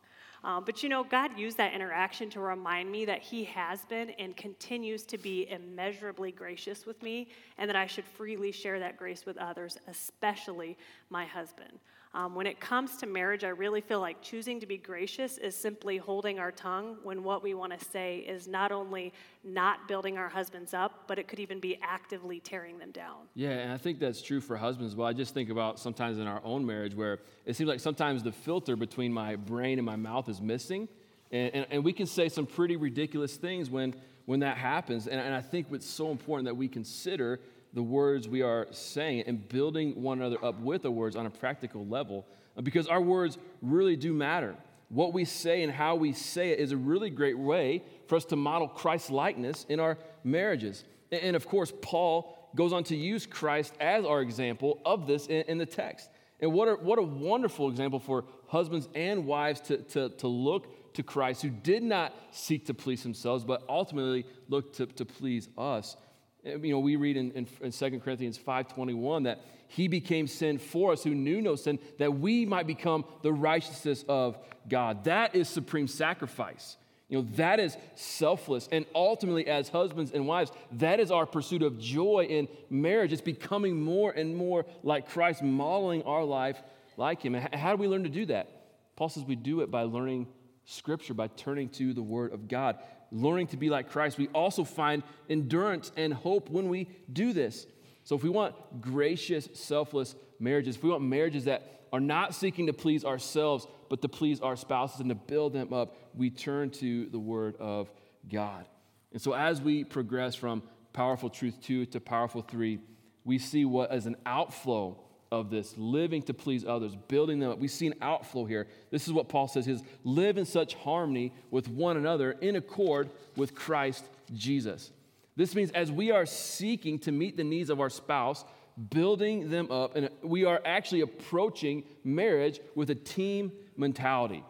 Um, 0.43 0.63
but 0.65 0.83
you 0.83 0.89
know, 0.89 1.03
God 1.03 1.37
used 1.37 1.57
that 1.57 1.73
interaction 1.73 2.29
to 2.31 2.39
remind 2.39 2.91
me 2.91 3.05
that 3.05 3.21
He 3.21 3.43
has 3.45 3.83
been 3.85 4.11
and 4.11 4.35
continues 4.37 5.03
to 5.07 5.17
be 5.17 5.49
immeasurably 5.49 6.31
gracious 6.31 6.85
with 6.85 7.01
me, 7.01 7.29
and 7.57 7.69
that 7.69 7.75
I 7.75 7.87
should 7.87 8.05
freely 8.05 8.51
share 8.51 8.79
that 8.79 8.97
grace 8.97 9.25
with 9.25 9.37
others, 9.37 9.77
especially 9.87 10.77
my 11.09 11.25
husband. 11.25 11.79
Um, 12.13 12.35
when 12.35 12.47
it 12.47 12.59
comes 12.59 12.97
to 12.97 13.05
marriage, 13.05 13.43
I 13.43 13.49
really 13.49 13.81
feel 13.81 13.99
like 13.99 14.21
choosing 14.21 14.59
to 14.59 14.65
be 14.65 14.77
gracious 14.77 15.37
is 15.37 15.55
simply 15.55 15.97
holding 15.97 16.39
our 16.39 16.51
tongue 16.51 16.97
when 17.03 17.23
what 17.23 17.43
we 17.43 17.53
want 17.53 17.77
to 17.77 17.85
say 17.85 18.19
is 18.19 18.47
not 18.47 18.71
only 18.71 19.13
not 19.43 19.87
building 19.87 20.17
our 20.17 20.29
husbands 20.29 20.73
up, 20.73 21.03
but 21.07 21.19
it 21.19 21.27
could 21.27 21.39
even 21.39 21.59
be 21.59 21.77
actively 21.81 22.39
tearing 22.39 22.79
them 22.79 22.91
down. 22.91 23.15
Yeah, 23.35 23.49
and 23.49 23.71
I 23.71 23.77
think 23.77 23.99
that's 23.99 24.21
true 24.21 24.41
for 24.41 24.57
husbands. 24.57 24.95
Well, 24.95 25.07
I 25.07 25.13
just 25.13 25.33
think 25.33 25.49
about 25.49 25.79
sometimes 25.79 26.17
in 26.17 26.27
our 26.27 26.41
own 26.43 26.65
marriage 26.65 26.95
where 26.95 27.19
it 27.45 27.55
seems 27.55 27.67
like 27.67 27.79
sometimes 27.79 28.23
the 28.23 28.31
filter 28.31 28.75
between 28.75 29.13
my 29.13 29.35
brain 29.35 29.77
and 29.77 29.85
my 29.85 29.95
mouth 29.95 30.29
is 30.29 30.41
missing. 30.41 30.87
And, 31.31 31.53
and, 31.53 31.67
and 31.69 31.83
we 31.83 31.93
can 31.93 32.05
say 32.05 32.29
some 32.29 32.45
pretty 32.45 32.77
ridiculous 32.77 33.35
things 33.35 33.69
when, 33.69 33.93
when 34.25 34.39
that 34.39 34.57
happens. 34.57 35.07
And, 35.07 35.19
and 35.19 35.35
I 35.35 35.41
think 35.41 35.67
it's 35.71 35.85
so 35.85 36.09
important 36.09 36.45
that 36.45 36.55
we 36.55 36.67
consider 36.67 37.39
the 37.73 37.83
words 37.83 38.27
we 38.27 38.41
are 38.41 38.67
saying 38.71 39.23
and 39.27 39.47
building 39.47 40.01
one 40.01 40.19
another 40.19 40.43
up 40.43 40.59
with 40.59 40.83
the 40.83 40.91
words 40.91 41.15
on 41.15 41.25
a 41.25 41.29
practical 41.29 41.85
level 41.85 42.25
uh, 42.57 42.61
because 42.61 42.87
our 42.87 43.01
words 43.01 43.37
really 43.61 43.95
do 43.95 44.13
matter. 44.13 44.55
What 44.89 45.13
we 45.13 45.25
say 45.25 45.63
and 45.63 45.71
how 45.71 45.95
we 45.95 46.13
say 46.13 46.51
it 46.51 46.59
is 46.59 46.71
a 46.71 46.77
really 46.77 47.09
great 47.09 47.37
way 47.37 47.83
for 48.07 48.15
us 48.15 48.25
to 48.25 48.35
model 48.35 48.67
Christ's 48.67 49.09
likeness 49.09 49.65
in 49.67 49.79
our 49.79 49.97
marriages. 50.23 50.85
And 51.11 51.35
of 51.35 51.47
course, 51.47 51.73
Paul 51.81 52.49
goes 52.55 52.73
on 52.73 52.83
to 52.85 52.95
use 52.95 53.25
Christ 53.25 53.73
as 53.79 54.05
our 54.05 54.21
example 54.21 54.79
of 54.85 55.07
this 55.07 55.27
in, 55.27 55.57
the 55.57 55.65
text. 55.65 56.09
And 56.39 56.53
what 56.53 56.67
a, 56.67 56.73
what 56.75 56.99
a 56.99 57.03
wonderful 57.03 57.69
example 57.69 57.99
for 57.99 58.25
husbands 58.47 58.87
and 58.95 59.25
wives 59.25 59.59
to, 59.61 59.77
to, 59.77 60.09
to 60.09 60.27
look 60.27 60.93
to 60.93 61.03
Christ, 61.03 61.41
who 61.41 61.49
did 61.49 61.83
not 61.83 62.13
seek 62.31 62.65
to 62.67 62.73
please 62.73 63.03
themselves, 63.03 63.43
but 63.43 63.63
ultimately 63.69 64.25
looked 64.47 64.77
to, 64.77 64.85
to 64.87 65.05
please 65.05 65.49
us. 65.57 65.95
You 66.43 66.71
know, 66.71 66.79
we 66.79 66.95
read 66.95 67.17
in, 67.17 67.31
in, 67.31 67.47
in 67.61 67.71
2 67.71 67.99
Corinthians 67.99 68.37
5.21 68.37 69.25
that 69.25 69.41
he 69.67 69.87
became 69.87 70.27
sin 70.27 70.57
for 70.57 70.93
us 70.93 71.03
who 71.03 71.13
knew 71.13 71.41
no 71.41 71.55
sin, 71.55 71.79
that 71.97 72.19
we 72.19 72.45
might 72.45 72.67
become 72.67 73.05
the 73.21 73.33
righteousness 73.33 74.05
of 74.07 74.37
God. 74.69 75.03
That 75.03 75.35
is 75.35 75.49
supreme 75.49 75.87
sacrifice. 75.87 76.77
You 77.09 77.19
know, 77.19 77.27
that 77.35 77.59
is 77.59 77.77
selfless. 77.95 78.67
And 78.71 78.85
ultimately, 78.93 79.47
as 79.47 79.69
husbands 79.69 80.11
and 80.11 80.27
wives, 80.27 80.51
that 80.73 80.99
is 80.99 81.09
our 81.09 81.25
pursuit 81.25 81.63
of 81.63 81.79
joy 81.79 82.27
in 82.29 82.47
marriage. 82.69 83.13
It's 83.13 83.21
becoming 83.21 83.81
more 83.81 84.11
and 84.11 84.35
more 84.35 84.65
like 84.83 85.09
Christ, 85.09 85.41
modeling 85.41 86.03
our 86.03 86.23
life 86.23 86.61
like 86.97 87.21
him. 87.21 87.35
And 87.35 87.53
how 87.55 87.75
do 87.75 87.81
we 87.81 87.87
learn 87.87 88.03
to 88.03 88.09
do 88.09 88.25
that? 88.27 88.49
Paul 88.95 89.09
says 89.09 89.23
we 89.23 89.35
do 89.35 89.61
it 89.61 89.71
by 89.71 89.83
learning 89.83 90.27
Scripture, 90.65 91.13
by 91.13 91.27
turning 91.27 91.69
to 91.69 91.93
the 91.93 92.01
Word 92.01 92.33
of 92.33 92.49
God 92.49 92.77
learning 93.11 93.47
to 93.47 93.57
be 93.57 93.69
like 93.69 93.89
Christ, 93.89 94.17
we 94.17 94.27
also 94.29 94.63
find 94.63 95.03
endurance 95.29 95.91
and 95.95 96.13
hope 96.13 96.49
when 96.49 96.69
we 96.69 96.87
do 97.11 97.33
this. 97.33 97.65
So, 98.03 98.15
if 98.15 98.23
we 98.23 98.29
want 98.29 98.81
gracious, 98.81 99.49
selfless 99.53 100.15
marriages, 100.39 100.75
if 100.75 100.83
we 100.83 100.89
want 100.89 101.03
marriages 101.03 101.45
that 101.45 101.81
are 101.91 101.99
not 101.99 102.35
seeking 102.35 102.67
to 102.67 102.73
please 102.73 103.03
ourselves, 103.05 103.67
but 103.89 104.01
to 104.01 104.09
please 104.09 104.41
our 104.41 104.55
spouses 104.55 104.99
and 104.99 105.09
to 105.09 105.15
build 105.15 105.53
them 105.53 105.73
up, 105.73 105.97
we 106.15 106.29
turn 106.29 106.69
to 106.69 107.07
the 107.07 107.19
Word 107.19 107.55
of 107.59 107.89
God. 108.29 108.65
And 109.11 109.21
so, 109.21 109.33
as 109.33 109.61
we 109.61 109.83
progress 109.83 110.35
from 110.35 110.63
powerful 110.93 111.29
truth 111.29 111.57
two 111.61 111.85
to 111.87 111.99
powerful 111.99 112.41
three, 112.41 112.79
we 113.23 113.37
see 113.37 113.65
what 113.65 113.91
as 113.91 114.05
an 114.05 114.15
outflow 114.25 114.97
of 115.31 115.49
this, 115.49 115.73
living 115.77 116.21
to 116.23 116.33
please 116.33 116.65
others, 116.65 116.95
building 117.07 117.39
them 117.39 117.51
up. 117.51 117.59
We 117.59 117.67
see 117.67 117.87
an 117.87 117.95
outflow 118.01 118.45
here. 118.45 118.67
This 118.91 119.07
is 119.07 119.13
what 119.13 119.29
Paul 119.29 119.47
says 119.47 119.67
is 119.67 119.81
live 120.03 120.37
in 120.37 120.45
such 120.45 120.75
harmony 120.75 121.33
with 121.51 121.67
one 121.67 121.97
another 121.97 122.31
in 122.31 122.55
accord 122.55 123.09
with 123.35 123.55
Christ 123.55 124.05
Jesus. 124.33 124.91
This 125.35 125.53
means 125.53 125.71
as 125.71 125.91
we 125.91 126.11
are 126.11 126.25
seeking 126.25 126.99
to 126.99 127.11
meet 127.11 127.37
the 127.37 127.43
needs 127.43 127.69
of 127.69 127.79
our 127.79 127.89
spouse, 127.89 128.43
building 128.89 129.49
them 129.49 129.71
up, 129.71 129.95
and 129.95 130.09
we 130.21 130.45
are 130.45 130.61
actually 130.65 131.01
approaching 131.01 131.83
marriage 132.03 132.59
with 132.75 132.89
a 132.89 132.95
team 132.95 133.51
mentality. 133.75 134.43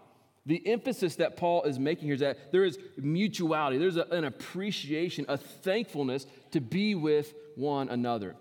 The 0.45 0.65
emphasis 0.65 1.17
that 1.17 1.35
Paul 1.35 1.63
is 1.63 1.77
making 1.77 2.05
here 2.05 2.13
is 2.13 2.21
that 2.21 2.53
there 2.53 2.63
is 2.63 2.79
mutuality, 2.95 3.77
there's 3.77 3.97
a, 3.97 4.05
an 4.05 4.23
appreciation, 4.23 5.25
a 5.27 5.37
thankfulness 5.37 6.25
to 6.51 6.61
be 6.61 6.95
with 6.95 7.33
one 7.55 7.89
another. 7.89 8.35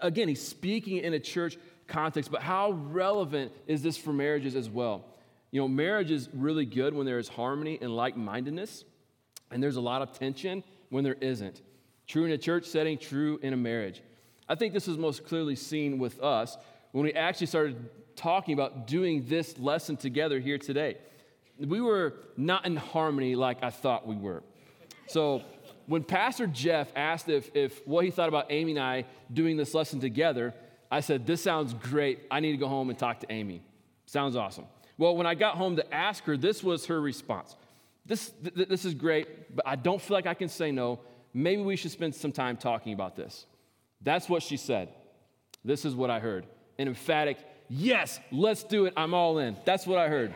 Again, 0.00 0.26
he's 0.26 0.44
speaking 0.44 0.98
in 0.98 1.14
a 1.14 1.20
church 1.20 1.56
context, 1.92 2.30
but 2.30 2.42
how 2.42 2.72
relevant 2.72 3.52
is 3.66 3.82
this 3.82 3.96
for 3.96 4.12
marriages 4.12 4.56
as 4.56 4.68
well? 4.68 5.04
You 5.50 5.60
know, 5.60 5.68
marriage 5.68 6.10
is 6.10 6.28
really 6.32 6.64
good 6.64 6.94
when 6.94 7.06
there 7.06 7.18
is 7.18 7.28
harmony 7.28 7.78
and 7.80 7.94
like 7.94 8.16
mindedness, 8.16 8.84
and 9.50 9.62
there's 9.62 9.76
a 9.76 9.80
lot 9.80 10.02
of 10.02 10.18
tension 10.18 10.64
when 10.88 11.04
there 11.04 11.16
isn't. 11.20 11.60
True 12.06 12.24
in 12.24 12.32
a 12.32 12.38
church 12.38 12.66
setting, 12.66 12.98
true 12.98 13.38
in 13.42 13.52
a 13.52 13.56
marriage. 13.56 14.02
I 14.48 14.54
think 14.54 14.72
this 14.72 14.88
is 14.88 14.98
most 14.98 15.26
clearly 15.26 15.54
seen 15.54 15.98
with 15.98 16.20
us 16.22 16.56
when 16.92 17.04
we 17.04 17.12
actually 17.12 17.46
started 17.46 17.88
talking 18.16 18.54
about 18.54 18.86
doing 18.86 19.26
this 19.28 19.58
lesson 19.58 19.96
together 19.96 20.40
here 20.40 20.58
today. 20.58 20.96
We 21.58 21.80
were 21.80 22.14
not 22.36 22.66
in 22.66 22.76
harmony 22.76 23.34
like 23.34 23.62
I 23.62 23.70
thought 23.70 24.06
we 24.06 24.16
were. 24.16 24.42
So, 25.06 25.42
when 25.86 26.04
Pastor 26.04 26.46
Jeff 26.46 26.90
asked 26.94 27.28
if, 27.28 27.50
if 27.54 27.86
what 27.86 28.04
he 28.04 28.10
thought 28.10 28.28
about 28.28 28.46
Amy 28.50 28.72
and 28.72 28.80
I 28.80 29.04
doing 29.32 29.56
this 29.56 29.74
lesson 29.74 30.00
together, 30.00 30.54
I 30.92 31.00
said, 31.00 31.26
This 31.26 31.42
sounds 31.42 31.72
great. 31.72 32.20
I 32.30 32.40
need 32.40 32.52
to 32.52 32.58
go 32.58 32.68
home 32.68 32.90
and 32.90 32.98
talk 32.98 33.20
to 33.20 33.32
Amy. 33.32 33.62
Sounds 34.04 34.36
awesome. 34.36 34.66
Well, 34.98 35.16
when 35.16 35.26
I 35.26 35.34
got 35.34 35.56
home 35.56 35.76
to 35.76 35.94
ask 35.94 36.22
her, 36.24 36.36
this 36.36 36.62
was 36.62 36.86
her 36.86 37.00
response 37.00 37.56
This, 38.04 38.30
th- 38.44 38.68
this 38.68 38.84
is 38.84 38.92
great, 38.92 39.56
but 39.56 39.66
I 39.66 39.74
don't 39.74 40.00
feel 40.00 40.14
like 40.14 40.26
I 40.26 40.34
can 40.34 40.50
say 40.50 40.70
no. 40.70 41.00
Maybe 41.32 41.62
we 41.62 41.76
should 41.76 41.92
spend 41.92 42.14
some 42.14 42.30
time 42.30 42.58
talking 42.58 42.92
about 42.92 43.16
this. 43.16 43.46
That's 44.02 44.28
what 44.28 44.42
she 44.42 44.58
said. 44.58 44.90
This 45.64 45.86
is 45.86 45.94
what 45.94 46.10
I 46.10 46.20
heard 46.20 46.46
an 46.78 46.88
emphatic, 46.88 47.38
yes, 47.70 48.20
let's 48.30 48.62
do 48.62 48.84
it. 48.84 48.92
I'm 48.96 49.14
all 49.14 49.38
in. 49.38 49.56
That's 49.64 49.86
what 49.86 49.98
I 49.98 50.08
heard. 50.08 50.34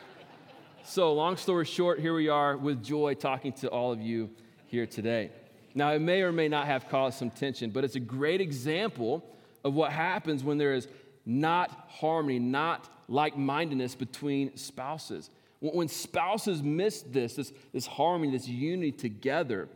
so, 0.84 1.14
long 1.14 1.38
story 1.38 1.64
short, 1.64 2.00
here 2.00 2.14
we 2.14 2.28
are 2.28 2.56
with 2.56 2.82
joy 2.82 3.14
talking 3.14 3.52
to 3.54 3.68
all 3.68 3.92
of 3.92 4.00
you 4.00 4.28
here 4.66 4.86
today. 4.86 5.30
Now, 5.74 5.92
it 5.92 6.00
may 6.00 6.20
or 6.20 6.32
may 6.32 6.48
not 6.48 6.66
have 6.66 6.88
caused 6.88 7.18
some 7.18 7.30
tension, 7.30 7.70
but 7.70 7.84
it's 7.84 7.96
a 7.96 8.00
great 8.00 8.42
example 8.42 9.24
of 9.64 9.74
what 9.74 9.92
happens 9.92 10.42
when 10.42 10.58
there 10.58 10.74
is 10.74 10.88
not 11.26 11.88
harmony, 11.88 12.38
not 12.38 12.88
like 13.08 13.36
mindedness 13.36 13.94
between 13.94 14.56
spouses. 14.56 15.30
When 15.60 15.88
spouses 15.88 16.62
miss 16.62 17.02
this, 17.02 17.34
this, 17.34 17.52
this 17.72 17.86
harmony, 17.86 18.32
this 18.32 18.48
unity 18.48 18.92
together, 18.92 19.68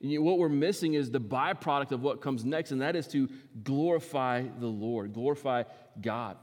what 0.00 0.38
we're 0.38 0.48
missing 0.48 0.94
is 0.94 1.10
the 1.10 1.20
byproduct 1.20 1.92
of 1.92 2.02
what 2.02 2.20
comes 2.20 2.44
next, 2.44 2.72
and 2.72 2.82
that 2.82 2.96
is 2.96 3.06
to 3.08 3.28
glorify 3.64 4.42
the 4.58 4.66
Lord, 4.66 5.14
glorify 5.14 5.64
God. 6.00 6.36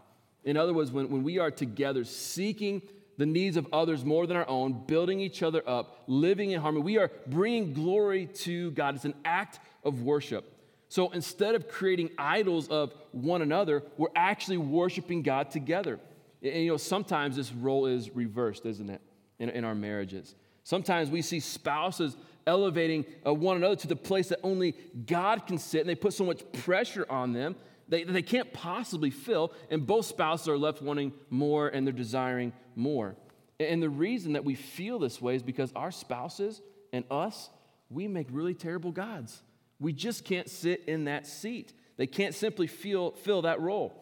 In 0.43 0.57
other 0.57 0.73
words, 0.73 0.91
when, 0.91 1.09
when 1.09 1.23
we 1.23 1.39
are 1.39 1.51
together 1.51 2.03
seeking 2.03 2.81
the 3.17 3.25
needs 3.25 3.57
of 3.57 3.67
others 3.73 4.05
more 4.05 4.27
than 4.27 4.37
our 4.37 4.47
own, 4.47 4.85
building 4.85 5.19
each 5.19 5.41
other 5.41 5.67
up, 5.67 6.03
living 6.07 6.51
in 6.51 6.61
harmony. 6.61 6.83
We 6.83 6.97
are 6.99 7.11
bringing 7.25 7.73
glory 7.73 8.27
to 8.27 8.71
God. 8.71 8.95
It's 8.95 9.05
an 9.05 9.15
act 9.25 9.59
of 9.83 10.03
worship. 10.03 10.53
So 10.89 11.09
instead 11.11 11.55
of 11.55 11.67
creating 11.67 12.11
idols 12.17 12.67
of 12.69 12.93
one 13.11 13.41
another, 13.41 13.83
we're 13.97 14.07
actually 14.15 14.57
worshiping 14.57 15.21
God 15.21 15.51
together. 15.51 15.99
And 16.41 16.63
you 16.63 16.71
know, 16.71 16.77
sometimes 16.77 17.35
this 17.35 17.51
role 17.51 17.87
is 17.87 18.15
reversed, 18.15 18.65
isn't 18.65 18.89
it, 18.89 19.01
in, 19.39 19.49
in 19.49 19.63
our 19.65 19.75
marriages? 19.75 20.35
Sometimes 20.63 21.09
we 21.09 21.21
see 21.21 21.39
spouses 21.39 22.15
elevating 22.45 23.05
uh, 23.25 23.33
one 23.33 23.57
another 23.57 23.75
to 23.75 23.87
the 23.87 23.95
place 23.95 24.29
that 24.29 24.39
only 24.43 24.75
God 25.05 25.45
can 25.45 25.57
sit, 25.57 25.81
and 25.81 25.89
they 25.89 25.95
put 25.95 26.13
so 26.13 26.25
much 26.25 26.43
pressure 26.53 27.05
on 27.09 27.33
them 27.33 27.55
they, 27.89 28.03
they 28.03 28.21
can't 28.21 28.51
possibly 28.53 29.09
fill, 29.09 29.53
and 29.69 29.85
both 29.85 30.05
spouses 30.05 30.47
are 30.49 30.57
left 30.57 30.81
wanting 30.81 31.13
more 31.29 31.69
and 31.69 31.87
they're 31.87 31.93
desiring 31.93 32.53
more. 32.75 33.15
And 33.59 33.81
the 33.81 33.89
reason 33.89 34.33
that 34.33 34.43
we 34.43 34.55
feel 34.55 34.99
this 34.99 35.21
way 35.21 35.35
is 35.35 35.43
because 35.43 35.71
our 35.75 35.91
spouses 35.91 36.61
and 36.91 37.05
us, 37.09 37.49
we 37.89 38.07
make 38.07 38.27
really 38.29 38.53
terrible 38.53 38.91
gods. 38.91 39.41
We 39.79 39.93
just 39.93 40.25
can't 40.25 40.49
sit 40.49 40.83
in 40.87 41.05
that 41.05 41.27
seat. 41.27 41.73
They 41.97 42.07
can't 42.07 42.33
simply 42.33 42.67
feel, 42.67 43.11
fill 43.11 43.43
that 43.43 43.59
role. 43.61 43.93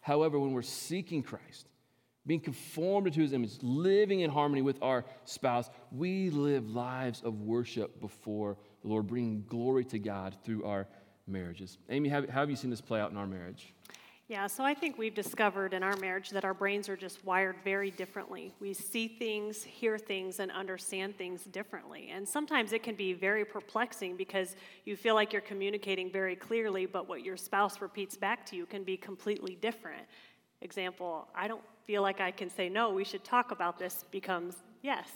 However, 0.00 0.38
when 0.38 0.52
we're 0.52 0.62
seeking 0.62 1.22
Christ, 1.22 1.68
being 2.26 2.40
conformed 2.40 3.12
to 3.14 3.20
his 3.20 3.32
image, 3.32 3.58
living 3.62 4.20
in 4.20 4.30
harmony 4.30 4.62
with 4.62 4.82
our 4.82 5.04
spouse, 5.24 5.70
we 5.90 6.30
live 6.30 6.68
lives 6.68 7.22
of 7.22 7.40
worship 7.40 8.00
before 8.00 8.56
the 8.82 8.88
Lord, 8.88 9.06
bringing 9.06 9.44
glory 9.48 9.84
to 9.86 9.98
God 9.98 10.36
through 10.44 10.64
our 10.64 10.86
marriages. 11.26 11.78
Amy, 11.88 12.08
how 12.08 12.26
have 12.26 12.50
you 12.50 12.56
seen 12.56 12.70
this 12.70 12.80
play 12.80 13.00
out 13.00 13.10
in 13.10 13.16
our 13.16 13.26
marriage? 13.26 13.74
Yeah, 14.28 14.46
so 14.46 14.62
I 14.62 14.74
think 14.74 14.98
we've 14.98 15.14
discovered 15.14 15.72
in 15.72 15.82
our 15.82 15.96
marriage 15.96 16.28
that 16.30 16.44
our 16.44 16.52
brains 16.52 16.90
are 16.90 16.98
just 16.98 17.24
wired 17.24 17.56
very 17.64 17.90
differently. 17.90 18.52
We 18.60 18.74
see 18.74 19.08
things, 19.08 19.64
hear 19.64 19.96
things, 19.96 20.38
and 20.38 20.50
understand 20.50 21.16
things 21.16 21.44
differently. 21.44 22.10
And 22.12 22.28
sometimes 22.28 22.74
it 22.74 22.82
can 22.82 22.94
be 22.94 23.14
very 23.14 23.46
perplexing 23.46 24.18
because 24.18 24.54
you 24.84 24.98
feel 24.98 25.14
like 25.14 25.32
you're 25.32 25.40
communicating 25.40 26.12
very 26.12 26.36
clearly, 26.36 26.84
but 26.84 27.08
what 27.08 27.24
your 27.24 27.38
spouse 27.38 27.80
repeats 27.80 28.18
back 28.18 28.44
to 28.46 28.56
you 28.56 28.66
can 28.66 28.84
be 28.84 28.98
completely 28.98 29.54
different. 29.62 30.02
Example, 30.60 31.26
I 31.34 31.48
don't 31.48 31.64
feel 31.86 32.02
like 32.02 32.20
I 32.20 32.30
can 32.30 32.50
say 32.50 32.68
no, 32.68 32.90
we 32.90 33.04
should 33.04 33.24
talk 33.24 33.50
about 33.50 33.78
this 33.78 34.04
becomes 34.10 34.56
yes. 34.82 35.08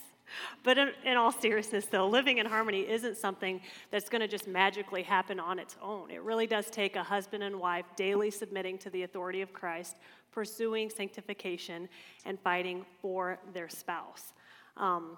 But 0.63 0.79
in, 0.79 0.91
in, 1.05 1.17
all 1.17 1.33
seriousness, 1.33 1.87
though, 1.87 2.09
living 2.09 2.39
in 2.39 2.47
harmony 2.47 2.89
isn't 2.89 3.17
something 3.17 3.61
that's 3.91 4.09
going 4.09 4.21
to 4.21 4.29
just 4.29 4.47
magically 4.47 5.03
happen 5.03 5.39
on 5.39 5.59
its 5.59 5.77
own. 5.83 6.11
It 6.11 6.23
really 6.23 6.47
does 6.47 6.71
take 6.71 6.97
a 6.97 7.03
husband 7.03 7.43
and 7.43 7.59
wife 7.59 7.85
daily 7.97 8.31
submitting 8.31 8.79
to 8.79 8.91
the 8.91 9.03
authority 9.03 9.43
of 9.43 9.53
Christ, 9.53 9.99
pursuing 10.31 10.89
sanctification, 10.91 11.89
and 12.25 12.39
fighting 12.41 12.85
for 13.01 13.39
their 13.53 13.69
spouse. 13.69 14.33
Um, 14.77 15.17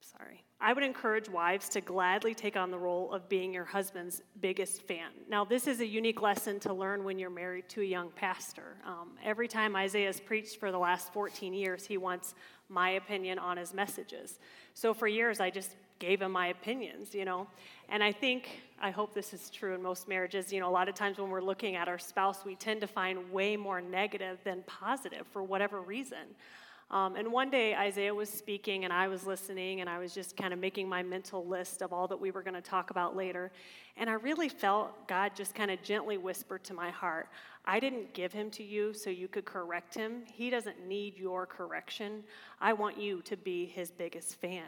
sorry. 0.00 0.42
I 0.64 0.72
would 0.72 0.84
encourage 0.84 1.28
wives 1.28 1.68
to 1.70 1.80
gladly 1.80 2.34
take 2.34 2.56
on 2.56 2.70
the 2.70 2.78
role 2.78 3.12
of 3.12 3.28
being 3.28 3.52
your 3.52 3.64
husband's 3.64 4.22
biggest 4.40 4.82
fan. 4.82 5.10
Now, 5.28 5.44
this 5.44 5.66
is 5.66 5.80
a 5.80 5.86
unique 5.86 6.22
lesson 6.22 6.60
to 6.60 6.72
learn 6.72 7.02
when 7.02 7.18
you're 7.18 7.30
married 7.30 7.68
to 7.70 7.80
a 7.80 7.84
young 7.84 8.10
pastor. 8.10 8.76
Um, 8.86 9.16
every 9.24 9.48
time 9.48 9.74
Isaiah 9.74 10.06
has 10.06 10.20
preached 10.20 10.60
for 10.60 10.70
the 10.70 10.78
last 10.78 11.12
14 11.12 11.52
years, 11.52 11.84
he 11.84 11.96
wants 11.96 12.36
my 12.72 12.90
opinion 12.90 13.38
on 13.38 13.56
his 13.56 13.74
messages. 13.74 14.38
So 14.74 14.94
for 14.94 15.06
years, 15.06 15.38
I 15.38 15.50
just 15.50 15.76
gave 15.98 16.20
him 16.20 16.32
my 16.32 16.48
opinions, 16.48 17.14
you 17.14 17.24
know. 17.24 17.46
And 17.88 18.02
I 18.02 18.10
think, 18.10 18.62
I 18.80 18.90
hope 18.90 19.14
this 19.14 19.32
is 19.32 19.50
true 19.50 19.74
in 19.74 19.82
most 19.82 20.08
marriages, 20.08 20.52
you 20.52 20.58
know, 20.58 20.68
a 20.68 20.72
lot 20.72 20.88
of 20.88 20.94
times 20.94 21.18
when 21.18 21.30
we're 21.30 21.42
looking 21.42 21.76
at 21.76 21.86
our 21.88 21.98
spouse, 21.98 22.44
we 22.44 22.56
tend 22.56 22.80
to 22.80 22.86
find 22.86 23.30
way 23.30 23.56
more 23.56 23.80
negative 23.80 24.38
than 24.42 24.64
positive 24.66 25.26
for 25.32 25.42
whatever 25.42 25.80
reason. 25.80 26.34
Um, 26.90 27.16
and 27.16 27.32
one 27.32 27.48
day, 27.48 27.74
Isaiah 27.74 28.14
was 28.14 28.28
speaking, 28.28 28.84
and 28.84 28.92
I 28.92 29.08
was 29.08 29.24
listening, 29.26 29.80
and 29.80 29.88
I 29.88 29.98
was 29.98 30.12
just 30.12 30.36
kind 30.36 30.52
of 30.52 30.58
making 30.58 30.88
my 30.88 31.02
mental 31.02 31.46
list 31.46 31.80
of 31.80 31.90
all 31.90 32.06
that 32.08 32.20
we 32.20 32.30
were 32.30 32.42
going 32.42 32.54
to 32.54 32.60
talk 32.60 32.90
about 32.90 33.16
later. 33.16 33.50
And 33.96 34.10
I 34.10 34.14
really 34.14 34.50
felt 34.50 35.08
God 35.08 35.32
just 35.34 35.54
kind 35.54 35.70
of 35.70 35.82
gently 35.82 36.18
whisper 36.18 36.58
to 36.58 36.74
my 36.74 36.90
heart 36.90 37.28
I 37.64 37.78
didn't 37.80 38.12
give 38.12 38.32
him 38.32 38.50
to 38.52 38.62
you 38.62 38.92
so 38.92 39.10
you 39.10 39.28
could 39.28 39.44
correct 39.44 39.94
him. 39.94 40.22
He 40.32 40.50
doesn't 40.50 40.86
need 40.86 41.16
your 41.16 41.46
correction. 41.46 42.24
I 42.60 42.72
want 42.72 42.98
you 42.98 43.22
to 43.22 43.36
be 43.36 43.66
his 43.66 43.90
biggest 43.90 44.40
fan. 44.40 44.64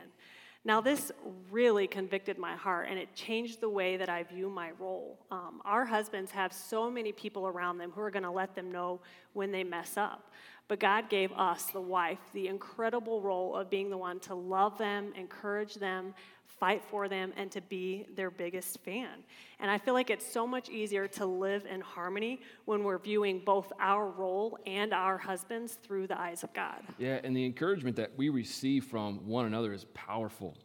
Now, 0.67 0.81
this 0.81 1.13
really 1.51 1.87
convicted 1.87 2.39
my 2.39 2.55
heart 2.57 2.89
and 2.89 2.99
it 2.99 3.15
changed 3.15 3.61
the 3.61 3.69
way 3.69 3.99
that 3.99 4.09
I 4.09 4.23
view 4.23 4.49
my 4.49 4.71
role. 4.79 5.19
Um, 5.31 5.61
our 5.65 5.85
husbands 5.85 6.31
have 6.31 6.55
so 6.55 6.91
many 6.91 7.13
people 7.13 7.47
around 7.47 7.77
them 7.77 7.91
who 7.95 8.01
are 8.01 8.11
going 8.11 8.23
to 8.23 8.31
let 8.31 8.55
them 8.55 8.73
know 8.73 9.01
when 9.35 9.53
they 9.53 9.63
mess 9.63 9.99
up. 9.99 10.31
But 10.67 10.81
God 10.81 11.11
gave 11.11 11.31
us, 11.33 11.67
the 11.67 11.81
wife, 11.83 12.21
the 12.33 12.49
incredible 12.49 13.21
role 13.21 13.55
of 13.55 13.69
being 13.69 13.91
the 13.91 13.99
one 13.99 14.19
to 14.21 14.35
love 14.35 14.79
them, 14.79 15.13
encourage 15.15 15.75
them, 15.75 16.15
fight 16.47 16.83
for 16.85 17.09
them, 17.09 17.33
and 17.37 17.51
to 17.53 17.61
be 17.61 18.07
their 18.15 18.31
biggest 18.31 18.79
fan. 18.85 19.25
And 19.61 19.71
I 19.71 19.79
feel 19.79 19.95
like 19.95 20.11
it's 20.11 20.27
so 20.27 20.47
much 20.47 20.69
easier 20.69 21.07
to 21.09 21.27
live 21.27 21.67
in 21.67 21.81
harmony 21.81 22.41
when 22.65 22.85
we're 22.85 22.99
viewing 22.99 23.41
both 23.41 23.73
our 23.81 24.09
role 24.09 24.59
and 24.67 24.93
our 24.93 25.19
husbands 25.19 25.79
through 25.83 26.07
the 26.07 26.19
eyes 26.19 26.43
of 26.43 26.53
God. 26.53 26.83
Yeah, 26.99 27.21
and 27.25 27.37
the 27.37 27.45
encouragement 27.45 27.97
that 27.97 28.13
we 28.17 28.29
receive 28.29 28.85
from 28.85 29.27
one 29.27 29.47
another 29.47 29.73
is 29.73 29.85
powerful 29.95 30.57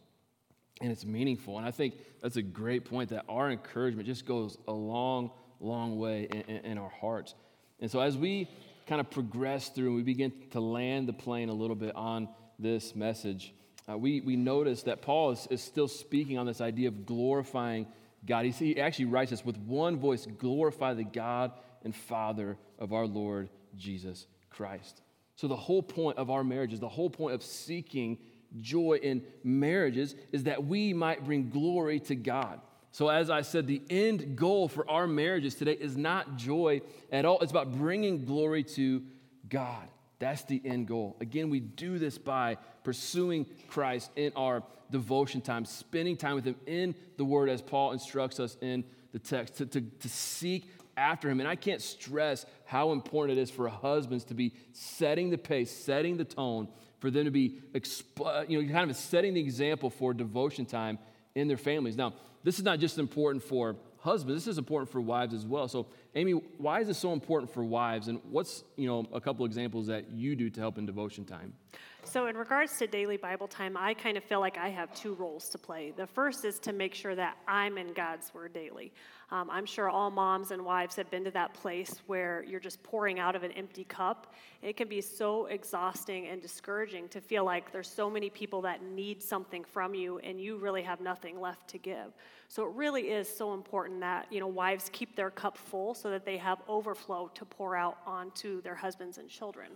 and 0.80 0.90
it's 0.90 1.04
meaningful. 1.04 1.58
And 1.58 1.66
I 1.66 1.70
think 1.70 1.94
that's 2.22 2.36
a 2.36 2.42
great 2.42 2.84
point 2.84 3.10
that 3.10 3.24
our 3.28 3.50
encouragement 3.50 4.06
just 4.06 4.24
goes 4.24 4.56
a 4.66 4.72
long, 4.72 5.30
long 5.60 5.98
way 5.98 6.28
in, 6.30 6.40
in, 6.42 6.64
in 6.64 6.78
our 6.78 6.88
hearts. 6.88 7.34
And 7.80 7.90
so 7.90 8.00
as 8.00 8.16
we 8.16 8.48
kind 8.86 9.00
of 9.00 9.10
progress 9.10 9.68
through 9.68 9.88
and 9.88 9.96
we 9.96 10.02
begin 10.02 10.32
to 10.50 10.60
land 10.60 11.06
the 11.08 11.12
plane 11.12 11.48
a 11.48 11.54
little 11.54 11.76
bit 11.76 11.94
on 11.94 12.28
this 12.58 12.94
message, 12.94 13.54
uh, 13.88 13.96
we, 13.96 14.20
we 14.20 14.36
notice 14.36 14.82
that 14.84 15.02
Paul 15.02 15.32
is, 15.32 15.46
is 15.50 15.62
still 15.62 15.88
speaking 15.88 16.38
on 16.38 16.46
this 16.46 16.60
idea 16.60 16.88
of 16.88 17.06
glorifying 17.06 17.86
God. 18.26 18.44
He, 18.44 18.50
he 18.50 18.80
actually 18.80 19.06
writes 19.06 19.30
this 19.30 19.44
with 19.44 19.58
one 19.58 19.96
voice 19.96 20.26
glorify 20.26 20.94
the 20.94 21.04
God 21.04 21.52
and 21.84 21.94
Father 21.94 22.56
of 22.78 22.92
our 22.92 23.06
Lord 23.06 23.48
Jesus 23.76 24.26
Christ. 24.50 25.00
So, 25.36 25.48
the 25.48 25.56
whole 25.56 25.82
point 25.82 26.18
of 26.18 26.30
our 26.30 26.44
marriages, 26.44 26.80
the 26.80 26.88
whole 26.88 27.10
point 27.10 27.34
of 27.34 27.42
seeking 27.42 28.18
joy 28.60 28.98
in 29.02 29.22
marriages 29.42 30.14
is 30.32 30.44
that 30.44 30.64
we 30.64 30.92
might 30.92 31.24
bring 31.24 31.50
glory 31.50 32.00
to 32.00 32.14
God. 32.14 32.60
So, 32.92 33.08
as 33.08 33.30
I 33.30 33.42
said, 33.42 33.66
the 33.66 33.80
end 33.88 34.36
goal 34.36 34.68
for 34.68 34.88
our 34.90 35.06
marriages 35.06 35.54
today 35.54 35.72
is 35.72 35.96
not 35.96 36.36
joy 36.36 36.82
at 37.12 37.24
all. 37.24 37.38
It's 37.40 37.52
about 37.52 37.72
bringing 37.72 38.24
glory 38.24 38.64
to 38.64 39.02
God. 39.48 39.88
That's 40.20 40.42
the 40.44 40.60
end 40.64 40.86
goal. 40.86 41.16
Again, 41.20 41.50
we 41.50 41.60
do 41.60 41.98
this 41.98 42.18
by 42.18 42.58
pursuing 42.84 43.46
Christ 43.68 44.10
in 44.16 44.32
our 44.36 44.62
devotion 44.90 45.40
time, 45.40 45.64
spending 45.64 46.16
time 46.16 46.34
with 46.34 46.44
Him 46.44 46.56
in 46.66 46.94
the 47.16 47.24
Word 47.24 47.48
as 47.48 47.62
Paul 47.62 47.92
instructs 47.92 48.38
us 48.38 48.56
in 48.60 48.84
the 49.12 49.18
text, 49.18 49.56
to, 49.56 49.66
to, 49.66 49.80
to 49.80 50.08
seek 50.08 50.70
after 50.96 51.30
Him. 51.30 51.40
And 51.40 51.48
I 51.48 51.56
can't 51.56 51.80
stress 51.80 52.44
how 52.66 52.92
important 52.92 53.38
it 53.38 53.40
is 53.40 53.50
for 53.50 53.68
husbands 53.68 54.24
to 54.24 54.34
be 54.34 54.52
setting 54.72 55.30
the 55.30 55.38
pace, 55.38 55.70
setting 55.70 56.18
the 56.18 56.24
tone, 56.24 56.68
for 56.98 57.10
them 57.10 57.24
to 57.24 57.30
be, 57.30 57.58
you 58.46 58.62
know, 58.62 58.72
kind 58.72 58.90
of 58.90 58.96
setting 58.96 59.32
the 59.32 59.40
example 59.40 59.88
for 59.88 60.12
devotion 60.12 60.66
time 60.66 60.98
in 61.34 61.48
their 61.48 61.56
families. 61.56 61.96
Now, 61.96 62.12
this 62.44 62.58
is 62.58 62.64
not 62.64 62.78
just 62.78 62.98
important 62.98 63.42
for 63.42 63.76
husbands, 64.00 64.44
this 64.44 64.52
is 64.52 64.58
important 64.58 64.90
for 64.90 65.00
wives 65.00 65.32
as 65.32 65.46
well. 65.46 65.66
So, 65.66 65.86
Amy, 66.14 66.32
why 66.32 66.80
is 66.80 66.88
this 66.88 66.98
so 66.98 67.12
important 67.12 67.52
for 67.52 67.62
wives? 67.62 68.08
And 68.08 68.20
what's, 68.30 68.64
you 68.76 68.88
know, 68.88 69.06
a 69.12 69.20
couple 69.20 69.46
examples 69.46 69.86
that 69.86 70.10
you 70.10 70.34
do 70.34 70.50
to 70.50 70.60
help 70.60 70.76
in 70.76 70.84
devotion 70.84 71.24
time? 71.24 71.52
So, 72.02 72.26
in 72.26 72.36
regards 72.36 72.78
to 72.78 72.86
daily 72.86 73.16
Bible 73.16 73.46
time, 73.46 73.76
I 73.76 73.94
kind 73.94 74.16
of 74.16 74.24
feel 74.24 74.40
like 74.40 74.56
I 74.56 74.68
have 74.68 74.92
two 74.94 75.14
roles 75.14 75.48
to 75.50 75.58
play. 75.58 75.92
The 75.94 76.06
first 76.06 76.44
is 76.44 76.58
to 76.60 76.72
make 76.72 76.94
sure 76.94 77.14
that 77.14 77.36
I'm 77.46 77.78
in 77.78 77.92
God's 77.92 78.32
Word 78.34 78.54
daily. 78.54 78.92
Um, 79.30 79.48
I'm 79.48 79.66
sure 79.66 79.88
all 79.88 80.10
moms 80.10 80.50
and 80.50 80.64
wives 80.64 80.96
have 80.96 81.08
been 81.10 81.22
to 81.24 81.30
that 81.32 81.54
place 81.54 82.00
where 82.06 82.42
you're 82.48 82.58
just 82.58 82.82
pouring 82.82 83.20
out 83.20 83.36
of 83.36 83.44
an 83.44 83.52
empty 83.52 83.84
cup. 83.84 84.34
It 84.60 84.76
can 84.76 84.88
be 84.88 85.00
so 85.00 85.46
exhausting 85.46 86.26
and 86.26 86.42
discouraging 86.42 87.08
to 87.10 87.20
feel 87.20 87.44
like 87.44 87.70
there's 87.70 87.88
so 87.88 88.10
many 88.10 88.28
people 88.28 88.60
that 88.62 88.82
need 88.82 89.22
something 89.22 89.62
from 89.62 89.94
you 89.94 90.18
and 90.18 90.40
you 90.40 90.56
really 90.56 90.82
have 90.82 91.00
nothing 91.00 91.40
left 91.40 91.68
to 91.68 91.78
give. 91.78 92.12
So 92.48 92.64
it 92.64 92.74
really 92.74 93.02
is 93.02 93.28
so 93.28 93.54
important 93.54 94.00
that, 94.00 94.26
you 94.32 94.40
know, 94.40 94.48
wives 94.48 94.90
keep 94.92 95.14
their 95.14 95.30
cup 95.30 95.56
full 95.56 95.94
so 96.00 96.10
that 96.10 96.24
they 96.24 96.36
have 96.36 96.58
overflow 96.68 97.30
to 97.34 97.44
pour 97.44 97.76
out 97.76 97.98
onto 98.06 98.62
their 98.62 98.74
husbands 98.74 99.18
and 99.18 99.28
children. 99.28 99.70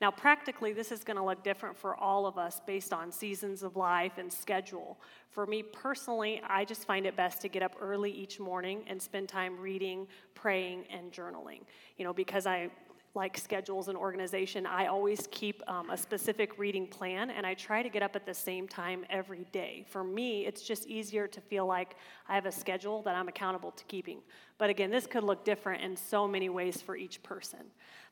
Now, 0.00 0.10
practically, 0.10 0.72
this 0.72 0.90
is 0.90 1.04
going 1.04 1.16
to 1.16 1.24
look 1.24 1.42
different 1.42 1.76
for 1.76 1.96
all 1.96 2.26
of 2.26 2.38
us 2.38 2.60
based 2.66 2.92
on 2.92 3.12
seasons 3.12 3.62
of 3.62 3.76
life 3.76 4.18
and 4.18 4.32
schedule. 4.32 4.98
For 5.30 5.46
me 5.46 5.62
personally, 5.62 6.42
I 6.48 6.64
just 6.64 6.84
find 6.86 7.06
it 7.06 7.16
best 7.16 7.40
to 7.42 7.48
get 7.48 7.62
up 7.62 7.76
early 7.80 8.10
each 8.10 8.40
morning 8.40 8.82
and 8.86 9.00
spend 9.00 9.28
time 9.28 9.58
reading, 9.58 10.06
praying, 10.34 10.84
and 10.90 11.12
journaling. 11.12 11.60
You 11.96 12.04
know, 12.04 12.12
because 12.12 12.46
I 12.46 12.70
like 13.14 13.36
schedules 13.36 13.88
and 13.88 13.96
organization, 13.96 14.66
I 14.66 14.86
always 14.86 15.28
keep 15.30 15.62
um, 15.68 15.90
a 15.90 15.96
specific 15.96 16.58
reading 16.58 16.86
plan 16.86 17.30
and 17.30 17.46
I 17.46 17.54
try 17.54 17.82
to 17.82 17.88
get 17.88 18.02
up 18.02 18.14
at 18.16 18.26
the 18.26 18.34
same 18.34 18.68
time 18.68 19.04
every 19.10 19.46
day. 19.52 19.84
For 19.88 20.04
me, 20.04 20.46
it's 20.46 20.62
just 20.62 20.86
easier 20.86 21.26
to 21.26 21.40
feel 21.40 21.66
like 21.66 21.96
I 22.28 22.34
have 22.34 22.46
a 22.46 22.52
schedule 22.52 23.02
that 23.02 23.14
I'm 23.14 23.28
accountable 23.28 23.72
to 23.72 23.84
keeping. 23.84 24.20
But 24.58 24.70
again, 24.70 24.90
this 24.90 25.06
could 25.06 25.24
look 25.24 25.44
different 25.44 25.82
in 25.82 25.96
so 25.96 26.28
many 26.28 26.48
ways 26.48 26.80
for 26.80 26.96
each 26.96 27.22
person. 27.22 27.60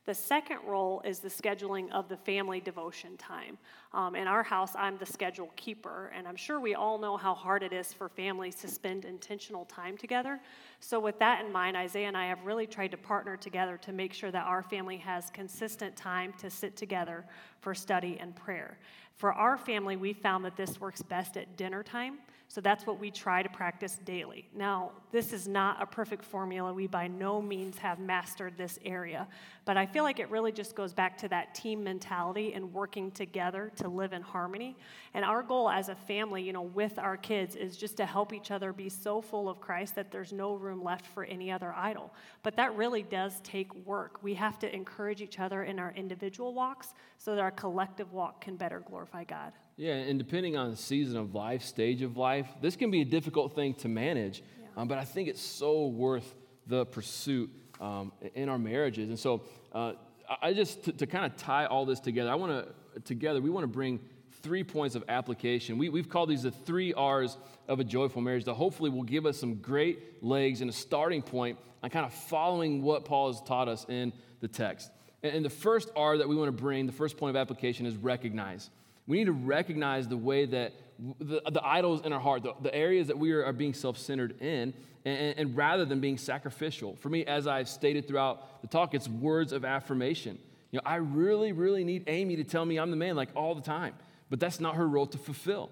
The 0.06 0.14
second 0.14 0.58
role 0.64 1.02
is 1.04 1.18
the 1.18 1.28
scheduling 1.28 1.90
of 1.90 2.08
the 2.08 2.16
family 2.16 2.60
devotion 2.60 3.16
time. 3.16 3.58
Um, 3.92 4.14
in 4.14 4.28
our 4.28 4.44
house, 4.44 4.72
I'm 4.76 4.96
the 4.98 5.06
schedule 5.06 5.50
keeper, 5.56 6.12
and 6.16 6.28
I'm 6.28 6.36
sure 6.36 6.60
we 6.60 6.76
all 6.76 6.96
know 6.96 7.16
how 7.16 7.34
hard 7.34 7.64
it 7.64 7.72
is 7.72 7.92
for 7.92 8.08
families 8.08 8.54
to 8.56 8.68
spend 8.68 9.04
intentional 9.04 9.64
time 9.64 9.98
together. 9.98 10.40
So, 10.78 11.00
with 11.00 11.18
that 11.18 11.44
in 11.44 11.50
mind, 11.50 11.76
Isaiah 11.76 12.06
and 12.06 12.16
I 12.16 12.28
have 12.28 12.44
really 12.44 12.68
tried 12.68 12.92
to 12.92 12.96
partner 12.96 13.36
together 13.36 13.76
to 13.78 13.92
make 13.92 14.12
sure 14.12 14.30
that 14.30 14.46
our 14.46 14.62
family 14.62 14.98
has 14.98 15.28
consistent 15.30 15.96
time 15.96 16.32
to 16.38 16.50
sit 16.50 16.76
together 16.76 17.24
for 17.60 17.74
study 17.74 18.16
and 18.20 18.34
prayer. 18.36 18.78
For 19.16 19.32
our 19.32 19.56
family, 19.56 19.96
we 19.96 20.12
found 20.12 20.44
that 20.44 20.56
this 20.56 20.80
works 20.80 21.02
best 21.02 21.36
at 21.36 21.56
dinner 21.56 21.82
time. 21.82 22.18
So 22.48 22.60
that's 22.60 22.86
what 22.86 23.00
we 23.00 23.10
try 23.10 23.42
to 23.42 23.48
practice 23.48 23.98
daily. 24.04 24.48
Now, 24.54 24.92
this 25.10 25.32
is 25.32 25.48
not 25.48 25.82
a 25.82 25.86
perfect 25.86 26.24
formula. 26.24 26.72
We 26.72 26.86
by 26.86 27.08
no 27.08 27.42
means 27.42 27.76
have 27.78 27.98
mastered 27.98 28.56
this 28.56 28.78
area. 28.84 29.26
But 29.64 29.76
I 29.76 29.84
feel 29.84 30.04
like 30.04 30.20
it 30.20 30.30
really 30.30 30.52
just 30.52 30.76
goes 30.76 30.92
back 30.92 31.18
to 31.18 31.28
that 31.28 31.56
team 31.56 31.82
mentality 31.82 32.54
and 32.54 32.72
working 32.72 33.10
together 33.10 33.72
to 33.76 33.88
live 33.88 34.12
in 34.12 34.22
harmony. 34.22 34.76
And 35.12 35.24
our 35.24 35.42
goal 35.42 35.68
as 35.68 35.88
a 35.88 35.96
family, 35.96 36.40
you 36.40 36.52
know, 36.52 36.62
with 36.62 36.98
our 37.00 37.16
kids 37.16 37.56
is 37.56 37.76
just 37.76 37.96
to 37.96 38.06
help 38.06 38.32
each 38.32 38.52
other 38.52 38.72
be 38.72 38.88
so 38.88 39.20
full 39.20 39.48
of 39.48 39.60
Christ 39.60 39.96
that 39.96 40.12
there's 40.12 40.32
no 40.32 40.54
room 40.54 40.84
left 40.84 41.06
for 41.06 41.24
any 41.24 41.50
other 41.50 41.74
idol. 41.76 42.14
But 42.44 42.54
that 42.56 42.76
really 42.76 43.02
does 43.02 43.40
take 43.40 43.74
work. 43.84 44.22
We 44.22 44.34
have 44.34 44.58
to 44.60 44.72
encourage 44.72 45.20
each 45.20 45.40
other 45.40 45.64
in 45.64 45.80
our 45.80 45.92
individual 45.96 46.54
walks 46.54 46.94
so 47.18 47.34
that 47.34 47.40
our 47.40 47.50
collective 47.50 48.12
walk 48.12 48.40
can 48.40 48.56
better 48.56 48.80
glorify 48.80 49.24
God. 49.24 49.52
Yeah, 49.76 49.92
and 49.92 50.18
depending 50.18 50.56
on 50.56 50.70
the 50.70 50.76
season 50.76 51.18
of 51.18 51.34
life, 51.34 51.62
stage 51.62 52.00
of 52.00 52.16
life, 52.16 52.48
this 52.62 52.76
can 52.76 52.90
be 52.90 53.02
a 53.02 53.04
difficult 53.04 53.54
thing 53.54 53.74
to 53.74 53.88
manage. 53.88 54.42
Yeah. 54.60 54.68
Um, 54.80 54.88
but 54.88 54.96
I 54.96 55.04
think 55.04 55.28
it's 55.28 55.42
so 55.42 55.86
worth 55.88 56.34
the 56.66 56.86
pursuit 56.86 57.50
um, 57.78 58.12
in 58.34 58.48
our 58.48 58.58
marriages. 58.58 59.10
And 59.10 59.18
so, 59.18 59.42
uh, 59.72 59.92
I 60.40 60.54
just 60.54 60.84
to, 60.84 60.92
to 60.92 61.06
kind 61.06 61.26
of 61.26 61.36
tie 61.36 61.66
all 61.66 61.84
this 61.84 62.00
together, 62.00 62.30
I 62.30 62.34
want 62.36 62.66
to 62.94 63.00
together 63.00 63.40
we 63.40 63.50
want 63.50 63.64
to 63.64 63.68
bring 63.68 64.00
three 64.42 64.64
points 64.64 64.94
of 64.94 65.04
application. 65.08 65.76
We, 65.76 65.88
we've 65.88 66.08
called 66.08 66.30
these 66.30 66.44
the 66.44 66.50
three 66.50 66.94
R's 66.94 67.36
of 67.68 67.78
a 67.78 67.84
joyful 67.84 68.22
marriage 68.22 68.44
that 68.44 68.54
hopefully 68.54 68.90
will 68.90 69.02
give 69.02 69.26
us 69.26 69.38
some 69.38 69.56
great 69.56 70.22
legs 70.24 70.62
and 70.62 70.70
a 70.70 70.72
starting 70.72 71.20
point 71.20 71.58
on 71.82 71.90
kind 71.90 72.06
of 72.06 72.14
following 72.14 72.82
what 72.82 73.04
Paul 73.04 73.32
has 73.32 73.42
taught 73.42 73.68
us 73.68 73.84
in 73.88 74.12
the 74.40 74.48
text. 74.48 74.90
And, 75.22 75.36
and 75.36 75.44
the 75.44 75.50
first 75.50 75.90
R 75.94 76.16
that 76.18 76.28
we 76.28 76.34
want 76.34 76.48
to 76.48 76.62
bring, 76.62 76.86
the 76.86 76.92
first 76.92 77.18
point 77.18 77.30
of 77.30 77.36
application 77.36 77.86
is 77.86 77.96
recognize. 77.96 78.70
We 79.06 79.18
need 79.18 79.26
to 79.26 79.32
recognize 79.32 80.08
the 80.08 80.16
way 80.16 80.46
that 80.46 80.72
the, 81.18 81.42
the 81.50 81.64
idols 81.64 82.02
in 82.04 82.12
our 82.12 82.20
heart, 82.20 82.42
the, 82.42 82.54
the 82.60 82.74
areas 82.74 83.08
that 83.08 83.18
we 83.18 83.32
are, 83.32 83.44
are 83.44 83.52
being 83.52 83.74
self 83.74 83.98
centered 83.98 84.40
in, 84.40 84.72
and, 85.04 85.38
and, 85.38 85.56
rather 85.56 85.84
than 85.84 86.00
being 86.00 86.18
sacrificial. 86.18 86.96
For 86.96 87.08
me, 87.08 87.24
as 87.24 87.46
I've 87.46 87.68
stated 87.68 88.08
throughout 88.08 88.62
the 88.62 88.66
talk, 88.66 88.94
it's 88.94 89.08
words 89.08 89.52
of 89.52 89.64
affirmation. 89.64 90.38
You 90.70 90.78
know, 90.78 90.82
I 90.84 90.96
really, 90.96 91.52
really 91.52 91.84
need 91.84 92.04
Amy 92.06 92.36
to 92.36 92.44
tell 92.44 92.64
me 92.64 92.78
I'm 92.78 92.90
the 92.90 92.96
man 92.96 93.14
like 93.14 93.28
all 93.36 93.54
the 93.54 93.62
time, 93.62 93.94
but 94.30 94.40
that's 94.40 94.58
not 94.58 94.76
her 94.76 94.88
role 94.88 95.06
to 95.06 95.18
fulfill. 95.18 95.70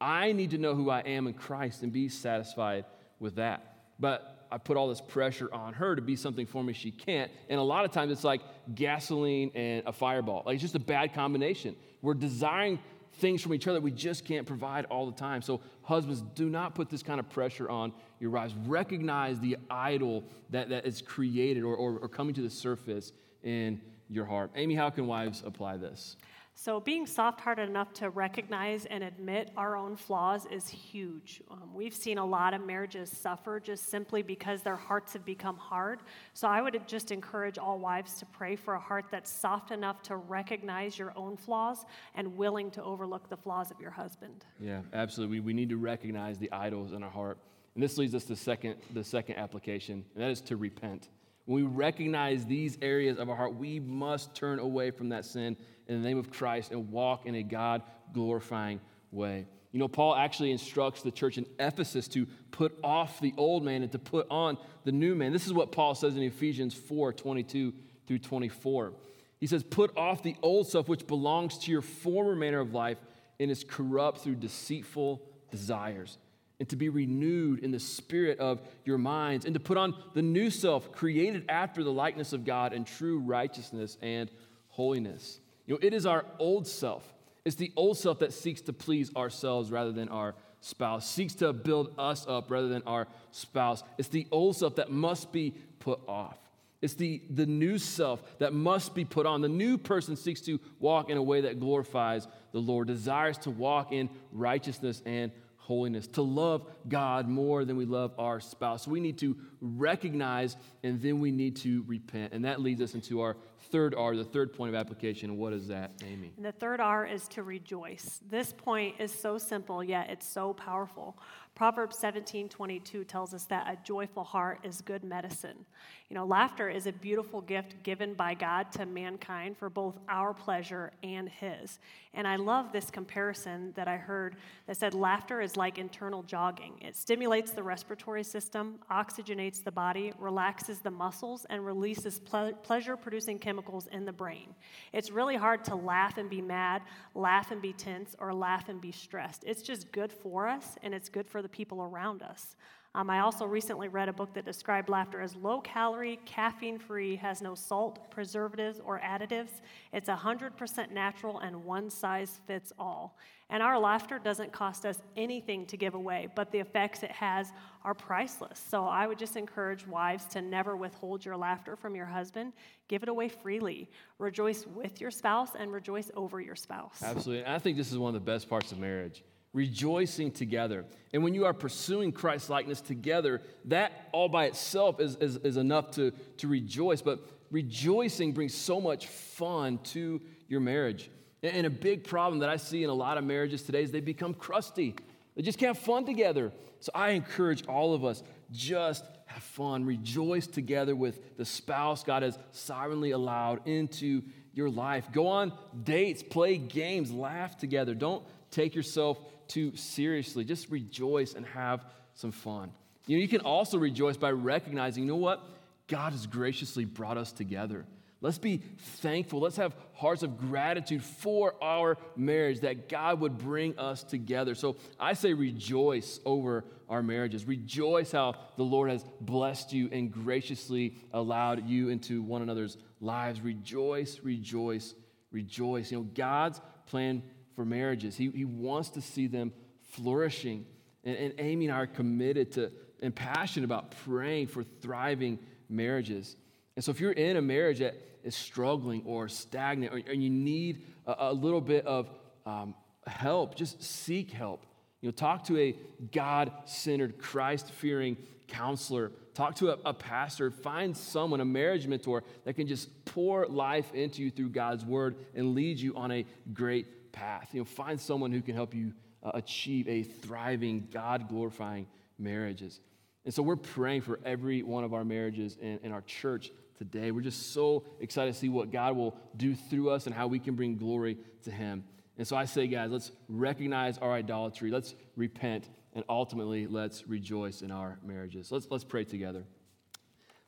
I 0.00 0.32
need 0.32 0.50
to 0.50 0.58
know 0.58 0.74
who 0.74 0.90
I 0.90 1.00
am 1.00 1.26
in 1.26 1.34
Christ 1.34 1.82
and 1.82 1.92
be 1.92 2.08
satisfied 2.08 2.84
with 3.18 3.36
that. 3.36 3.76
But 3.98 4.35
I 4.50 4.58
put 4.58 4.76
all 4.76 4.88
this 4.88 5.00
pressure 5.00 5.52
on 5.52 5.74
her 5.74 5.96
to 5.96 6.02
be 6.02 6.16
something 6.16 6.46
for 6.46 6.62
me 6.62 6.72
she 6.72 6.90
can't. 6.90 7.30
And 7.48 7.58
a 7.58 7.62
lot 7.62 7.84
of 7.84 7.92
times 7.92 8.12
it's 8.12 8.24
like 8.24 8.40
gasoline 8.74 9.50
and 9.54 9.82
a 9.86 9.92
fireball. 9.92 10.42
Like 10.46 10.54
it's 10.54 10.62
just 10.62 10.74
a 10.74 10.80
bad 10.80 11.14
combination. 11.14 11.76
We're 12.02 12.14
desiring 12.14 12.78
things 13.18 13.42
from 13.42 13.54
each 13.54 13.66
other 13.66 13.80
we 13.80 13.90
just 13.90 14.24
can't 14.24 14.46
provide 14.46 14.84
all 14.86 15.06
the 15.06 15.16
time. 15.16 15.42
So, 15.42 15.60
husbands, 15.82 16.22
do 16.34 16.48
not 16.48 16.74
put 16.74 16.90
this 16.90 17.02
kind 17.02 17.18
of 17.18 17.28
pressure 17.30 17.68
on 17.68 17.92
your 18.20 18.30
wives. 18.30 18.54
Recognize 18.66 19.40
the 19.40 19.56
idol 19.70 20.24
that, 20.50 20.68
that 20.68 20.86
is 20.86 21.02
created 21.02 21.62
or, 21.62 21.74
or, 21.74 21.98
or 21.98 22.08
coming 22.08 22.34
to 22.34 22.42
the 22.42 22.50
surface 22.50 23.12
in 23.42 23.80
your 24.08 24.24
heart. 24.24 24.50
Amy, 24.54 24.74
how 24.74 24.90
can 24.90 25.06
wives 25.06 25.42
apply 25.44 25.76
this? 25.76 26.16
So, 26.58 26.80
being 26.80 27.04
soft 27.04 27.42
hearted 27.42 27.68
enough 27.68 27.92
to 27.94 28.08
recognize 28.08 28.86
and 28.86 29.04
admit 29.04 29.50
our 29.58 29.76
own 29.76 29.94
flaws 29.94 30.46
is 30.46 30.66
huge. 30.66 31.42
Um, 31.50 31.74
we've 31.74 31.94
seen 31.94 32.16
a 32.16 32.24
lot 32.24 32.54
of 32.54 32.64
marriages 32.64 33.10
suffer 33.10 33.60
just 33.60 33.90
simply 33.90 34.22
because 34.22 34.62
their 34.62 34.74
hearts 34.74 35.12
have 35.12 35.24
become 35.26 35.58
hard. 35.58 36.00
So, 36.32 36.48
I 36.48 36.62
would 36.62 36.80
just 36.88 37.12
encourage 37.12 37.58
all 37.58 37.78
wives 37.78 38.14
to 38.20 38.26
pray 38.26 38.56
for 38.56 38.72
a 38.72 38.80
heart 38.80 39.04
that's 39.10 39.30
soft 39.30 39.70
enough 39.70 40.02
to 40.04 40.16
recognize 40.16 40.98
your 40.98 41.12
own 41.14 41.36
flaws 41.36 41.84
and 42.14 42.38
willing 42.38 42.70
to 42.70 42.82
overlook 42.82 43.28
the 43.28 43.36
flaws 43.36 43.70
of 43.70 43.78
your 43.78 43.90
husband. 43.90 44.46
Yeah, 44.58 44.80
absolutely. 44.94 45.40
We, 45.40 45.48
we 45.48 45.52
need 45.52 45.68
to 45.68 45.76
recognize 45.76 46.38
the 46.38 46.50
idols 46.52 46.94
in 46.94 47.02
our 47.02 47.10
heart. 47.10 47.36
And 47.74 47.82
this 47.82 47.98
leads 47.98 48.14
us 48.14 48.24
to 48.24 48.34
second, 48.34 48.76
the 48.94 49.04
second 49.04 49.36
application, 49.36 50.06
and 50.14 50.24
that 50.24 50.30
is 50.30 50.40
to 50.40 50.56
repent. 50.56 51.10
When 51.44 51.62
we 51.62 51.70
recognize 51.70 52.44
these 52.44 52.76
areas 52.82 53.18
of 53.18 53.28
our 53.28 53.36
heart, 53.36 53.54
we 53.54 53.78
must 53.78 54.34
turn 54.34 54.58
away 54.58 54.90
from 54.90 55.10
that 55.10 55.24
sin 55.24 55.56
in 55.88 56.02
the 56.02 56.08
name 56.08 56.18
of 56.18 56.30
Christ 56.30 56.72
and 56.72 56.90
walk 56.90 57.26
in 57.26 57.34
a 57.34 57.42
God 57.42 57.82
glorifying 58.12 58.80
way. 59.10 59.46
You 59.72 59.80
know, 59.80 59.88
Paul 59.88 60.14
actually 60.16 60.52
instructs 60.52 61.02
the 61.02 61.10
church 61.10 61.36
in 61.38 61.46
Ephesus 61.58 62.08
to 62.08 62.26
put 62.50 62.78
off 62.82 63.20
the 63.20 63.34
old 63.36 63.62
man 63.62 63.82
and 63.82 63.92
to 63.92 63.98
put 63.98 64.26
on 64.30 64.56
the 64.84 64.92
new 64.92 65.14
man. 65.14 65.32
This 65.32 65.46
is 65.46 65.52
what 65.52 65.72
Paul 65.72 65.94
says 65.94 66.16
in 66.16 66.22
Ephesians 66.22 66.72
4 66.72 67.12
22 67.12 67.74
through 68.06 68.18
24. 68.18 68.92
He 69.38 69.46
says, 69.46 69.62
Put 69.62 69.96
off 69.96 70.22
the 70.22 70.36
old 70.42 70.68
self 70.68 70.88
which 70.88 71.06
belongs 71.06 71.58
to 71.58 71.70
your 71.70 71.82
former 71.82 72.34
manner 72.34 72.60
of 72.60 72.72
life 72.72 72.98
and 73.38 73.50
is 73.50 73.64
corrupt 73.64 74.20
through 74.20 74.36
deceitful 74.36 75.20
desires, 75.50 76.16
and 76.58 76.68
to 76.70 76.76
be 76.76 76.88
renewed 76.88 77.58
in 77.62 77.70
the 77.70 77.78
spirit 77.78 78.38
of 78.38 78.62
your 78.84 78.98
minds, 78.98 79.44
and 79.44 79.52
to 79.52 79.60
put 79.60 79.76
on 79.76 79.94
the 80.14 80.22
new 80.22 80.48
self 80.48 80.90
created 80.90 81.44
after 81.50 81.84
the 81.84 81.92
likeness 81.92 82.32
of 82.32 82.44
God 82.44 82.72
in 82.72 82.84
true 82.84 83.18
righteousness 83.18 83.98
and 84.00 84.30
holiness. 84.68 85.38
You 85.66 85.74
know, 85.74 85.80
it 85.82 85.92
is 85.92 86.06
our 86.06 86.24
old 86.38 86.66
self. 86.66 87.12
It's 87.44 87.56
the 87.56 87.72
old 87.76 87.98
self 87.98 88.20
that 88.20 88.32
seeks 88.32 88.60
to 88.62 88.72
please 88.72 89.14
ourselves 89.14 89.70
rather 89.70 89.92
than 89.92 90.08
our 90.08 90.34
spouse, 90.60 91.08
seeks 91.08 91.34
to 91.34 91.52
build 91.52 91.92
us 91.98 92.26
up 92.26 92.50
rather 92.50 92.68
than 92.68 92.82
our 92.86 93.06
spouse. 93.30 93.84
It's 93.98 94.08
the 94.08 94.26
old 94.30 94.56
self 94.56 94.76
that 94.76 94.90
must 94.90 95.32
be 95.32 95.54
put 95.78 96.00
off. 96.08 96.38
It's 96.82 96.94
the, 96.94 97.22
the 97.30 97.46
new 97.46 97.78
self 97.78 98.22
that 98.38 98.52
must 98.52 98.94
be 98.94 99.04
put 99.04 99.26
on. 99.26 99.40
The 99.40 99.48
new 99.48 99.78
person 99.78 100.16
seeks 100.16 100.40
to 100.42 100.60
walk 100.78 101.08
in 101.08 101.16
a 101.16 101.22
way 101.22 101.42
that 101.42 101.58
glorifies 101.58 102.28
the 102.52 102.60
Lord, 102.60 102.88
desires 102.88 103.38
to 103.38 103.50
walk 103.50 103.92
in 103.92 104.10
righteousness 104.32 105.02
and 105.06 105.32
holiness, 105.56 106.06
to 106.06 106.22
love 106.22 106.64
God 106.88 107.28
more 107.28 107.64
than 107.64 107.76
we 107.76 107.86
love 107.86 108.12
our 108.18 108.40
spouse. 108.40 108.86
We 108.86 109.00
need 109.00 109.18
to 109.18 109.36
recognize 109.60 110.56
and 110.82 111.00
then 111.00 111.18
we 111.18 111.30
need 111.30 111.56
to 111.56 111.82
repent. 111.86 112.32
And 112.32 112.44
that 112.44 112.60
leads 112.60 112.80
us 112.80 112.94
into 112.94 113.20
our 113.20 113.36
third 113.70 113.94
R, 113.94 114.16
the 114.16 114.24
third 114.24 114.52
point 114.52 114.70
of 114.70 114.74
application. 114.74 115.36
What 115.36 115.52
is 115.52 115.68
that, 115.68 115.92
Amy? 116.04 116.32
And 116.36 116.44
the 116.44 116.52
third 116.52 116.80
R 116.80 117.06
is 117.06 117.28
to 117.28 117.42
rejoice. 117.42 118.20
This 118.30 118.52
point 118.52 118.96
is 118.98 119.12
so 119.12 119.38
simple, 119.38 119.82
yet 119.82 120.10
it's 120.10 120.26
so 120.26 120.54
powerful. 120.54 121.16
Proverbs 121.54 121.98
17 121.98 122.48
22 122.48 123.04
tells 123.04 123.32
us 123.32 123.44
that 123.44 123.66
a 123.66 123.78
joyful 123.82 124.24
heart 124.24 124.60
is 124.62 124.80
good 124.82 125.02
medicine. 125.02 125.64
You 126.08 126.14
know, 126.14 126.24
laughter 126.24 126.68
is 126.68 126.86
a 126.86 126.92
beautiful 126.92 127.40
gift 127.40 127.82
given 127.82 128.14
by 128.14 128.34
God 128.34 128.70
to 128.72 128.86
mankind 128.86 129.56
for 129.56 129.68
both 129.68 129.98
our 130.08 130.32
pleasure 130.32 130.92
and 131.02 131.28
His. 131.28 131.78
And 132.14 132.28
I 132.28 132.36
love 132.36 132.72
this 132.72 132.90
comparison 132.90 133.72
that 133.74 133.88
I 133.88 133.96
heard 133.96 134.36
that 134.66 134.76
said 134.76 134.94
laughter 134.94 135.40
is 135.40 135.56
like 135.56 135.78
internal 135.78 136.22
jogging. 136.22 136.74
It 136.80 136.94
stimulates 136.94 137.50
the 137.50 137.62
respiratory 137.62 138.22
system, 138.22 138.78
oxygenates 138.90 139.64
the 139.64 139.72
body, 139.72 140.12
relaxes 140.18 140.78
the 140.78 140.90
muscles, 140.90 141.46
and 141.50 141.64
releases 141.64 142.20
ple- 142.20 142.52
pleasure 142.62 142.96
producing 142.96 143.38
chemicals 143.38 143.55
in 143.92 144.04
the 144.04 144.12
brain. 144.12 144.54
It's 144.92 145.10
really 145.10 145.36
hard 145.36 145.64
to 145.64 145.74
laugh 145.74 146.18
and 146.18 146.28
be 146.28 146.40
mad, 146.40 146.82
laugh 147.14 147.50
and 147.50 147.60
be 147.62 147.72
tense, 147.72 148.14
or 148.18 148.32
laugh 148.34 148.68
and 148.68 148.80
be 148.80 148.92
stressed. 148.92 149.44
It's 149.46 149.62
just 149.62 149.92
good 149.92 150.12
for 150.12 150.46
us, 150.46 150.76
and 150.82 150.94
it's 150.94 151.08
good 151.08 151.28
for 151.28 151.42
the 151.42 151.48
people 151.48 151.82
around 151.82 152.22
us. 152.22 152.56
Um, 152.96 153.10
I 153.10 153.20
also 153.20 153.44
recently 153.44 153.88
read 153.88 154.08
a 154.08 154.12
book 154.14 154.32
that 154.32 154.46
described 154.46 154.88
laughter 154.88 155.20
as 155.20 155.36
low 155.36 155.60
calorie, 155.60 156.18
caffeine 156.24 156.78
free, 156.78 157.14
has 157.16 157.42
no 157.42 157.54
salt, 157.54 158.10
preservatives, 158.10 158.80
or 158.82 158.98
additives. 159.00 159.60
It's 159.92 160.08
100% 160.08 160.90
natural 160.90 161.40
and 161.40 161.62
one 161.66 161.90
size 161.90 162.40
fits 162.46 162.72
all. 162.78 163.18
And 163.50 163.62
our 163.62 163.78
laughter 163.78 164.18
doesn't 164.18 164.50
cost 164.50 164.86
us 164.86 164.98
anything 165.14 165.66
to 165.66 165.76
give 165.76 165.92
away, 165.92 166.28
but 166.34 166.50
the 166.50 166.58
effects 166.58 167.02
it 167.02 167.10
has 167.10 167.52
are 167.84 167.92
priceless. 167.92 168.58
So 168.66 168.86
I 168.86 169.06
would 169.06 169.18
just 169.18 169.36
encourage 169.36 169.86
wives 169.86 170.24
to 170.28 170.40
never 170.40 170.74
withhold 170.74 171.22
your 171.22 171.36
laughter 171.36 171.76
from 171.76 171.94
your 171.94 172.06
husband. 172.06 172.54
Give 172.88 173.02
it 173.02 173.10
away 173.10 173.28
freely. 173.28 173.90
Rejoice 174.18 174.66
with 174.66 175.02
your 175.02 175.10
spouse 175.10 175.50
and 175.56 175.70
rejoice 175.70 176.10
over 176.16 176.40
your 176.40 176.56
spouse. 176.56 177.02
Absolutely. 177.02 177.44
I 177.44 177.58
think 177.58 177.76
this 177.76 177.92
is 177.92 177.98
one 177.98 178.08
of 178.08 178.24
the 178.24 178.32
best 178.32 178.48
parts 178.48 178.72
of 178.72 178.78
marriage 178.78 179.22
rejoicing 179.56 180.30
together. 180.30 180.84
And 181.14 181.24
when 181.24 181.32
you 181.32 181.46
are 181.46 181.54
pursuing 181.54 182.12
Christ 182.12 182.50
likeness 182.50 182.82
together, 182.82 183.40
that 183.64 184.10
all 184.12 184.28
by 184.28 184.44
itself 184.44 185.00
is, 185.00 185.16
is, 185.16 185.36
is, 185.38 185.56
enough 185.56 185.92
to, 185.92 186.10
to 186.36 186.46
rejoice. 186.46 187.00
But 187.00 187.20
rejoicing 187.50 188.32
brings 188.32 188.54
so 188.54 188.82
much 188.82 189.06
fun 189.06 189.78
to 189.94 190.20
your 190.46 190.60
marriage. 190.60 191.10
And, 191.42 191.66
a 191.66 191.70
big 191.70 192.04
problem 192.04 192.40
that 192.40 192.50
I 192.50 192.58
see 192.58 192.84
in 192.84 192.90
a 192.90 192.94
lot 192.94 193.16
of 193.16 193.24
marriages 193.24 193.62
today 193.62 193.82
is 193.82 193.90
they 193.90 194.00
become 194.00 194.34
crusty. 194.34 194.94
They 195.36 195.42
just 195.42 195.58
can't 195.58 195.74
have 195.74 195.82
fun 195.82 196.04
together. 196.04 196.52
So 196.80 196.92
I 196.94 197.10
encourage 197.10 197.66
all 197.66 197.94
of 197.94 198.04
us 198.04 198.22
just 198.52 199.04
have 199.24 199.42
fun, 199.42 199.86
rejoice 199.86 200.46
together 200.46 200.94
with 200.94 201.38
the 201.38 201.46
spouse 201.46 202.04
God 202.04 202.22
has 202.22 202.38
sovereignly 202.50 203.12
allowed 203.12 203.66
into 203.66 204.22
your 204.56 204.70
life. 204.70 205.06
Go 205.12 205.28
on 205.28 205.52
dates, 205.84 206.22
play 206.22 206.56
games, 206.56 207.12
laugh 207.12 207.56
together. 207.56 207.94
Don't 207.94 208.24
take 208.50 208.74
yourself 208.74 209.18
too 209.46 209.76
seriously. 209.76 210.44
Just 210.44 210.70
rejoice 210.70 211.34
and 211.34 211.46
have 211.46 211.84
some 212.14 212.32
fun. 212.32 212.72
You 213.06 213.18
know, 213.18 213.22
you 213.22 213.28
can 213.28 213.42
also 213.42 213.78
rejoice 213.78 214.16
by 214.16 214.32
recognizing, 214.32 215.04
you 215.04 215.08
know 215.08 215.16
what? 215.16 215.44
God 215.88 216.12
has 216.12 216.26
graciously 216.26 216.84
brought 216.84 217.18
us 217.18 217.30
together. 217.30 217.84
Let's 218.20 218.38
be 218.38 218.62
thankful. 218.78 219.40
Let's 219.40 219.56
have 219.56 219.74
hearts 219.92 220.22
of 220.22 220.38
gratitude 220.38 221.02
for 221.02 221.54
our 221.62 221.98
marriage 222.16 222.60
that 222.60 222.88
God 222.88 223.20
would 223.20 223.36
bring 223.36 223.78
us 223.78 224.02
together. 224.02 224.54
So 224.54 224.76
I 224.98 225.12
say 225.12 225.34
rejoice 225.34 226.18
over 226.24 226.64
our 226.88 227.02
marriages. 227.02 227.44
Rejoice 227.44 228.12
how 228.12 228.34
the 228.56 228.62
Lord 228.62 228.90
has 228.90 229.04
blessed 229.20 229.72
you 229.72 229.88
and 229.92 230.10
graciously 230.10 230.96
allowed 231.12 231.68
you 231.68 231.90
into 231.90 232.22
one 232.22 232.42
another's 232.42 232.78
lives. 233.00 233.40
Rejoice, 233.40 234.20
rejoice, 234.22 234.94
rejoice. 235.30 235.90
You 235.90 235.98
know, 235.98 236.08
God's 236.14 236.60
plan 236.86 237.22
for 237.54 237.64
marriages. 237.64 238.16
He, 238.16 238.30
he 238.30 238.44
wants 238.44 238.90
to 238.90 239.02
see 239.02 239.26
them 239.26 239.52
flourishing. 239.90 240.64
And, 241.04 241.16
and 241.16 241.34
Amy 241.38 241.66
and 241.66 241.74
I 241.74 241.80
are 241.80 241.86
committed 241.86 242.52
to 242.52 242.72
and 243.02 243.14
passionate 243.14 243.64
about 243.64 243.92
praying 244.04 244.46
for 244.46 244.64
thriving 244.64 245.38
marriages. 245.68 246.34
And 246.76 246.84
so 246.84 246.90
if 246.90 247.00
you're 247.00 247.12
in 247.12 247.36
a 247.36 247.42
marriage 247.42 247.78
that 247.78 247.94
is 248.22 248.36
struggling 248.36 249.02
or 249.06 249.28
stagnant 249.28 249.92
or, 249.92 249.96
and 249.96 250.22
you 250.22 250.30
need 250.30 250.82
a, 251.06 251.30
a 251.30 251.32
little 251.32 251.60
bit 251.60 251.86
of 251.86 252.10
um, 252.44 252.74
help, 253.06 253.54
just 253.54 253.82
seek 253.82 254.30
help. 254.30 254.66
You 255.00 255.08
know, 255.08 255.12
talk 255.12 255.44
to 255.44 255.58
a 255.58 255.76
God 256.12 256.52
centered, 256.66 257.18
Christ 257.18 257.70
fearing 257.70 258.16
counselor. 258.48 259.12
Talk 259.34 259.56
to 259.56 259.70
a, 259.70 259.78
a, 259.84 259.94
pastor. 259.94 260.50
Find 260.50 260.96
someone, 260.96 261.40
a 261.40 261.44
marriage 261.44 261.86
mentor, 261.86 262.24
that 262.44 262.54
can 262.54 262.66
just 262.66 263.04
pour 263.04 263.46
life 263.46 263.92
into 263.94 264.22
you 264.22 264.30
through 264.30 264.50
God's 264.50 264.84
word 264.84 265.16
and 265.34 265.54
lead 265.54 265.78
you 265.78 265.94
on 265.96 266.10
a 266.10 266.24
great 266.52 267.12
path. 267.12 267.50
You 267.52 267.60
know, 267.60 267.64
find 267.64 268.00
someone 268.00 268.32
who 268.32 268.40
can 268.40 268.54
help 268.54 268.74
you 268.74 268.92
uh, 269.22 269.32
achieve 269.34 269.88
a 269.88 270.02
thriving, 270.02 270.88
God 270.92 271.28
glorifying 271.28 271.86
marriages. 272.18 272.80
And 273.26 273.34
so 273.34 273.42
we're 273.42 273.56
praying 273.56 274.02
for 274.02 274.20
every 274.24 274.62
one 274.62 274.84
of 274.84 274.94
our 274.94 275.04
marriages 275.04 275.58
in, 275.60 275.80
in 275.82 275.90
our 275.90 276.02
church 276.02 276.52
today. 276.78 277.10
We're 277.10 277.22
just 277.22 277.52
so 277.52 277.84
excited 277.98 278.32
to 278.32 278.38
see 278.38 278.48
what 278.48 278.70
God 278.70 278.96
will 278.96 279.16
do 279.36 279.56
through 279.56 279.90
us 279.90 280.06
and 280.06 280.14
how 280.14 280.28
we 280.28 280.38
can 280.38 280.54
bring 280.54 280.76
glory 280.76 281.18
to 281.42 281.50
Him. 281.50 281.82
And 282.16 282.26
so 282.26 282.36
I 282.36 282.44
say, 282.44 282.68
guys, 282.68 282.92
let's 282.92 283.10
recognize 283.28 283.98
our 283.98 284.12
idolatry, 284.12 284.70
let's 284.70 284.94
repent, 285.16 285.68
and 285.92 286.04
ultimately 286.08 286.68
let's 286.68 287.08
rejoice 287.08 287.62
in 287.62 287.72
our 287.72 287.98
marriages. 288.04 288.52
Let's, 288.52 288.68
let's 288.70 288.84
pray 288.84 289.02
together. 289.02 289.42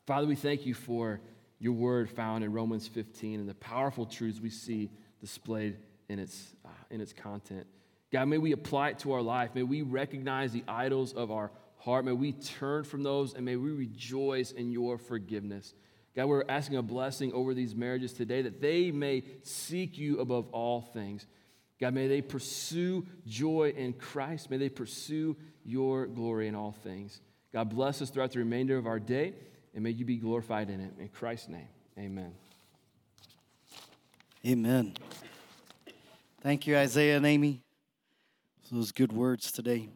Father, 0.06 0.28
we 0.28 0.36
thank 0.36 0.64
you 0.64 0.72
for 0.72 1.20
your 1.58 1.72
word 1.72 2.08
found 2.08 2.44
in 2.44 2.52
Romans 2.52 2.86
15 2.86 3.40
and 3.40 3.48
the 3.48 3.54
powerful 3.54 4.06
truths 4.06 4.40
we 4.40 4.50
see 4.50 4.88
displayed 5.20 5.78
in 6.08 6.20
its, 6.20 6.54
uh, 6.64 6.68
in 6.90 7.00
its 7.00 7.12
content. 7.12 7.66
God, 8.12 8.26
may 8.26 8.38
we 8.38 8.52
apply 8.52 8.90
it 8.90 9.00
to 9.00 9.12
our 9.12 9.20
life. 9.20 9.50
May 9.54 9.64
we 9.64 9.82
recognize 9.82 10.52
the 10.52 10.64
idols 10.68 11.12
of 11.12 11.32
our 11.32 11.50
heart. 11.78 12.04
May 12.04 12.12
we 12.12 12.32
turn 12.32 12.84
from 12.84 13.02
those 13.02 13.34
and 13.34 13.44
may 13.44 13.56
we 13.56 13.70
rejoice 13.70 14.52
in 14.52 14.70
your 14.70 14.98
forgiveness. 14.98 15.74
God, 16.14 16.26
we're 16.26 16.44
asking 16.48 16.76
a 16.76 16.82
blessing 16.82 17.32
over 17.32 17.54
these 17.54 17.74
marriages 17.74 18.12
today 18.12 18.42
that 18.42 18.60
they 18.60 18.90
may 18.90 19.22
seek 19.42 19.96
you 19.98 20.20
above 20.20 20.48
all 20.50 20.80
things. 20.80 21.26
God, 21.80 21.94
may 21.94 22.08
they 22.08 22.20
pursue 22.22 23.06
joy 23.26 23.72
in 23.76 23.92
Christ. 23.92 24.50
May 24.50 24.56
they 24.56 24.68
pursue 24.68 25.36
your 25.64 26.06
glory 26.06 26.48
in 26.48 26.56
all 26.56 26.72
things. 26.72 27.20
God, 27.52 27.70
bless 27.70 28.02
us 28.02 28.10
throughout 28.10 28.32
the 28.32 28.40
remainder 28.40 28.76
of 28.76 28.86
our 28.86 28.98
day, 28.98 29.34
and 29.74 29.84
may 29.84 29.90
you 29.90 30.04
be 30.04 30.16
glorified 30.16 30.70
in 30.70 30.80
it. 30.80 30.92
In 30.98 31.08
Christ's 31.08 31.48
name, 31.48 31.68
amen. 31.96 32.32
Amen. 34.44 34.94
Thank 36.40 36.66
you, 36.66 36.76
Isaiah 36.76 37.16
and 37.16 37.26
Amy, 37.26 37.62
for 38.68 38.74
those 38.74 38.92
good 38.92 39.12
words 39.12 39.52
today. 39.52 39.88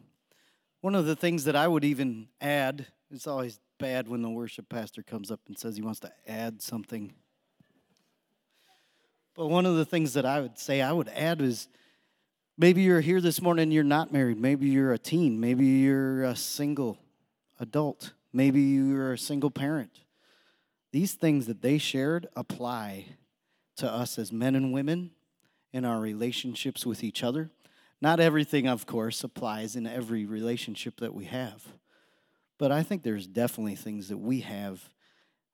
One 0.83 0.95
of 0.95 1.05
the 1.05 1.15
things 1.15 1.45
that 1.45 1.55
I 1.55 1.65
would 1.65 1.85
even 1.85 2.27
add, 2.41 2.87
it's 3.09 3.25
always 3.25 3.61
bad 3.79 4.09
when 4.09 4.21
the 4.21 4.29
worship 4.29 4.67
pastor 4.67 5.01
comes 5.01 5.31
up 5.31 5.39
and 5.47 5.57
says 5.57 5.77
he 5.77 5.81
wants 5.81 6.01
to 6.01 6.11
add 6.27 6.61
something. 6.61 7.13
But 9.33 9.47
one 9.47 9.65
of 9.65 9.77
the 9.77 9.85
things 9.85 10.11
that 10.15 10.25
I 10.25 10.41
would 10.41 10.59
say 10.59 10.81
I 10.81 10.91
would 10.91 11.07
add 11.07 11.39
is 11.39 11.69
maybe 12.57 12.81
you're 12.81 12.99
here 12.99 13.21
this 13.21 13.41
morning 13.41 13.71
you're 13.71 13.85
not 13.85 14.11
married. 14.11 14.37
Maybe 14.37 14.67
you're 14.67 14.91
a 14.91 14.97
teen. 14.97 15.39
Maybe 15.39 15.65
you're 15.65 16.23
a 16.25 16.35
single 16.35 16.97
adult. 17.61 18.11
Maybe 18.33 18.59
you're 18.59 19.13
a 19.13 19.17
single 19.17 19.51
parent. 19.51 20.01
These 20.91 21.13
things 21.13 21.45
that 21.45 21.61
they 21.61 21.77
shared 21.77 22.27
apply 22.35 23.05
to 23.77 23.89
us 23.89 24.19
as 24.19 24.33
men 24.33 24.53
and 24.53 24.73
women 24.73 25.11
in 25.71 25.85
our 25.85 26.01
relationships 26.01 26.85
with 26.85 27.05
each 27.05 27.23
other. 27.23 27.51
Not 28.03 28.19
everything, 28.19 28.67
of 28.67 28.85
course, 28.85 29.23
applies 29.23 29.77
in 29.77 29.87
every 29.87 30.25
relationship 30.25 30.99
that 30.99 31.13
we 31.13 31.23
have. 31.23 31.65
But 32.59 32.69
I 32.69 32.83
think 32.83 33.01
there's 33.01 33.25
definitely 33.25 33.75
things 33.75 34.09
that 34.09 34.17
we 34.17 34.41
have 34.41 34.89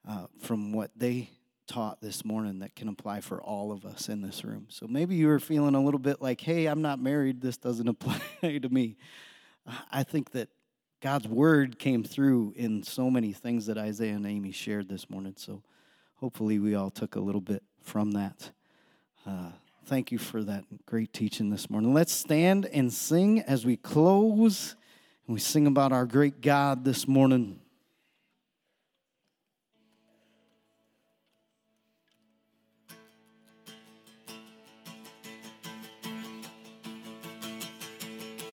uh, 0.09 0.25
from 0.39 0.73
what 0.73 0.89
they 0.95 1.29
taught 1.67 2.01
this 2.01 2.25
morning 2.25 2.57
that 2.61 2.75
can 2.75 2.87
apply 2.87 3.21
for 3.21 3.39
all 3.39 3.71
of 3.71 3.85
us 3.85 4.09
in 4.09 4.23
this 4.23 4.43
room. 4.43 4.65
So 4.69 4.87
maybe 4.87 5.13
you 5.13 5.27
were 5.27 5.39
feeling 5.39 5.75
a 5.75 5.83
little 5.83 5.99
bit 5.99 6.23
like, 6.23 6.41
hey, 6.41 6.65
I'm 6.65 6.81
not 6.81 6.99
married, 6.99 7.39
this 7.39 7.57
doesn't 7.57 7.87
apply 7.87 8.19
to 8.41 8.69
me. 8.69 8.97
I 9.91 10.01
think 10.01 10.31
that 10.31 10.49
God's 11.01 11.27
word 11.27 11.77
came 11.77 12.03
through 12.03 12.55
in 12.55 12.81
so 12.81 13.11
many 13.11 13.31
things 13.31 13.67
that 13.67 13.77
Isaiah 13.77 14.15
and 14.15 14.25
Amy 14.25 14.53
shared 14.53 14.89
this 14.89 15.07
morning. 15.07 15.35
So 15.37 15.61
hopefully 16.15 16.57
we 16.57 16.73
all 16.73 16.89
took 16.89 17.15
a 17.15 17.19
little 17.19 17.41
bit 17.41 17.61
from 17.83 18.13
that. 18.13 18.49
Uh, 19.23 19.51
Thank 19.89 20.11
you 20.11 20.19
for 20.19 20.43
that 20.43 20.65
great 20.85 21.13
teaching 21.13 21.49
this 21.49 21.67
morning. 21.67 21.95
Let's 21.95 22.13
stand 22.13 22.67
and 22.67 22.93
sing 22.93 23.41
as 23.41 23.65
we 23.65 23.75
close 23.75 24.75
and 25.25 25.33
we 25.33 25.39
sing 25.39 25.65
about 25.65 25.91
our 25.91 26.05
great 26.05 26.41
God 26.41 26.85
this 26.85 27.07
morning. 27.07 27.59